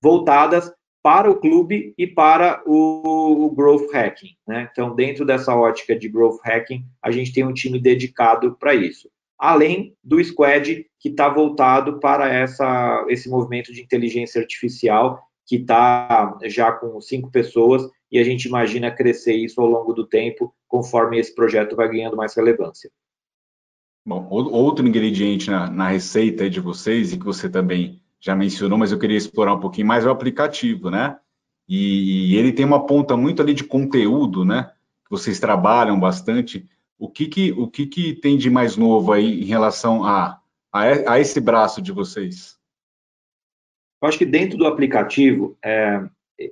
voltadas 0.03 0.73
para 1.09 1.31
o 1.31 1.37
clube 1.37 1.95
e 1.97 2.07
para 2.07 2.63
o, 2.67 3.47
o 3.47 3.51
growth 3.51 3.91
hacking. 3.91 4.37
Né? 4.47 4.69
Então, 4.71 4.95
dentro 4.95 5.25
dessa 5.25 5.57
ótica 5.57 5.99
de 5.99 6.07
growth 6.07 6.39
hacking, 6.45 6.85
a 7.03 7.11
gente 7.11 7.33
tem 7.33 7.47
um 7.47 7.55
time 7.55 7.81
dedicado 7.81 8.55
para 8.61 8.75
isso. 8.75 9.09
Além 9.39 9.97
do 10.05 10.23
squad 10.23 10.85
que 11.01 11.09
está 11.09 11.31
voltado 11.31 11.99
para 11.99 12.29
essa, 12.29 13.07
esse 13.09 13.27
movimento 13.27 13.73
de 13.73 13.81
inteligência 13.81 14.39
artificial, 14.39 15.19
que 15.47 15.57
está 15.57 16.39
já 16.45 16.73
com 16.73 17.01
cinco 17.01 17.31
pessoas, 17.31 17.89
e 18.13 18.19
a 18.19 18.23
gente 18.23 18.45
imagina 18.45 18.91
crescer 18.91 19.33
isso 19.33 19.63
ao 19.63 19.67
longo 19.67 19.95
do 19.95 20.07
tempo, 20.07 20.55
conforme 20.69 21.19
esse 21.19 21.35
projeto 21.35 21.75
vai 21.75 21.89
ganhando 21.89 22.19
mais 22.19 22.35
relevância. 22.35 22.91
Bom, 24.07 24.29
outro 24.29 24.87
ingrediente 24.87 25.51
na, 25.51 25.71
na 25.71 25.89
receita 25.89 26.51
de 26.51 26.61
vocês, 26.61 27.15
e 27.15 27.19
que 27.19 27.25
você 27.25 27.49
também 27.49 27.99
já 28.21 28.35
mencionou, 28.35 28.79
mas 28.79 28.93
eu 28.93 28.99
queria 28.99 29.17
explorar 29.17 29.55
um 29.55 29.61
pouquinho 29.61 29.87
mais 29.87 30.05
o 30.05 30.11
aplicativo, 30.11 30.91
né? 30.91 31.17
E, 31.69 32.33
e, 32.33 32.37
ele 32.37 32.53
tem 32.53 32.65
uma 32.65 32.87
ponta 32.87 33.17
muito 33.17 33.43
ali 33.43 33.53
de 33.53 33.65
conteúdo, 33.65 34.45
né? 34.45 34.73
vocês 35.11 35.41
trabalham 35.41 35.99
bastante. 35.99 36.69
O 36.99 37.09
que 37.09 37.27
que, 37.27 37.53
o 37.53 37.69
que, 37.69 37.87
que 37.87 38.15
tem 38.15 38.37
de 38.37 38.51
mais 38.51 38.77
novo 38.77 39.13
aí 39.13 39.43
em 39.43 39.45
relação 39.45 40.05
a, 40.05 40.41
a, 40.73 41.13
a 41.13 41.21
esse 41.21 41.41
braço 41.41 41.81
de 41.81 41.93
vocês? 41.93 42.59
Eu 44.03 44.09
acho 44.09 44.19
que 44.19 44.27
dentro 44.27 44.59
do 44.59 44.67
aplicativo, 44.67 45.57
é, 45.65 46.05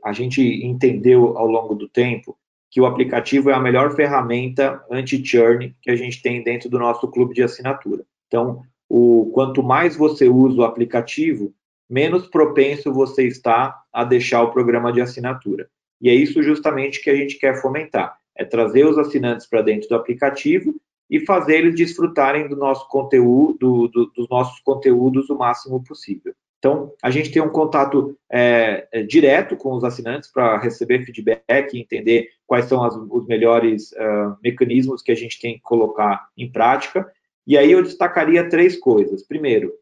a 0.04 0.12
gente 0.12 0.40
entendeu 0.42 1.36
ao 1.36 1.46
longo 1.46 1.74
do 1.74 1.88
tempo 1.88 2.36
que 2.70 2.80
o 2.80 2.86
aplicativo 2.86 3.50
é 3.50 3.54
a 3.54 3.60
melhor 3.60 3.94
ferramenta 3.94 4.84
anti-churn 4.90 5.74
que 5.80 5.90
a 5.90 5.96
gente 5.96 6.20
tem 6.20 6.42
dentro 6.42 6.68
do 6.68 6.78
nosso 6.78 7.08
clube 7.08 7.34
de 7.34 7.42
assinatura. 7.42 8.04
Então, 8.26 8.62
o 8.88 9.30
quanto 9.32 9.62
mais 9.62 9.96
você 9.96 10.28
usa 10.28 10.60
o 10.60 10.64
aplicativo, 10.64 11.52
menos 11.88 12.26
propenso 12.26 12.92
você 12.92 13.26
está 13.26 13.82
a 13.92 14.04
deixar 14.04 14.42
o 14.42 14.50
programa 14.50 14.92
de 14.92 15.00
assinatura. 15.00 15.68
E 16.00 16.08
é 16.08 16.14
isso 16.14 16.42
justamente 16.42 17.02
que 17.02 17.10
a 17.10 17.16
gente 17.16 17.38
quer 17.38 17.60
fomentar, 17.60 18.16
é 18.36 18.44
trazer 18.44 18.86
os 18.86 18.98
assinantes 18.98 19.46
para 19.46 19.62
dentro 19.62 19.88
do 19.88 19.94
aplicativo 19.94 20.74
e 21.08 21.20
fazer 21.20 21.58
eles 21.58 21.76
desfrutarem 21.76 22.48
do 22.48 22.56
nosso 22.56 22.88
conteúdo, 22.88 23.56
do, 23.58 23.88
do, 23.88 24.06
dos 24.06 24.28
nossos 24.28 24.60
conteúdos 24.60 25.30
o 25.30 25.36
máximo 25.36 25.82
possível. 25.82 26.34
Então, 26.58 26.92
a 27.02 27.10
gente 27.10 27.30
tem 27.30 27.40
um 27.40 27.50
contato 27.50 28.18
é, 28.30 28.88
é, 28.90 29.02
direto 29.02 29.56
com 29.56 29.74
os 29.74 29.84
assinantes 29.84 30.30
para 30.30 30.58
receber 30.58 31.04
feedback 31.04 31.72
e 31.72 31.80
entender 31.80 32.30
quais 32.46 32.64
são 32.64 32.82
as, 32.82 32.94
os 32.96 33.26
melhores 33.26 33.92
uh, 33.92 34.36
mecanismos 34.42 35.02
que 35.02 35.12
a 35.12 35.14
gente 35.14 35.40
tem 35.40 35.54
que 35.54 35.60
colocar 35.60 36.28
em 36.36 36.50
prática. 36.50 37.08
E 37.46 37.56
aí 37.56 37.72
eu 37.72 37.82
destacaria 37.82 38.48
três 38.48 38.78
coisas. 38.78 39.22
Primeiro, 39.22 39.72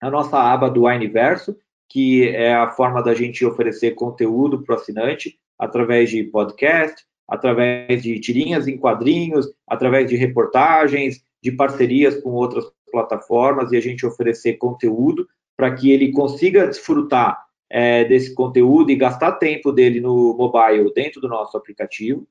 a 0.00 0.10
nossa 0.10 0.38
aba 0.38 0.68
do 0.68 0.84
Wineverso, 0.84 1.56
que 1.88 2.28
é 2.28 2.54
a 2.54 2.68
forma 2.68 3.02
da 3.02 3.14
gente 3.14 3.44
oferecer 3.44 3.92
conteúdo 3.92 4.62
para 4.62 4.76
o 4.76 4.78
assinante 4.78 5.38
através 5.58 6.10
de 6.10 6.22
podcast, 6.24 7.04
através 7.26 8.02
de 8.02 8.18
tirinhas 8.20 8.68
em 8.68 8.76
quadrinhos, 8.76 9.46
através 9.66 10.08
de 10.08 10.16
reportagens, 10.16 11.22
de 11.42 11.52
parcerias 11.52 12.20
com 12.20 12.30
outras 12.30 12.64
plataformas 12.90 13.72
e 13.72 13.76
a 13.76 13.80
gente 13.80 14.06
oferecer 14.06 14.54
conteúdo 14.54 15.26
para 15.56 15.74
que 15.74 15.90
ele 15.90 16.12
consiga 16.12 16.66
desfrutar 16.66 17.44
é, 17.70 18.04
desse 18.04 18.34
conteúdo 18.34 18.90
e 18.90 18.96
gastar 18.96 19.32
tempo 19.32 19.72
dele 19.72 20.00
no 20.00 20.34
mobile 20.34 20.92
dentro 20.94 21.20
do 21.20 21.28
nosso 21.28 21.56
aplicativo. 21.56 22.26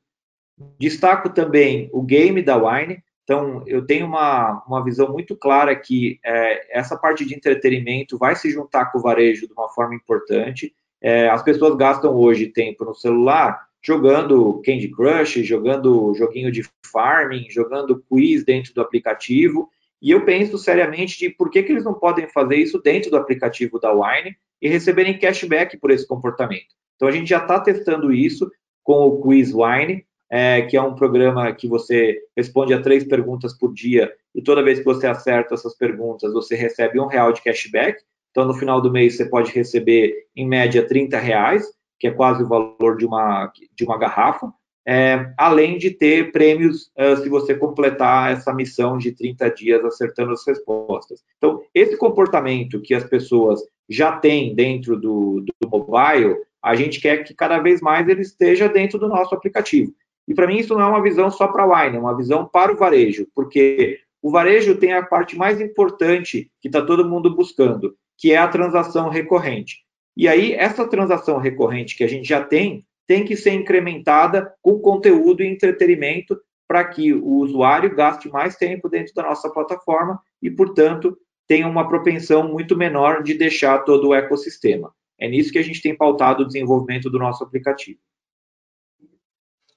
Destaco 0.80 1.30
também 1.30 1.90
o 1.94 2.02
game 2.02 2.42
da 2.42 2.58
Wine, 2.58 3.04
então, 3.28 3.62
eu 3.68 3.86
tenho 3.86 4.06
uma, 4.06 4.64
uma 4.66 4.82
visão 4.82 5.12
muito 5.12 5.36
clara 5.36 5.76
que 5.76 6.18
é, 6.24 6.80
essa 6.80 6.96
parte 6.96 7.26
de 7.26 7.36
entretenimento 7.36 8.18
vai 8.18 8.38
se 8.38 8.50
juntar 8.50 8.86
com 8.86 9.00
o 9.00 9.02
varejo 9.02 9.46
de 9.46 9.52
uma 9.52 9.68
forma 9.68 9.94
importante. 9.94 10.74
É, 11.02 11.28
as 11.28 11.44
pessoas 11.44 11.76
gastam 11.76 12.16
hoje 12.16 12.48
tempo 12.48 12.86
no 12.86 12.96
celular 12.96 13.68
jogando 13.84 14.62
Candy 14.66 14.88
Crush, 14.90 15.44
jogando 15.44 16.14
joguinho 16.16 16.50
de 16.50 16.64
farming, 16.90 17.50
jogando 17.50 18.02
quiz 18.10 18.46
dentro 18.46 18.74
do 18.74 18.80
aplicativo. 18.80 19.70
E 20.02 20.10
eu 20.10 20.24
penso 20.24 20.58
seriamente 20.58 21.20
de 21.20 21.30
por 21.30 21.50
que, 21.50 21.64
que 21.64 21.74
eles 21.74 21.84
não 21.84 21.96
podem 21.96 22.30
fazer 22.30 22.56
isso 22.56 22.80
dentro 22.80 23.12
do 23.12 23.18
aplicativo 23.18 23.78
da 23.78 23.92
Wine 23.92 24.38
e 24.62 24.70
receberem 24.70 25.20
cashback 25.20 25.76
por 25.76 25.92
esse 25.92 26.08
comportamento. 26.08 26.78
Então, 26.96 27.10
a 27.10 27.12
gente 27.12 27.28
já 27.28 27.40
está 27.40 27.60
testando 27.60 28.14
isso 28.14 28.50
com 28.86 29.06
o 29.06 29.22
Quiz 29.22 29.52
Wine 29.54 30.07
é, 30.30 30.62
que 30.64 30.76
é 30.76 30.82
um 30.82 30.96
programa 30.96 31.52
que 31.54 31.68
você 31.68 32.20
responde 32.36 32.74
a 32.74 32.82
três 32.82 33.04
perguntas 33.04 33.58
por 33.58 33.74
dia 33.74 34.12
e 34.36 34.42
toda 34.42 34.64
vez 34.64 34.80
que 34.80 34.86
você 34.86 35.08
acerta 35.08 35.56
essas 35.56 35.76
perguntas, 35.76 36.34
você 36.34 36.56
recebe 36.56 37.00
um 37.00 37.08
real 37.08 37.32
de 37.32 37.42
cashback. 37.42 38.02
Então, 38.32 38.46
no 38.46 38.54
final 38.54 38.80
do 38.80 38.92
mês, 38.92 39.18
você 39.18 39.26
pode 39.26 39.52
receber, 39.52 40.14
em 40.36 40.48
média, 40.48 40.86
30 40.86 41.18
reais, 41.18 41.66
que 42.00 42.08
é 42.08 42.12
quase 42.12 42.44
o 42.44 42.48
valor 42.48 42.98
de 42.98 43.06
uma, 43.06 43.52
de 43.74 43.84
uma 43.84 43.98
garrafa, 43.98 44.54
é, 44.88 45.34
além 45.38 45.78
de 45.78 45.92
ter 45.92 46.32
prêmios 46.32 46.92
uh, 46.98 47.18
se 47.22 47.28
você 47.28 47.56
completar 47.56 48.32
essa 48.32 48.54
missão 48.54 48.98
de 48.98 49.12
30 49.12 49.50
dias 49.50 49.84
acertando 49.84 50.32
as 50.32 50.46
respostas. 50.46 51.24
Então, 51.38 51.62
esse 51.74 51.98
comportamento 51.98 52.82
que 52.82 52.94
as 52.94 53.04
pessoas 53.04 53.60
já 53.90 54.14
têm 54.14 54.56
dentro 54.56 54.96
do, 54.96 55.44
do 55.60 55.70
mobile, 55.70 56.38
a 56.64 56.76
gente 56.76 57.02
quer 57.02 57.24
que 57.24 57.34
cada 57.34 57.60
vez 57.60 57.82
mais 57.82 58.08
ele 58.08 58.22
esteja 58.22 58.70
dentro 58.70 59.00
do 59.00 59.10
nosso 59.10 59.34
aplicativo. 59.34 59.94
E 60.28 60.34
para 60.34 60.48
mim 60.48 60.58
isso 60.58 60.74
não 60.74 60.82
é 60.82 60.88
uma 60.88 61.02
visão 61.02 61.30
só 61.30 61.48
para 61.48 61.64
a 61.64 61.86
wine, 61.86 61.98
é 61.98 62.00
uma 62.00 62.16
visão 62.16 62.46
para 62.46 62.72
o 62.72 62.78
varejo, 62.78 63.28
porque 63.34 64.00
o 64.22 64.32
varejo 64.32 64.78
tem 64.78 64.94
a 64.94 65.04
parte 65.04 65.38
mais 65.38 65.62
importante 65.62 66.52
que 66.60 66.68
está 66.68 66.82
todo 66.82 67.08
mundo 67.08 67.36
buscando, 67.36 67.96
que 68.18 68.32
é 68.32 68.38
a 68.38 68.48
transação 68.48 69.10
recorrente. 69.10 69.86
E 70.16 70.28
aí, 70.28 70.54
essa 70.54 70.88
transação 70.88 71.38
recorrente 71.38 71.96
que 71.96 72.04
a 72.04 72.08
gente 72.08 72.28
já 72.28 72.44
tem, 72.44 72.84
tem 73.08 73.24
que 73.24 73.38
ser 73.38 73.52
incrementada 73.52 74.52
com 74.62 74.80
conteúdo 74.80 75.44
e 75.44 75.48
entretenimento 75.48 76.38
para 76.68 76.84
que 76.84 77.14
o 77.14 77.36
usuário 77.36 77.96
gaste 77.96 78.28
mais 78.28 78.56
tempo 78.58 78.90
dentro 78.90 79.14
da 79.14 79.24
nossa 79.24 79.50
plataforma 79.50 80.20
e, 80.42 80.52
portanto, 80.52 81.18
tenha 81.48 81.68
uma 81.68 81.88
propensão 81.88 82.48
muito 82.48 82.76
menor 82.76 83.24
de 83.24 83.34
deixar 83.34 83.80
todo 83.86 84.10
o 84.10 84.14
ecossistema. 84.14 84.92
É 85.20 85.30
nisso 85.30 85.52
que 85.52 85.60
a 85.60 85.64
gente 85.64 85.82
tem 85.82 85.96
pautado 85.96 86.44
o 86.44 86.48
desenvolvimento 86.48 87.10
do 87.10 87.18
nosso 87.18 87.44
aplicativo. 87.44 88.00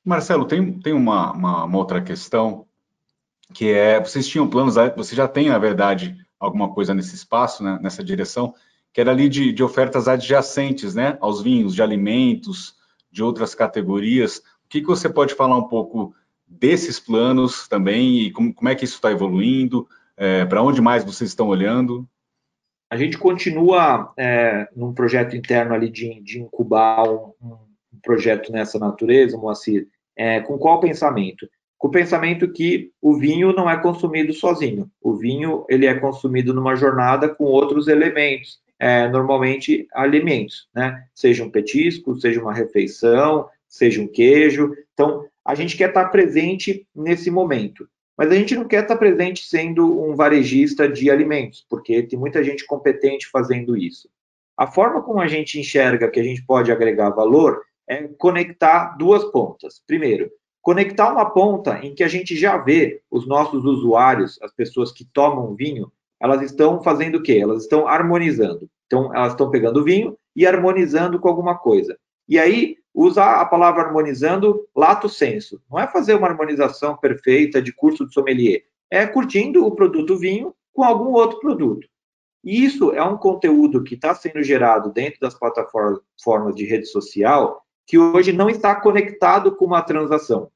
Marcelo, 0.04 0.46
tem, 0.46 0.72
tem 0.80 0.92
uma, 0.92 1.32
uma, 1.32 1.64
uma, 1.64 1.78
outra 1.78 2.00
questão, 2.00 2.66
que 3.52 3.70
é, 3.70 4.00
vocês 4.00 4.26
tinham 4.26 4.48
planos, 4.48 4.76
você 4.96 5.14
já 5.14 5.28
tem, 5.28 5.48
na 5.48 5.58
verdade, 5.58 6.16
alguma 6.38 6.72
coisa 6.72 6.94
nesse 6.94 7.14
espaço, 7.14 7.62
né, 7.62 7.78
nessa 7.82 8.02
direção, 8.02 8.54
que 8.92 9.00
era 9.00 9.10
ali 9.10 9.28
de, 9.28 9.52
de 9.52 9.62
ofertas 9.62 10.08
adjacentes, 10.08 10.94
né, 10.94 11.18
aos 11.20 11.42
vinhos, 11.42 11.74
de 11.74 11.82
alimentos, 11.82 12.74
de 13.10 13.22
outras 13.22 13.54
categorias. 13.54 14.38
O 14.38 14.68
que, 14.68 14.80
que 14.80 14.86
você 14.86 15.08
pode 15.08 15.34
falar 15.34 15.56
um 15.56 15.68
pouco 15.68 16.14
desses 16.46 16.98
planos 16.98 17.68
também 17.68 18.20
e 18.20 18.30
como, 18.32 18.52
como 18.52 18.68
é 18.68 18.74
que 18.74 18.84
isso 18.84 18.96
está 18.96 19.10
evoluindo? 19.10 19.86
É, 20.16 20.44
Para 20.44 20.62
onde 20.62 20.80
mais 20.80 21.04
vocês 21.04 21.30
estão 21.30 21.48
olhando? 21.48 22.08
A 22.90 22.96
gente 22.96 23.16
continua 23.16 24.12
é, 24.16 24.68
num 24.74 24.92
projeto 24.92 25.36
interno 25.36 25.74
ali 25.74 25.88
de, 25.88 26.20
de 26.22 26.40
incubar 26.40 27.08
um, 27.08 27.32
um 27.40 27.56
projeto 28.00 28.52
nessa 28.52 28.78
natureza, 28.78 29.36
Moacir, 29.36 29.86
é, 30.16 30.40
com 30.40 30.58
qual 30.58 30.80
pensamento? 30.80 31.48
Com 31.78 31.88
o 31.88 31.90
pensamento 31.90 32.52
que 32.52 32.90
o 33.00 33.16
vinho 33.16 33.52
não 33.52 33.68
é 33.68 33.80
consumido 33.80 34.32
sozinho. 34.32 34.90
O 35.00 35.14
vinho 35.14 35.64
ele 35.68 35.86
é 35.86 35.94
consumido 35.94 36.52
numa 36.52 36.76
jornada 36.76 37.28
com 37.28 37.44
outros 37.44 37.88
elementos, 37.88 38.60
é, 38.78 39.08
normalmente 39.08 39.86
alimentos, 39.92 40.68
né? 40.74 41.04
Seja 41.14 41.44
um 41.44 41.50
petisco, 41.50 42.18
seja 42.20 42.40
uma 42.40 42.52
refeição, 42.52 43.48
seja 43.68 44.00
um 44.00 44.06
queijo. 44.06 44.74
Então, 44.92 45.24
a 45.44 45.54
gente 45.54 45.76
quer 45.76 45.88
estar 45.88 46.06
presente 46.06 46.86
nesse 46.94 47.30
momento. 47.30 47.88
Mas 48.16 48.30
a 48.30 48.34
gente 48.34 48.54
não 48.54 48.68
quer 48.68 48.82
estar 48.82 48.96
presente 48.96 49.46
sendo 49.46 50.02
um 50.02 50.14
varejista 50.14 50.86
de 50.86 51.10
alimentos, 51.10 51.64
porque 51.70 52.02
tem 52.02 52.18
muita 52.18 52.44
gente 52.44 52.66
competente 52.66 53.26
fazendo 53.26 53.74
isso. 53.74 54.10
A 54.54 54.66
forma 54.66 55.00
como 55.00 55.20
a 55.20 55.26
gente 55.26 55.58
enxerga 55.58 56.10
que 56.10 56.20
a 56.20 56.22
gente 56.22 56.44
pode 56.44 56.70
agregar 56.70 57.08
valor 57.08 57.62
é 57.90 58.06
conectar 58.16 58.96
duas 58.96 59.24
pontas. 59.32 59.82
Primeiro, 59.84 60.30
conectar 60.62 61.12
uma 61.12 61.28
ponta 61.28 61.84
em 61.84 61.92
que 61.92 62.04
a 62.04 62.08
gente 62.08 62.36
já 62.36 62.56
vê 62.56 63.02
os 63.10 63.26
nossos 63.26 63.64
usuários, 63.64 64.38
as 64.40 64.52
pessoas 64.52 64.92
que 64.92 65.04
tomam 65.04 65.56
vinho, 65.56 65.90
elas 66.20 66.40
estão 66.40 66.80
fazendo 66.84 67.16
o 67.16 67.22
quê? 67.22 67.40
Elas 67.42 67.64
estão 67.64 67.88
harmonizando. 67.88 68.70
Então, 68.86 69.12
elas 69.12 69.32
estão 69.32 69.50
pegando 69.50 69.82
vinho 69.82 70.16
e 70.36 70.46
harmonizando 70.46 71.18
com 71.18 71.28
alguma 71.28 71.58
coisa. 71.58 71.98
E 72.28 72.38
aí, 72.38 72.76
usar 72.94 73.40
a 73.40 73.44
palavra 73.44 73.82
harmonizando 73.82 74.68
lato 74.76 75.08
senso. 75.08 75.60
Não 75.68 75.76
é 75.76 75.88
fazer 75.88 76.14
uma 76.14 76.28
harmonização 76.28 76.96
perfeita 76.96 77.60
de 77.60 77.72
curso 77.72 78.06
de 78.06 78.14
sommelier. 78.14 78.62
É 78.88 79.04
curtindo 79.04 79.66
o 79.66 79.74
produto 79.74 80.16
vinho 80.16 80.54
com 80.72 80.84
algum 80.84 81.12
outro 81.12 81.40
produto. 81.40 81.88
E 82.44 82.64
isso 82.64 82.92
é 82.92 83.02
um 83.02 83.16
conteúdo 83.16 83.82
que 83.82 83.96
está 83.96 84.14
sendo 84.14 84.42
gerado 84.44 84.92
dentro 84.92 85.18
das 85.20 85.34
plataformas 85.34 86.54
de 86.54 86.64
rede 86.64 86.86
social 86.86 87.64
que 87.90 87.98
hoje 87.98 88.32
não 88.32 88.48
está 88.48 88.72
conectado 88.72 89.56
com 89.56 89.64
uma 89.64 89.82
transação. 89.82 90.48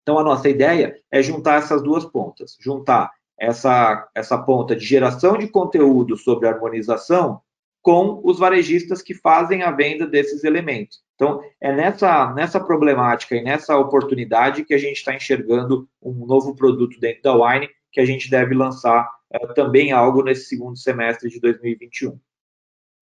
Então, 0.00 0.16
a 0.16 0.22
nossa 0.22 0.48
ideia 0.48 0.94
é 1.10 1.20
juntar 1.20 1.56
essas 1.56 1.82
duas 1.82 2.04
pontas, 2.04 2.56
juntar 2.60 3.10
essa, 3.36 4.08
essa 4.14 4.38
ponta 4.38 4.76
de 4.76 4.86
geração 4.86 5.36
de 5.36 5.48
conteúdo 5.48 6.16
sobre 6.16 6.46
harmonização 6.46 7.40
com 7.82 8.20
os 8.22 8.38
varejistas 8.38 9.02
que 9.02 9.12
fazem 9.12 9.64
a 9.64 9.72
venda 9.72 10.06
desses 10.06 10.44
elementos. 10.44 11.02
Então, 11.16 11.42
é 11.60 11.72
nessa, 11.72 12.32
nessa 12.32 12.60
problemática 12.60 13.34
e 13.34 13.42
nessa 13.42 13.76
oportunidade 13.76 14.64
que 14.64 14.72
a 14.72 14.78
gente 14.78 14.98
está 14.98 15.12
enxergando 15.12 15.88
um 16.00 16.26
novo 16.26 16.54
produto 16.54 17.00
dentro 17.00 17.22
da 17.24 17.34
Wine, 17.34 17.68
que 17.90 18.00
a 18.00 18.06
gente 18.06 18.30
deve 18.30 18.54
lançar 18.54 19.10
é, 19.32 19.44
também 19.48 19.90
algo 19.90 20.22
nesse 20.22 20.44
segundo 20.44 20.78
semestre 20.78 21.28
de 21.28 21.40
2021. 21.40 22.16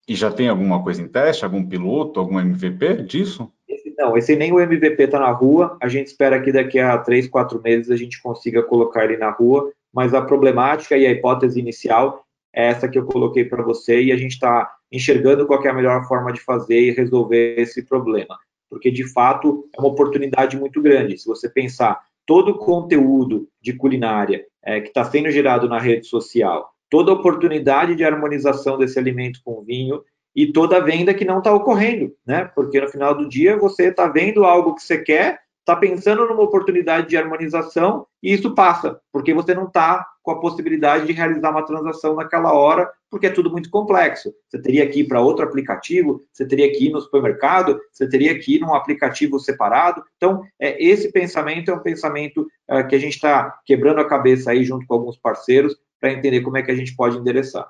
E 0.07 0.15
já 0.15 0.31
tem 0.31 0.47
alguma 0.47 0.81
coisa 0.81 0.99
em 0.99 1.07
teste, 1.07 1.45
algum 1.45 1.63
piloto, 1.63 2.19
algum 2.19 2.39
MVP 2.39 3.03
disso? 3.03 3.53
Não, 3.97 4.15
esse 4.15 4.35
nem 4.35 4.53
o 4.53 4.59
MVP 4.59 5.03
está 5.03 5.19
na 5.19 5.31
rua. 5.31 5.77
A 5.81 5.87
gente 5.87 6.07
espera 6.07 6.39
que 6.41 6.51
daqui 6.51 6.79
a 6.79 6.97
três, 6.99 7.27
quatro 7.27 7.61
meses 7.61 7.89
a 7.89 7.95
gente 7.95 8.21
consiga 8.21 8.61
colocar 8.61 9.05
ele 9.05 9.17
na 9.17 9.31
rua. 9.31 9.71
Mas 9.93 10.13
a 10.13 10.21
problemática 10.21 10.95
e 10.95 11.05
a 11.07 11.11
hipótese 11.11 11.59
inicial 11.59 12.23
é 12.53 12.67
essa 12.67 12.87
que 12.87 12.97
eu 12.97 13.05
coloquei 13.05 13.45
para 13.45 13.63
você 13.63 14.01
e 14.01 14.11
a 14.11 14.17
gente 14.17 14.33
está 14.33 14.71
enxergando 14.91 15.45
qual 15.47 15.63
é 15.63 15.69
a 15.69 15.73
melhor 15.73 16.07
forma 16.07 16.31
de 16.31 16.39
fazer 16.39 16.79
e 16.79 16.91
resolver 16.91 17.55
esse 17.59 17.83
problema. 17.83 18.37
porque 18.69 18.91
de 18.91 19.05
fato 19.13 19.65
é 19.73 19.79
uma 19.79 19.87
oportunidade 19.87 20.57
muito 20.57 20.81
grande. 20.81 21.17
Se 21.17 21.25
você 21.25 21.47
pensar 21.47 22.01
todo 22.25 22.51
o 22.51 22.57
conteúdo 22.57 23.47
de 23.61 23.71
culinária 23.71 24.45
é, 24.61 24.81
que 24.81 24.89
está 24.89 25.05
sendo 25.05 25.31
gerado 25.31 25.69
na 25.69 25.79
rede 25.79 26.05
social, 26.05 26.69
toda 26.89 27.09
a 27.09 27.13
oportunidade 27.13 27.95
de 27.95 28.03
harmonização 28.03 28.77
desse 28.77 28.99
alimento 28.99 29.39
com 29.43 29.63
vinho 29.63 30.03
e 30.37 30.53
toda 30.53 30.77
a 30.77 30.79
venda 30.79 31.15
que 31.15 31.25
não 31.25 31.39
está 31.39 31.51
ocorrendo, 31.51 32.13
né? 32.23 32.45
Porque 32.53 32.79
no 32.79 32.87
final 32.87 33.15
do 33.15 33.27
dia 33.27 33.57
você 33.57 33.87
está 33.87 34.07
vendo 34.07 34.45
algo 34.45 34.75
que 34.75 34.83
você 34.83 34.99
quer, 34.99 35.39
está 35.61 35.75
pensando 35.75 36.27
numa 36.27 36.43
oportunidade 36.43 37.09
de 37.09 37.17
harmonização 37.17 38.05
e 38.21 38.33
isso 38.33 38.53
passa, 38.53 39.01
porque 39.11 39.33
você 39.33 39.55
não 39.55 39.65
está 39.65 40.05
com 40.21 40.29
a 40.29 40.39
possibilidade 40.39 41.07
de 41.07 41.11
realizar 41.13 41.49
uma 41.49 41.65
transação 41.65 42.15
naquela 42.15 42.53
hora, 42.53 42.87
porque 43.09 43.25
é 43.25 43.31
tudo 43.31 43.49
muito 43.49 43.71
complexo. 43.71 44.31
Você 44.47 44.61
teria 44.61 44.87
que 44.87 44.99
ir 44.99 45.07
para 45.07 45.21
outro 45.21 45.43
aplicativo, 45.43 46.23
você 46.31 46.45
teria 46.45 46.71
que 46.71 46.85
ir 46.85 46.91
no 46.91 47.01
supermercado, 47.01 47.79
você 47.91 48.07
teria 48.07 48.37
que 48.37 48.57
ir 48.57 48.59
num 48.59 48.75
aplicativo 48.75 49.39
separado. 49.39 50.03
Então, 50.17 50.43
é, 50.59 50.81
esse 50.83 51.11
pensamento 51.11 51.71
é 51.71 51.73
um 51.73 51.81
pensamento 51.81 52.45
é, 52.69 52.83
que 52.83 52.95
a 52.95 52.99
gente 52.99 53.15
está 53.15 53.57
quebrando 53.65 54.01
a 54.01 54.07
cabeça 54.07 54.51
aí 54.51 54.63
junto 54.63 54.85
com 54.85 54.93
alguns 54.93 55.17
parceiros 55.17 55.75
para 55.99 56.11
entender 56.11 56.41
como 56.41 56.57
é 56.57 56.61
que 56.61 56.71
a 56.71 56.75
gente 56.75 56.95
pode 56.95 57.17
endereçar. 57.17 57.67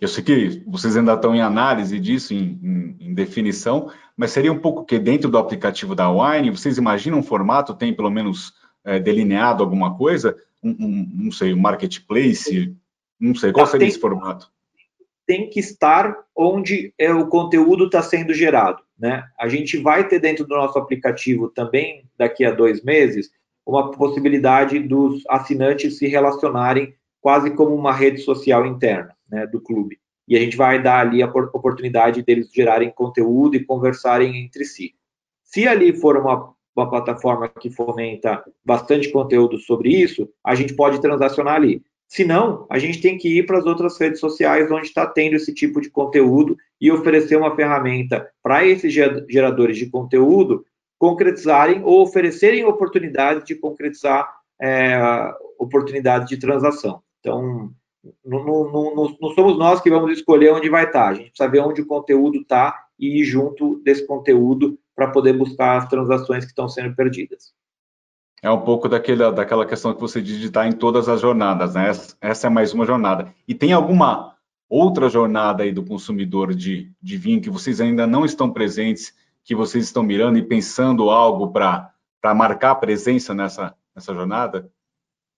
Eu 0.00 0.08
sei 0.08 0.24
que 0.24 0.62
vocês 0.66 0.96
ainda 0.96 1.14
estão 1.14 1.34
em 1.34 1.40
análise 1.40 1.98
disso, 1.98 2.34
em, 2.34 2.58
em, 2.62 2.96
em 3.08 3.14
definição, 3.14 3.90
mas 4.16 4.30
seria 4.30 4.52
um 4.52 4.58
pouco 4.58 4.84
que 4.84 4.98
dentro 4.98 5.30
do 5.30 5.38
aplicativo 5.38 5.94
da 5.94 6.10
Wine, 6.10 6.50
vocês 6.50 6.78
imaginam 6.78 7.18
um 7.18 7.22
formato, 7.22 7.74
tem 7.74 7.94
pelo 7.94 8.10
menos 8.10 8.52
é, 8.84 8.98
delineado 8.98 9.62
alguma 9.62 9.96
coisa? 9.96 10.36
Um, 10.62 10.70
um, 10.70 11.10
não 11.24 11.32
sei, 11.32 11.52
um 11.52 11.60
marketplace? 11.60 12.74
Não 13.20 13.34
sei, 13.34 13.52
qual 13.52 13.66
seria 13.66 13.80
tem, 13.80 13.88
esse 13.88 14.00
formato? 14.00 14.50
Tem 15.26 15.48
que 15.48 15.60
estar 15.60 16.14
onde 16.34 16.92
é, 16.98 17.12
o 17.12 17.26
conteúdo 17.26 17.86
está 17.86 18.02
sendo 18.02 18.32
gerado. 18.32 18.82
Né? 18.98 19.24
A 19.38 19.48
gente 19.48 19.76
vai 19.76 20.06
ter 20.08 20.18
dentro 20.18 20.46
do 20.46 20.56
nosso 20.56 20.78
aplicativo 20.78 21.48
também, 21.48 22.04
daqui 22.18 22.44
a 22.44 22.50
dois 22.50 22.82
meses, 22.82 23.30
uma 23.64 23.90
possibilidade 23.90 24.78
dos 24.78 25.22
assinantes 25.28 25.98
se 25.98 26.06
relacionarem 26.06 26.94
quase 27.20 27.50
como 27.50 27.74
uma 27.74 27.92
rede 27.92 28.20
social 28.20 28.64
interna 28.64 29.15
né, 29.30 29.46
do 29.46 29.60
clube. 29.60 29.98
E 30.28 30.36
a 30.36 30.40
gente 30.40 30.56
vai 30.56 30.82
dar 30.82 31.00
ali 31.00 31.22
a 31.22 31.26
oportunidade 31.26 32.22
deles 32.22 32.50
gerarem 32.52 32.90
conteúdo 32.90 33.56
e 33.56 33.64
conversarem 33.64 34.36
entre 34.44 34.64
si. 34.64 34.94
Se 35.44 35.68
ali 35.68 35.96
for 35.96 36.16
uma, 36.16 36.52
uma 36.74 36.90
plataforma 36.90 37.48
que 37.48 37.70
fomenta 37.70 38.44
bastante 38.64 39.10
conteúdo 39.10 39.58
sobre 39.58 39.90
isso, 39.90 40.28
a 40.44 40.54
gente 40.54 40.74
pode 40.74 41.00
transacionar 41.00 41.54
ali. 41.54 41.82
Se 42.08 42.24
não, 42.24 42.66
a 42.70 42.78
gente 42.78 43.00
tem 43.00 43.18
que 43.18 43.38
ir 43.38 43.46
para 43.46 43.58
as 43.58 43.66
outras 43.66 43.98
redes 43.98 44.20
sociais 44.20 44.70
onde 44.70 44.86
está 44.86 45.06
tendo 45.06 45.34
esse 45.34 45.52
tipo 45.52 45.80
de 45.80 45.90
conteúdo 45.90 46.56
e 46.80 46.90
oferecer 46.90 47.36
uma 47.36 47.54
ferramenta 47.54 48.28
para 48.42 48.64
esses 48.64 48.92
geradores 48.92 49.76
de 49.76 49.86
conteúdo 49.86 50.64
concretizarem 50.98 51.82
ou 51.84 52.02
oferecerem 52.02 52.64
oportunidades 52.64 53.44
de 53.44 53.54
concretizar 53.54 54.28
é, 54.60 54.98
de 56.26 56.36
transação. 56.36 57.02
Então, 57.20 57.70
não, 58.24 58.44
não, 58.44 58.94
não, 58.94 59.16
não, 59.20 59.30
somos 59.30 59.58
nós 59.58 59.80
que 59.80 59.90
vamos 59.90 60.12
escolher 60.12 60.52
onde 60.52 60.68
vai 60.68 60.84
estar. 60.84 61.08
A 61.08 61.14
gente 61.14 61.30
precisa 61.30 61.48
ver 61.48 61.60
onde 61.60 61.80
o 61.80 61.86
conteúdo 61.86 62.38
está 62.38 62.86
e 62.98 63.20
ir 63.20 63.24
junto 63.24 63.80
desse 63.82 64.06
conteúdo 64.06 64.78
para 64.94 65.10
poder 65.10 65.34
buscar 65.34 65.78
as 65.78 65.88
transações 65.88 66.44
que 66.44 66.50
estão 66.50 66.68
sendo 66.68 66.94
perdidas. 66.94 67.52
É 68.42 68.50
um 68.50 68.60
pouco 68.60 68.88
daquela, 68.88 69.30
daquela 69.32 69.66
questão 69.66 69.94
que 69.94 70.00
você 70.00 70.20
diz 70.20 70.38
de 70.38 70.46
estar 70.46 70.66
em 70.66 70.72
todas 70.72 71.08
as 71.08 71.20
jornadas, 71.20 71.74
né? 71.74 71.90
Essa 72.20 72.46
é 72.46 72.50
mais 72.50 72.72
uma 72.72 72.86
jornada. 72.86 73.34
E 73.46 73.54
tem 73.54 73.72
alguma 73.72 74.34
outra 74.68 75.08
jornada 75.08 75.62
aí 75.62 75.72
do 75.72 75.84
consumidor 75.84 76.54
de, 76.54 76.92
de 77.00 77.16
vinho 77.16 77.40
que 77.40 77.50
vocês 77.50 77.80
ainda 77.80 78.06
não 78.06 78.24
estão 78.24 78.50
presentes, 78.50 79.14
que 79.44 79.54
vocês 79.54 79.84
estão 79.84 80.02
mirando 80.02 80.38
e 80.38 80.42
pensando 80.42 81.08
algo 81.10 81.50
para 81.50 81.92
marcar 82.34 82.74
presença 82.76 83.34
nessa, 83.34 83.74
nessa 83.94 84.14
jornada? 84.14 84.70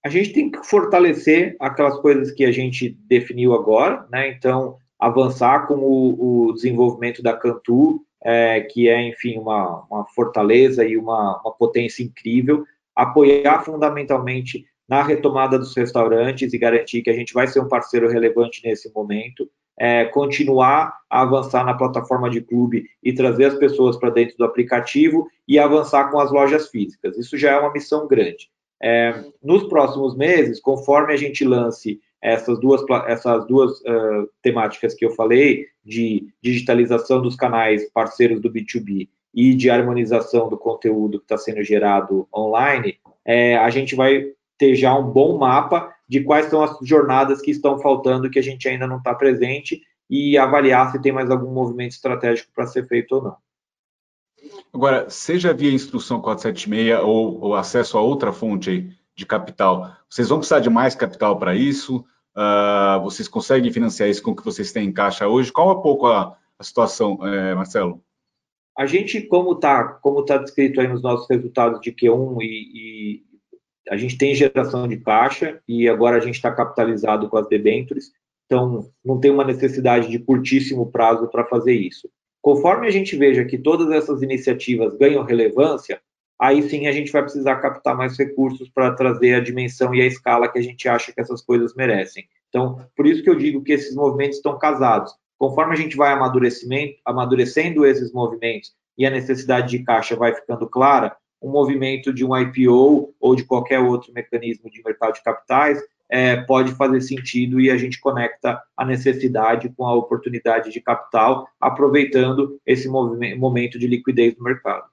A 0.08 0.10
gente 0.10 0.32
tem 0.32 0.50
que 0.50 0.66
fortalecer 0.66 1.54
aquelas 1.60 1.98
coisas 2.00 2.32
que 2.32 2.44
a 2.44 2.50
gente 2.50 2.98
definiu 3.06 3.54
agora, 3.54 4.06
né? 4.10 4.30
Então, 4.30 4.76
avançar 4.98 5.66
com 5.66 5.74
o, 5.74 6.46
o 6.48 6.52
desenvolvimento 6.54 7.22
da 7.22 7.36
Cantu, 7.36 8.00
é, 8.24 8.62
que 8.62 8.88
é, 8.88 9.06
enfim, 9.06 9.38
uma, 9.38 9.84
uma 9.90 10.06
fortaleza 10.06 10.84
e 10.84 10.96
uma, 10.96 11.40
uma, 11.42 11.52
potência 11.52 12.02
incrível, 12.02 12.64
apoiar 12.96 13.62
fundamentalmente 13.62 14.64
na 14.88 15.02
retomada 15.02 15.58
dos 15.58 15.76
restaurantes 15.76 16.52
e 16.54 16.58
garantir 16.58 17.02
que 17.02 17.10
a 17.10 17.14
gente 17.14 17.34
vai 17.34 17.46
ser 17.46 17.60
um 17.60 17.68
parceiro 17.68 18.08
relevante 18.08 18.62
nesse 18.64 18.90
momento, 18.94 19.48
é, 19.78 20.06
continuar 20.06 20.96
a 21.10 21.20
avançar 21.20 21.64
na 21.66 21.74
plataforma 21.74 22.30
de 22.30 22.40
clube 22.40 22.86
e 23.02 23.12
trazer 23.12 23.44
as 23.44 23.54
pessoas 23.54 23.96
para 23.96 24.10
dentro 24.10 24.36
do 24.38 24.44
aplicativo 24.44 25.28
e 25.46 25.58
avançar 25.58 26.10
com 26.10 26.18
as 26.18 26.32
lojas 26.32 26.68
físicas. 26.68 27.18
Isso 27.18 27.36
já 27.36 27.50
é 27.52 27.58
uma 27.60 27.72
missão 27.72 28.08
grande. 28.08 28.48
É, 28.82 29.24
nos 29.42 29.64
próximos 29.64 30.16
meses, 30.16 30.60
conforme 30.60 31.12
a 31.12 31.16
gente 31.16 31.44
lance 31.44 32.00
essas 32.22 32.58
duas, 32.60 32.82
essas 33.06 33.46
duas 33.46 33.80
uh, 33.80 34.28
temáticas 34.42 34.94
que 34.94 35.04
eu 35.04 35.10
falei, 35.10 35.66
de 35.84 36.26
digitalização 36.42 37.22
dos 37.22 37.36
canais 37.36 37.88
parceiros 37.92 38.40
do 38.40 38.50
B2B 38.50 39.08
e 39.34 39.54
de 39.54 39.70
harmonização 39.70 40.48
do 40.48 40.58
conteúdo 40.58 41.18
que 41.18 41.24
está 41.24 41.38
sendo 41.38 41.62
gerado 41.62 42.28
online, 42.34 42.98
é, 43.24 43.56
a 43.56 43.70
gente 43.70 43.94
vai 43.94 44.26
ter 44.58 44.74
já 44.74 44.94
um 44.96 45.10
bom 45.10 45.38
mapa 45.38 45.94
de 46.08 46.22
quais 46.22 46.46
são 46.46 46.62
as 46.62 46.76
jornadas 46.82 47.40
que 47.40 47.50
estão 47.50 47.78
faltando 47.78 48.30
que 48.30 48.38
a 48.38 48.42
gente 48.42 48.68
ainda 48.68 48.86
não 48.86 48.98
está 48.98 49.14
presente 49.14 49.82
e 50.10 50.36
avaliar 50.36 50.90
se 50.90 51.00
tem 51.00 51.12
mais 51.12 51.30
algum 51.30 51.52
movimento 51.52 51.92
estratégico 51.92 52.50
para 52.54 52.66
ser 52.66 52.86
feito 52.88 53.14
ou 53.14 53.22
não. 53.22 53.36
Agora, 54.72 55.08
seja 55.08 55.52
via 55.52 55.72
instrução 55.72 56.20
476 56.20 57.00
ou, 57.04 57.40
ou 57.40 57.54
acesso 57.54 57.96
a 57.96 58.00
outra 58.00 58.32
fonte 58.32 58.90
de 59.14 59.26
capital, 59.26 59.96
vocês 60.08 60.28
vão 60.28 60.38
precisar 60.38 60.60
de 60.60 60.70
mais 60.70 60.94
capital 60.94 61.38
para 61.38 61.54
isso? 61.54 62.04
Uh, 62.36 63.02
vocês 63.02 63.26
conseguem 63.26 63.72
financiar 63.72 64.08
isso 64.08 64.22
com 64.22 64.30
o 64.30 64.36
que 64.36 64.44
vocês 64.44 64.70
têm 64.70 64.88
em 64.88 64.92
caixa 64.92 65.26
hoje? 65.26 65.50
Qual 65.50 65.70
é 65.70 65.74
um 65.74 65.82
pouco 65.82 66.06
a, 66.06 66.36
a 66.58 66.64
situação, 66.64 67.18
é, 67.26 67.54
Marcelo? 67.54 68.02
A 68.76 68.86
gente, 68.86 69.20
como 69.22 69.54
está 69.54 69.84
como 69.84 70.24
tá 70.24 70.36
descrito 70.36 70.80
aí 70.80 70.86
nos 70.86 71.02
nossos 71.02 71.28
resultados 71.28 71.80
de 71.80 71.90
Q1 71.90 72.38
e, 72.42 72.44
e 72.44 73.22
a 73.90 73.96
gente 73.96 74.16
tem 74.16 74.34
geração 74.34 74.86
de 74.86 74.98
caixa 74.98 75.60
e 75.66 75.88
agora 75.88 76.16
a 76.16 76.20
gente 76.20 76.36
está 76.36 76.52
capitalizado 76.52 77.28
com 77.28 77.36
as 77.38 77.48
debêntures, 77.48 78.12
então 78.46 78.88
não 79.04 79.18
tem 79.18 79.32
uma 79.32 79.44
necessidade 79.44 80.08
de 80.08 80.18
curtíssimo 80.20 80.92
prazo 80.92 81.26
para 81.28 81.44
fazer 81.44 81.74
isso. 81.74 82.08
Conforme 82.48 82.86
a 82.86 82.90
gente 82.90 83.14
veja 83.14 83.44
que 83.44 83.58
todas 83.58 83.90
essas 83.90 84.22
iniciativas 84.22 84.96
ganham 84.96 85.22
relevância, 85.22 86.00
aí 86.40 86.66
sim 86.66 86.86
a 86.86 86.92
gente 86.92 87.12
vai 87.12 87.20
precisar 87.20 87.56
captar 87.56 87.94
mais 87.94 88.16
recursos 88.16 88.70
para 88.70 88.94
trazer 88.94 89.34
a 89.34 89.40
dimensão 89.40 89.94
e 89.94 90.00
a 90.00 90.06
escala 90.06 90.48
que 90.48 90.58
a 90.58 90.62
gente 90.62 90.88
acha 90.88 91.12
que 91.12 91.20
essas 91.20 91.42
coisas 91.42 91.74
merecem. 91.74 92.26
Então, 92.48 92.78
por 92.96 93.06
isso 93.06 93.22
que 93.22 93.28
eu 93.28 93.34
digo 93.34 93.62
que 93.62 93.72
esses 93.72 93.94
movimentos 93.94 94.38
estão 94.38 94.58
casados. 94.58 95.12
Conforme 95.36 95.74
a 95.74 95.76
gente 95.76 95.94
vai 95.94 96.10
amadurecendo 97.04 97.84
esses 97.84 98.14
movimentos 98.14 98.72
e 98.96 99.04
a 99.04 99.10
necessidade 99.10 99.68
de 99.68 99.84
caixa 99.84 100.16
vai 100.16 100.34
ficando 100.34 100.66
clara, 100.66 101.14
um 101.42 101.50
movimento 101.50 102.14
de 102.14 102.24
um 102.24 102.34
IPO 102.34 103.14
ou 103.20 103.36
de 103.36 103.44
qualquer 103.44 103.80
outro 103.80 104.10
mecanismo 104.14 104.70
de 104.70 104.82
mercado 104.82 105.12
de 105.12 105.22
capitais 105.22 105.82
é, 106.10 106.36
pode 106.36 106.72
fazer 106.72 107.00
sentido 107.00 107.60
e 107.60 107.70
a 107.70 107.76
gente 107.76 108.00
conecta 108.00 108.60
a 108.76 108.84
necessidade 108.84 109.68
com 109.76 109.86
a 109.86 109.94
oportunidade 109.94 110.72
de 110.72 110.80
capital, 110.80 111.48
aproveitando 111.60 112.58
esse 112.64 112.88
momento 112.88 113.78
de 113.78 113.86
liquidez 113.86 114.34
do 114.34 114.42
mercado. 114.42 114.86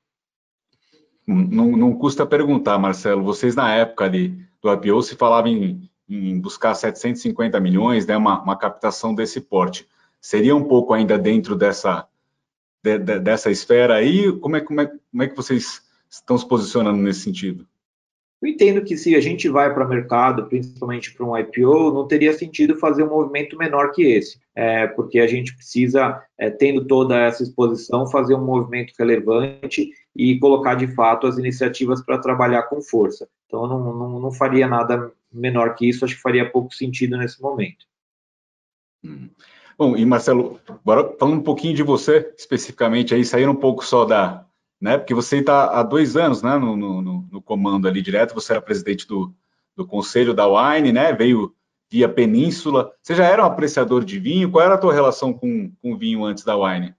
Não, 1.25 1.71
não, 1.71 1.93
custa 1.93 2.25
perguntar, 2.25 2.77
Marcelo, 2.77 3.23
vocês 3.23 3.55
na 3.55 3.73
época 3.73 4.05
ali 4.05 4.37
do 4.61 4.71
IPO 4.71 5.01
se 5.01 5.15
falavam 5.15 5.51
em, 5.51 5.89
em 6.07 6.39
buscar 6.39 6.75
750 6.75 7.59
milhões, 7.59 8.05
né, 8.05 8.15
uma, 8.15 8.41
uma, 8.43 8.57
captação 8.57 9.15
desse 9.15 9.41
porte. 9.41 9.87
Seria 10.21 10.55
um 10.55 10.63
pouco 10.63 10.93
ainda 10.93 11.17
dentro 11.17 11.55
dessa, 11.55 12.07
de, 12.83 12.99
de, 12.99 13.19
dessa 13.19 13.49
esfera 13.49 13.95
aí? 13.95 14.31
Como 14.39 14.55
é, 14.55 14.61
como, 14.61 14.81
é, 14.81 14.85
como 14.85 15.23
é 15.23 15.27
que 15.27 15.35
vocês 15.35 15.81
estão 16.07 16.37
se 16.37 16.47
posicionando 16.47 17.01
nesse 17.01 17.21
sentido? 17.21 17.67
Eu 18.45 18.49
entendo 18.49 18.83
que 18.83 18.95
se 18.95 19.15
a 19.15 19.19
gente 19.19 19.49
vai 19.49 19.73
para 19.73 19.83
o 19.83 19.89
mercado, 19.89 20.45
principalmente 20.45 21.11
para 21.11 21.25
um 21.25 21.35
IPO, 21.35 21.91
não 21.91 22.07
teria 22.07 22.31
sentido 22.31 22.77
fazer 22.77 23.01
um 23.01 23.09
movimento 23.09 23.57
menor 23.57 23.91
que 23.91 24.03
esse, 24.03 24.39
é, 24.53 24.85
porque 24.85 25.17
a 25.17 25.25
gente 25.25 25.55
precisa, 25.55 26.21
é, 26.37 26.51
tendo 26.51 26.85
toda 26.85 27.17
essa 27.17 27.41
exposição, 27.41 28.05
fazer 28.05 28.35
um 28.35 28.45
movimento 28.45 28.93
relevante 28.99 29.89
e 30.15 30.37
colocar 30.37 30.75
de 30.75 30.85
fato 30.93 31.25
as 31.25 31.39
iniciativas 31.39 32.05
para 32.05 32.19
trabalhar 32.19 32.61
com 32.69 32.83
força. 32.83 33.27
Então, 33.47 33.63
eu 33.63 33.67
não, 33.67 33.97
não, 33.97 34.19
não, 34.19 34.31
faria 34.31 34.67
nada 34.67 35.11
menor 35.33 35.73
que 35.73 35.89
isso, 35.89 36.05
acho 36.05 36.15
que 36.15 36.21
faria 36.21 36.47
pouco 36.47 36.71
sentido 36.71 37.17
nesse 37.17 37.41
momento. 37.41 37.87
Hum. 39.03 39.27
Bom, 39.75 39.97
e 39.97 40.05
Marcelo, 40.05 40.59
agora 40.67 41.15
falando 41.17 41.39
um 41.39 41.43
pouquinho 41.43 41.73
de 41.73 41.81
você 41.81 42.31
especificamente, 42.37 43.15
aí 43.15 43.25
sair 43.25 43.49
um 43.49 43.55
pouco 43.55 43.83
só 43.83 44.05
da, 44.05 44.44
né? 44.79 44.97
Porque 44.97 45.13
você 45.13 45.37
está 45.37 45.79
há 45.79 45.83
dois 45.83 46.15
anos, 46.15 46.41
né, 46.41 46.57
no, 46.57 46.75
no, 46.75 47.01
no, 47.01 47.41
comando 47.41 47.87
ali 47.87 48.01
direto. 48.01 48.33
Você 48.33 48.51
era 48.51 48.61
presidente 48.61 49.07
do, 49.07 49.33
do 49.75 49.85
conselho 49.85 50.33
da 50.33 50.47
Wine, 50.47 50.91
né? 50.91 51.13
Veio 51.13 51.53
via 51.89 52.09
Península. 52.09 52.91
Você 53.01 53.15
já 53.15 53.25
era 53.25 53.43
um 53.43 53.47
apreciador 53.47 54.03
de 54.03 54.19
vinho? 54.19 54.51
Qual 54.51 54.63
era 54.63 54.75
a 54.75 54.77
tua 54.77 54.93
relação 54.93 55.33
com, 55.33 55.71
com 55.81 55.97
vinho 55.97 56.23
antes 56.23 56.43
da 56.43 56.57
Wine? 56.57 56.93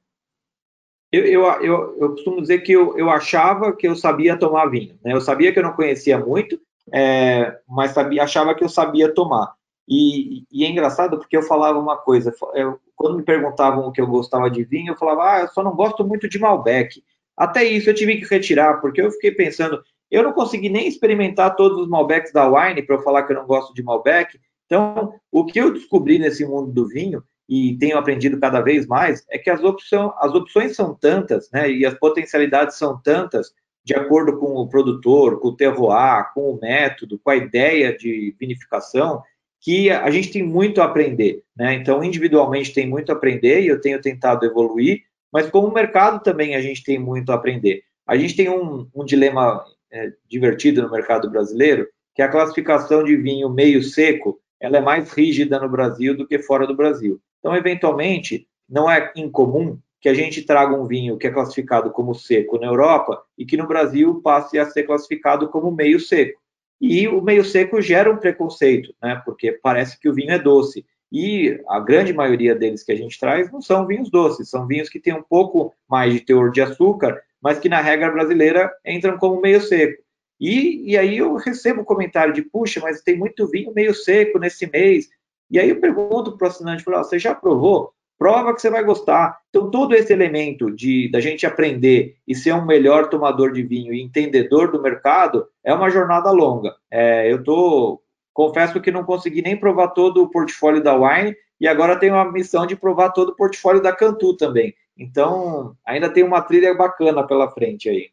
Eu, 1.12 1.24
eu, 1.24 1.44
eu, 1.62 1.96
eu, 2.00 2.10
costumo 2.10 2.40
dizer 2.40 2.58
que 2.60 2.72
eu, 2.72 2.96
eu 2.98 3.08
achava 3.08 3.74
que 3.74 3.86
eu 3.86 3.94
sabia 3.94 4.38
tomar 4.38 4.66
vinho. 4.66 4.98
Né? 5.04 5.12
Eu 5.12 5.20
sabia 5.20 5.52
que 5.52 5.58
eu 5.58 5.62
não 5.62 5.72
conhecia 5.72 6.18
muito, 6.18 6.60
é, 6.92 7.58
mas 7.68 7.92
sabia, 7.92 8.22
achava 8.22 8.54
que 8.54 8.64
eu 8.64 8.68
sabia 8.68 9.12
tomar. 9.12 9.54
E, 9.88 10.44
e, 10.50 10.64
é 10.64 10.68
engraçado 10.68 11.16
porque 11.16 11.36
eu 11.36 11.42
falava 11.42 11.78
uma 11.78 11.96
coisa, 11.96 12.34
eu, 12.54 12.80
quando 12.96 13.16
me 13.16 13.22
perguntavam 13.22 13.86
o 13.86 13.92
que 13.92 14.00
eu 14.00 14.06
gostava 14.06 14.50
de 14.50 14.64
vinho, 14.64 14.92
eu 14.92 14.96
falava, 14.96 15.30
ah, 15.30 15.40
eu 15.42 15.48
só 15.48 15.62
não 15.62 15.76
gosto 15.76 16.04
muito 16.04 16.28
de 16.28 16.38
Malbec. 16.40 17.02
Até 17.36 17.64
isso 17.64 17.90
eu 17.90 17.94
tive 17.94 18.16
que 18.16 18.26
retirar, 18.26 18.80
porque 18.80 19.00
eu 19.00 19.10
fiquei 19.10 19.32
pensando, 19.32 19.82
eu 20.10 20.22
não 20.22 20.32
consegui 20.32 20.68
nem 20.68 20.88
experimentar 20.88 21.56
todos 21.56 21.82
os 21.82 21.88
Malbecs 21.88 22.32
da 22.32 22.48
Wine 22.48 22.82
para 22.82 22.96
eu 22.96 23.02
falar 23.02 23.24
que 23.24 23.32
eu 23.32 23.36
não 23.36 23.46
gosto 23.46 23.74
de 23.74 23.82
Malbec. 23.82 24.38
Então, 24.64 25.14
o 25.30 25.44
que 25.44 25.60
eu 25.60 25.72
descobri 25.72 26.18
nesse 26.18 26.44
mundo 26.44 26.72
do 26.72 26.88
vinho, 26.88 27.22
e 27.48 27.76
tenho 27.78 27.96
aprendido 27.96 28.40
cada 28.40 28.60
vez 28.60 28.86
mais, 28.86 29.24
é 29.30 29.38
que 29.38 29.50
as, 29.50 29.62
opção, 29.62 30.12
as 30.18 30.34
opções 30.34 30.74
são 30.74 30.94
tantas, 30.94 31.48
né, 31.52 31.70
e 31.70 31.86
as 31.86 31.94
potencialidades 31.94 32.76
são 32.76 33.00
tantas, 33.00 33.52
de 33.84 33.94
acordo 33.94 34.36
com 34.38 34.54
o 34.56 34.68
produtor, 34.68 35.38
com 35.38 35.48
o 35.48 35.56
terroir, 35.56 36.32
com 36.34 36.50
o 36.50 36.58
método, 36.60 37.20
com 37.22 37.30
a 37.30 37.36
ideia 37.36 37.96
de 37.96 38.34
vinificação, 38.38 39.22
que 39.60 39.90
a 39.90 40.10
gente 40.10 40.32
tem 40.32 40.42
muito 40.42 40.80
a 40.80 40.84
aprender, 40.84 41.42
né? 41.56 41.74
Então, 41.74 42.02
individualmente 42.02 42.74
tem 42.74 42.88
muito 42.88 43.10
a 43.10 43.14
aprender 43.14 43.62
e 43.62 43.68
eu 43.68 43.80
tenho 43.80 44.00
tentado 44.00 44.44
evoluir, 44.44 45.02
mas 45.32 45.50
como 45.50 45.72
mercado 45.72 46.22
também 46.22 46.54
a 46.54 46.60
gente 46.60 46.82
tem 46.82 46.98
muito 46.98 47.30
a 47.30 47.34
aprender. 47.34 47.82
A 48.06 48.16
gente 48.16 48.36
tem 48.36 48.48
um, 48.48 48.88
um 48.94 49.04
dilema 49.04 49.64
é, 49.92 50.12
divertido 50.28 50.82
no 50.82 50.90
mercado 50.90 51.30
brasileiro, 51.30 51.88
que 52.14 52.22
a 52.22 52.28
classificação 52.28 53.04
de 53.04 53.16
vinho 53.16 53.50
meio 53.50 53.82
seco, 53.82 54.40
ela 54.60 54.78
é 54.78 54.80
mais 54.80 55.12
rígida 55.12 55.58
no 55.58 55.68
Brasil 55.68 56.16
do 56.16 56.26
que 56.26 56.38
fora 56.38 56.66
do 56.66 56.74
Brasil. 56.74 57.20
Então, 57.40 57.54
eventualmente, 57.54 58.48
não 58.68 58.90
é 58.90 59.12
incomum 59.16 59.78
que 60.00 60.08
a 60.08 60.14
gente 60.14 60.42
traga 60.42 60.74
um 60.74 60.86
vinho 60.86 61.18
que 61.18 61.26
é 61.26 61.30
classificado 61.30 61.90
como 61.90 62.14
seco 62.14 62.58
na 62.58 62.66
Europa 62.66 63.22
e 63.36 63.44
que 63.44 63.56
no 63.56 63.66
Brasil 63.66 64.20
passe 64.22 64.58
a 64.58 64.66
ser 64.66 64.84
classificado 64.84 65.48
como 65.48 65.70
meio 65.70 65.98
seco. 65.98 66.40
E 66.80 67.08
o 67.08 67.22
meio 67.22 67.44
seco 67.44 67.80
gera 67.80 68.10
um 68.10 68.18
preconceito, 68.18 68.94
né? 69.02 69.20
Porque 69.24 69.52
parece 69.52 69.98
que 69.98 70.08
o 70.08 70.14
vinho 70.14 70.32
é 70.32 70.38
doce. 70.38 70.84
E 71.12 71.60
a 71.68 71.78
grande 71.80 72.12
maioria 72.12 72.54
deles 72.54 72.82
que 72.82 72.92
a 72.92 72.96
gente 72.96 73.18
traz 73.18 73.50
não 73.50 73.62
são 73.62 73.86
vinhos 73.86 74.10
doces, 74.10 74.50
são 74.50 74.66
vinhos 74.66 74.88
que 74.88 75.00
têm 75.00 75.14
um 75.14 75.22
pouco 75.22 75.72
mais 75.88 76.12
de 76.12 76.20
teor 76.20 76.50
de 76.50 76.60
açúcar, 76.60 77.20
mas 77.40 77.58
que 77.58 77.68
na 77.68 77.80
regra 77.80 78.10
brasileira 78.10 78.72
entram 78.84 79.16
como 79.18 79.40
meio 79.40 79.60
seco. 79.60 80.02
E, 80.40 80.92
e 80.92 80.98
aí 80.98 81.18
eu 81.18 81.34
recebo 81.36 81.84
comentário 81.84 82.34
de, 82.34 82.42
puxa, 82.42 82.80
mas 82.80 83.02
tem 83.02 83.16
muito 83.16 83.48
vinho 83.48 83.72
meio 83.74 83.94
seco 83.94 84.38
nesse 84.38 84.70
mês. 84.70 85.08
E 85.50 85.58
aí 85.58 85.70
eu 85.70 85.80
pergunto 85.80 86.36
para 86.36 86.46
o 86.46 86.50
assinante, 86.50 86.84
você 86.84 87.18
já 87.18 87.34
provou? 87.34 87.94
prova 88.18 88.54
que 88.54 88.60
você 88.60 88.70
vai 88.70 88.82
gostar. 88.82 89.38
Então, 89.48 89.70
todo 89.70 89.94
esse 89.94 90.12
elemento 90.12 90.70
de 90.70 91.10
da 91.10 91.20
gente 91.20 91.46
aprender 91.46 92.16
e 92.26 92.34
ser 92.34 92.52
um 92.54 92.64
melhor 92.64 93.08
tomador 93.08 93.52
de 93.52 93.62
vinho 93.62 93.92
e 93.92 94.02
entendedor 94.02 94.70
do 94.70 94.82
mercado 94.82 95.46
é 95.64 95.72
uma 95.72 95.90
jornada 95.90 96.30
longa. 96.30 96.74
É, 96.90 97.30
eu 97.30 97.42
tô, 97.42 98.00
confesso 98.36 98.78
que 98.82 98.92
não 98.92 99.02
consegui 99.02 99.40
nem 99.40 99.58
provar 99.58 99.88
todo 99.88 100.22
o 100.22 100.28
portfólio 100.28 100.82
da 100.82 100.94
Wine 100.94 101.34
e 101.58 101.66
agora 101.66 101.98
tenho 101.98 102.14
a 102.14 102.30
missão 102.30 102.66
de 102.66 102.76
provar 102.76 103.10
todo 103.10 103.30
o 103.30 103.34
portfólio 103.34 103.80
da 103.80 103.96
Cantu 103.96 104.36
também. 104.36 104.74
Então, 104.94 105.74
ainda 105.86 106.10
tem 106.10 106.22
uma 106.22 106.42
trilha 106.42 106.74
bacana 106.74 107.26
pela 107.26 107.50
frente 107.50 107.88
aí. 107.88 108.10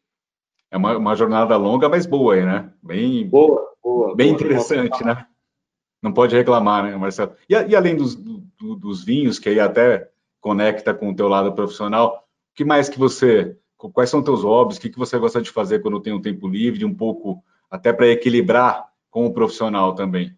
É 0.71 0.77
uma, 0.77 0.97
uma 0.97 1.13
jornada 1.13 1.57
longa, 1.57 1.89
mas 1.89 2.05
boa 2.05 2.35
aí, 2.35 2.45
né? 2.45 2.71
Bem, 2.81 3.27
boa, 3.27 3.69
boa. 3.83 4.15
Bem 4.15 4.29
boa, 4.29 4.35
interessante, 4.35 5.03
né? 5.03 5.25
Não 6.01 6.13
pode 6.13 6.33
reclamar, 6.37 6.85
né, 6.85 6.95
Marcelo? 6.95 7.33
E, 7.49 7.53
e 7.53 7.75
além 7.75 7.97
dos, 7.97 8.15
do, 8.15 8.75
dos 8.77 9.03
vinhos, 9.03 9.39
que 9.39 9.49
aí 9.49 9.59
até 9.59 10.09
conecta 10.39 10.93
com 10.93 11.09
o 11.09 11.15
teu 11.15 11.27
lado 11.27 11.51
profissional, 11.51 12.25
o 12.53 12.55
que 12.55 12.63
mais 12.63 12.87
que 12.87 12.97
você, 12.97 13.57
quais 13.91 14.09
são 14.09 14.23
teus 14.23 14.41
hobbies, 14.41 14.77
o 14.77 14.81
que, 14.81 14.89
que 14.89 14.97
você 14.97 15.19
gosta 15.19 15.41
de 15.41 15.51
fazer 15.51 15.81
quando 15.81 16.01
tem 16.01 16.13
um 16.13 16.21
tempo 16.21 16.47
livre, 16.47 16.85
um 16.85 16.95
pouco 16.95 17.43
até 17.69 17.91
para 17.91 18.07
equilibrar 18.07 18.92
com 19.13 19.27
o 19.27 19.33
profissional 19.33 19.93
também? 19.93 20.35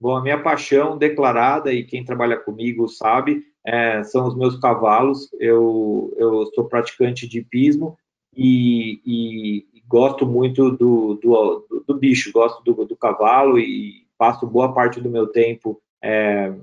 Bom, 0.00 0.14
a 0.16 0.22
minha 0.22 0.40
paixão 0.40 0.96
declarada, 0.96 1.72
e 1.72 1.84
quem 1.84 2.04
trabalha 2.04 2.36
comigo 2.36 2.88
sabe, 2.88 3.42
é, 3.66 4.04
são 4.04 4.28
os 4.28 4.36
meus 4.36 4.56
cavalos. 4.56 5.28
Eu, 5.40 6.14
eu 6.16 6.46
sou 6.54 6.68
praticante 6.68 7.26
de 7.26 7.40
hipismo 7.40 7.98
e, 8.34 9.00
e, 9.04 9.66
e 9.74 9.82
gosto 9.88 10.24
muito 10.24 10.70
do, 10.70 11.14
do, 11.14 11.84
do, 11.88 11.98
bicho, 11.98 12.30
gosto 12.30 12.62
do, 12.62 12.84
do 12.84 12.96
cavalo 12.96 13.58
e 13.58 14.06
passo 14.16 14.46
boa 14.46 14.72
parte 14.72 15.00
do 15.00 15.10
meu 15.10 15.26
tempo 15.26 15.82
é, 16.00 16.54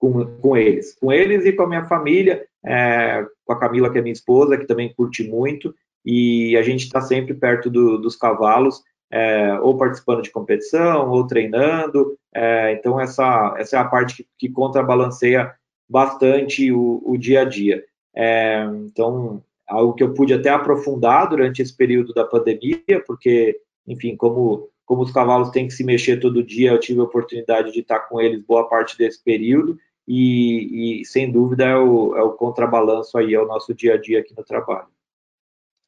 com, 0.00 0.26
com 0.38 0.56
eles. 0.56 0.98
Com 0.98 1.12
eles 1.12 1.44
e 1.44 1.52
com 1.52 1.62
a 1.62 1.68
minha 1.68 1.84
família, 1.84 2.44
é, 2.64 3.24
com 3.44 3.52
a 3.52 3.60
Camila, 3.60 3.92
que 3.92 3.98
é 3.98 4.02
minha 4.02 4.12
esposa, 4.12 4.58
que 4.58 4.66
também 4.66 4.92
curte 4.92 5.22
muito, 5.22 5.72
e 6.04 6.56
a 6.56 6.62
gente 6.62 6.84
está 6.84 7.00
sempre 7.00 7.34
perto 7.34 7.70
do, 7.70 7.98
dos 7.98 8.16
cavalos, 8.16 8.82
é, 9.10 9.58
ou 9.60 9.76
participando 9.76 10.22
de 10.22 10.30
competição, 10.30 11.10
ou 11.10 11.26
treinando. 11.26 12.16
É, 12.34 12.72
então, 12.72 13.00
essa, 13.00 13.54
essa 13.58 13.76
é 13.76 13.80
a 13.80 13.84
parte 13.84 14.16
que, 14.16 14.28
que 14.38 14.48
contrabalanceia 14.48 15.52
bastante 15.88 16.70
o, 16.72 17.02
o 17.04 17.16
dia 17.16 17.42
a 17.42 17.44
dia. 17.44 17.84
É, 18.14 18.64
então, 18.86 19.42
algo 19.68 19.94
que 19.94 20.02
eu 20.02 20.14
pude 20.14 20.32
até 20.34 20.48
aprofundar 20.48 21.28
durante 21.28 21.62
esse 21.62 21.76
período 21.76 22.12
da 22.12 22.24
pandemia, 22.24 23.02
porque, 23.06 23.60
enfim, 23.86 24.16
como 24.16 24.68
como 24.86 25.02
os 25.02 25.10
cavalos 25.10 25.50
têm 25.50 25.66
que 25.66 25.74
se 25.74 25.82
mexer 25.82 26.18
todo 26.18 26.44
dia, 26.44 26.70
eu 26.70 26.78
tive 26.78 27.00
a 27.00 27.02
oportunidade 27.02 27.72
de 27.72 27.80
estar 27.80 27.98
com 28.00 28.20
eles 28.20 28.40
boa 28.40 28.68
parte 28.68 28.96
desse 28.96 29.22
período 29.22 29.76
e, 30.06 31.00
e 31.00 31.04
sem 31.04 31.30
dúvida 31.30 31.64
é 31.64 31.76
o, 31.76 32.16
é 32.16 32.22
o 32.22 32.32
contrabalanço 32.32 33.18
aí, 33.18 33.34
é 33.34 33.40
o 33.40 33.46
nosso 33.46 33.74
dia 33.74 33.94
a 33.94 33.96
dia 34.00 34.20
aqui 34.20 34.32
no 34.36 34.44
trabalho. 34.44 34.86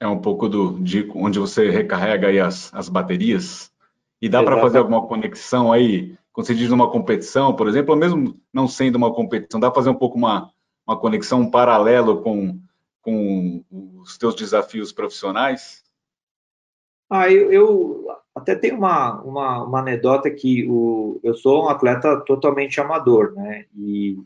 É 0.01 0.07
um 0.07 0.21
pouco 0.21 0.49
do 0.49 0.79
de 0.81 1.11
onde 1.15 1.39
você 1.39 1.71
recarrega 1.71 2.29
aí 2.29 2.39
as, 2.39 2.73
as 2.73 2.89
baterias 2.89 3.73
e 4.21 4.29
dá 4.29 4.43
para 4.43 4.61
fazer 4.61 4.79
alguma 4.79 5.07
conexão 5.07 5.73
aí, 5.73 6.17
quando 6.33 6.47
você 6.47 6.55
diz 6.55 6.71
uma 6.71 6.91
competição, 6.91 7.55
por 7.55 7.69
exemplo, 7.69 7.95
ou 7.95 7.99
mesmo 7.99 8.41
não 8.53 8.69
sendo 8.69 8.97
uma 8.97 9.13
competição, 9.13 9.61
dá 9.61 9.71
para 9.71 9.81
fazer 9.81 9.91
um 9.91 9.95
pouco 9.95 10.17
uma, 10.17 10.51
uma 10.87 10.97
conexão 10.97 11.41
um 11.41 11.51
paralelo 11.51 12.23
com, 12.23 12.61
com 13.03 13.65
os 14.01 14.17
teus 14.19 14.35
desafios 14.35 14.93
profissionais? 14.93 15.83
Ah, 17.11 17.31
eu, 17.31 17.51
eu 17.51 18.07
até 18.35 18.55
tenho 18.55 18.77
uma, 18.77 19.21
uma, 19.23 19.65
uma, 19.65 19.81
anedota 19.81 20.31
que 20.31 20.69
o, 20.69 21.19
eu 21.23 21.35
sou 21.35 21.65
um 21.65 21.69
atleta 21.69 22.21
totalmente 22.21 22.81
amador, 22.81 23.33
né? 23.35 23.67
E 23.75 24.19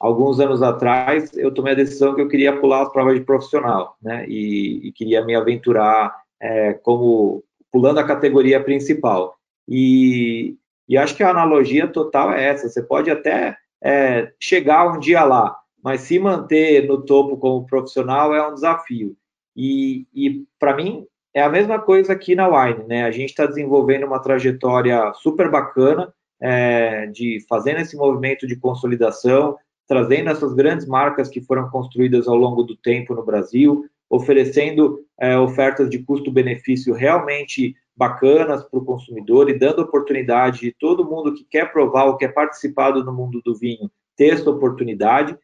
alguns 0.00 0.40
anos 0.40 0.62
atrás 0.62 1.30
eu 1.36 1.52
tomei 1.52 1.74
a 1.74 1.76
decisão 1.76 2.14
que 2.14 2.22
eu 2.22 2.28
queria 2.28 2.58
pular 2.58 2.82
as 2.82 2.92
provas 2.92 3.14
de 3.14 3.24
profissional, 3.24 3.96
né? 4.02 4.24
E, 4.26 4.88
e 4.88 4.92
queria 4.92 5.22
me 5.22 5.36
aventurar 5.36 6.16
é, 6.40 6.72
como 6.72 7.44
pulando 7.70 7.98
a 8.00 8.06
categoria 8.06 8.64
principal. 8.64 9.36
E, 9.68 10.56
e, 10.88 10.96
acho 10.96 11.14
que 11.14 11.22
a 11.22 11.30
analogia 11.30 11.86
total 11.86 12.32
é 12.32 12.44
essa. 12.46 12.68
Você 12.68 12.82
pode 12.82 13.10
até 13.10 13.56
é, 13.84 14.32
chegar 14.40 14.90
um 14.90 14.98
dia 14.98 15.22
lá, 15.22 15.56
mas 15.84 16.00
se 16.00 16.18
manter 16.18 16.88
no 16.88 17.02
topo 17.02 17.36
como 17.36 17.66
profissional 17.66 18.34
é 18.34 18.48
um 18.48 18.54
desafio. 18.54 19.14
E, 19.54 20.06
e 20.14 20.44
para 20.58 20.74
mim, 20.74 21.06
é 21.34 21.42
a 21.42 21.48
mesma 21.48 21.78
coisa 21.78 22.12
aqui 22.12 22.34
na 22.34 22.48
Wine, 22.48 22.84
né? 22.88 23.04
A 23.04 23.10
gente 23.10 23.30
está 23.30 23.46
desenvolvendo 23.46 24.06
uma 24.06 24.18
trajetória 24.18 25.12
super 25.14 25.50
bacana 25.50 26.12
é, 26.40 27.06
de 27.06 27.44
fazendo 27.48 27.80
esse 27.80 27.96
movimento 27.96 28.46
de 28.46 28.56
consolidação, 28.56 29.56
trazendo 29.90 30.30
essas 30.30 30.54
grandes 30.54 30.86
marcas 30.86 31.28
que 31.28 31.40
foram 31.40 31.68
construídas 31.68 32.28
ao 32.28 32.36
longo 32.36 32.62
do 32.62 32.76
tempo 32.76 33.12
no 33.12 33.24
Brasil, 33.24 33.84
oferecendo 34.08 35.00
é, 35.18 35.36
ofertas 35.36 35.90
de 35.90 35.98
custo-benefício 35.98 36.94
realmente 36.94 37.74
bacanas 37.96 38.62
para 38.62 38.78
o 38.78 38.84
consumidor 38.84 39.50
e 39.50 39.58
dando 39.58 39.82
oportunidade 39.82 40.60
de 40.60 40.72
todo 40.78 41.04
mundo 41.04 41.34
que 41.34 41.42
quer 41.42 41.72
provar 41.72 42.04
ou 42.04 42.16
quer 42.16 42.28
participar 42.28 42.92
do 42.92 43.12
mundo 43.12 43.42
do 43.44 43.52
vinho 43.52 43.90
ter 44.16 44.34
essa 44.34 44.48
oportunidade. 44.48 45.36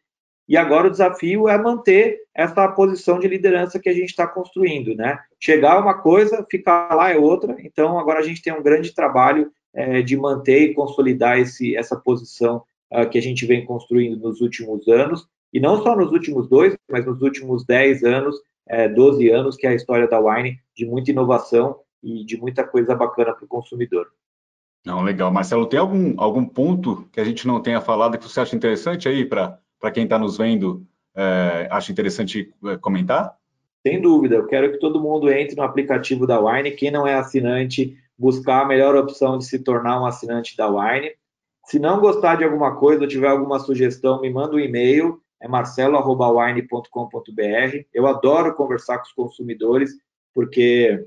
E 0.47 0.55
agora 0.55 0.87
o 0.87 0.91
desafio 0.91 1.49
é 1.49 1.57
manter 1.57 2.17
essa 2.33 2.65
posição 2.69 3.19
de 3.19 3.27
liderança 3.27 3.77
que 3.81 3.89
a 3.89 3.93
gente 3.93 4.11
está 4.11 4.25
construindo, 4.25 4.95
né? 4.95 5.19
Chegar 5.37 5.77
uma 5.77 5.95
coisa, 5.95 6.47
ficar 6.49 6.95
lá 6.95 7.11
é 7.11 7.17
outra. 7.17 7.57
Então 7.59 7.99
agora 7.99 8.19
a 8.19 8.23
gente 8.23 8.41
tem 8.41 8.53
um 8.53 8.63
grande 8.63 8.95
trabalho 8.95 9.51
é, 9.73 10.01
de 10.01 10.15
manter 10.15 10.61
e 10.61 10.73
consolidar 10.73 11.37
esse, 11.37 11.75
essa 11.75 11.97
posição 11.97 12.63
uh, 12.91 13.09
que 13.09 13.17
a 13.17 13.21
gente 13.21 13.45
vem 13.45 13.65
construindo 13.65 14.17
nos 14.19 14.41
últimos 14.41 14.87
anos 14.87 15.27
e 15.53 15.59
não 15.59 15.81
só 15.81 15.95
nos 15.95 16.11
últimos 16.11 16.47
dois, 16.47 16.75
mas 16.89 17.05
nos 17.05 17.21
últimos 17.21 17.65
10 17.65 18.03
anos, 18.03 18.35
é, 18.67 18.87
12 18.87 19.29
anos, 19.29 19.55
que 19.55 19.65
é 19.65 19.69
a 19.69 19.75
história 19.75 20.07
da 20.07 20.19
Wine, 20.19 20.59
de 20.75 20.85
muita 20.85 21.11
inovação 21.11 21.79
e 22.03 22.25
de 22.25 22.37
muita 22.37 22.63
coisa 22.63 22.93
bacana 22.95 23.33
para 23.33 23.45
o 23.45 23.47
consumidor. 23.47 24.07
Não, 24.85 25.01
legal. 25.03 25.31
Marcelo, 25.31 25.65
tem 25.65 25.79
algum, 25.79 26.13
algum 26.17 26.45
ponto 26.45 27.07
que 27.11 27.19
a 27.19 27.23
gente 27.23 27.47
não 27.47 27.61
tenha 27.61 27.81
falado 27.81 28.17
que 28.17 28.23
você 28.23 28.39
acha 28.39 28.55
interessante 28.55 29.07
aí 29.07 29.25
para 29.25 29.59
quem 29.93 30.03
está 30.03 30.17
nos 30.17 30.37
vendo, 30.37 30.85
é, 31.15 31.67
acha 31.71 31.91
interessante 31.91 32.53
é, 32.65 32.77
comentar? 32.77 33.35
Sem 33.85 34.01
dúvida, 34.01 34.35
eu 34.35 34.47
quero 34.47 34.71
que 34.71 34.79
todo 34.79 35.01
mundo 35.01 35.29
entre 35.31 35.55
no 35.55 35.63
aplicativo 35.63 36.27
da 36.27 36.39
Wine. 36.39 36.71
Quem 36.71 36.91
não 36.91 37.07
é 37.07 37.15
assinante, 37.15 37.97
buscar 38.17 38.63
a 38.63 38.67
melhor 38.67 38.95
opção 38.95 39.37
de 39.37 39.45
se 39.45 39.59
tornar 39.59 40.01
um 40.01 40.05
assinante 40.05 40.55
da 40.57 40.69
Wine. 40.69 41.11
Se 41.67 41.79
não 41.79 41.99
gostar 41.99 42.37
de 42.37 42.43
alguma 42.43 42.75
coisa 42.77 43.01
ou 43.01 43.07
tiver 43.07 43.27
alguma 43.27 43.59
sugestão, 43.59 44.21
me 44.21 44.29
manda 44.29 44.55
um 44.55 44.59
e-mail 44.59 45.21
é 45.39 45.47
marcelo.wine.com.br. 45.47 47.85
Eu 47.93 48.07
adoro 48.07 48.55
conversar 48.55 48.97
com 48.97 49.03
os 49.03 49.11
consumidores, 49.11 49.91
porque 50.33 51.05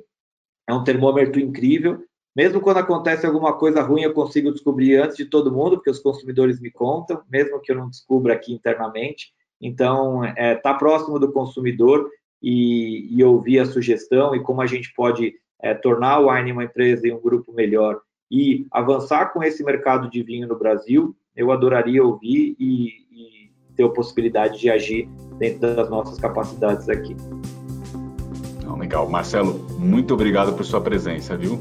é 0.69 0.73
um 0.73 0.85
termômetro 0.85 1.41
incrível. 1.41 2.05
Mesmo 2.35 2.61
quando 2.61 2.77
acontece 2.77 3.27
alguma 3.27 3.59
coisa 3.59 3.83
ruim, 3.83 4.03
eu 4.03 4.15
consigo 4.15 4.53
descobrir 4.53 4.97
antes 4.97 5.17
de 5.17 5.25
todo 5.25 5.51
mundo, 5.51 5.77
porque 5.77 5.91
os 5.91 5.99
consumidores 5.99 6.61
me 6.61 6.71
contam, 6.71 7.21
mesmo 7.29 7.61
que 7.61 7.73
eu 7.73 7.77
não 7.77 7.91
descubra 7.91 8.35
aqui 8.35 8.53
internamente. 8.53 9.33
Então, 9.61 10.25
é, 10.25 10.55
tá 10.55 10.73
próximo 10.75 11.19
do 11.19 11.33
consumidor 11.33 12.09
e, 12.41 13.09
e, 13.11 13.25
ouvir 13.25 13.59
a 13.59 13.67
sugestão 13.67 14.35
e 14.35 14.43
como 14.43 14.63
a 14.63 14.67
gente 14.67 14.95
pode 14.95 15.35
é, 15.61 15.75
tornar 15.75 16.21
o 16.21 16.31
Wine 16.31 16.53
uma 16.53 16.65
empresa 16.65 17.07
e 17.07 17.13
um 17.13 17.21
grupo 17.21 17.53
melhor 17.53 18.01
e 18.31 18.67
avançar 18.71 19.33
com 19.33 19.43
esse 19.43 19.65
mercado 19.65 20.09
de 20.09 20.23
vinho 20.23 20.47
no 20.47 20.59
Brasil, 20.59 21.17
eu 21.37 21.51
adoraria 21.51 22.05
ouvir 22.05 22.57
e, 22.59 22.89
e 23.11 23.51
ter 23.75 23.85
a 23.85 23.89
possibilidade 23.89 24.59
de 24.61 24.71
agir 24.71 25.09
dentro 25.39 25.75
das 25.75 25.89
nossas 25.91 26.19
capacidades 26.19 26.89
aqui. 26.89 27.17
legal. 28.79 29.09
Marcelo, 29.09 29.55
muito 29.79 30.15
obrigado 30.15 30.55
por 30.55 30.65
sua 30.65 30.81
presença, 30.81 31.37
viu? 31.37 31.61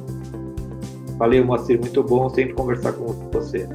Valeu, 1.17 1.43
Moacir, 1.43 1.79
muito 1.79 2.01
bom 2.03 2.29
sempre 2.29 2.53
conversar 2.53 2.93
com 2.93 3.07
você. 3.31 3.67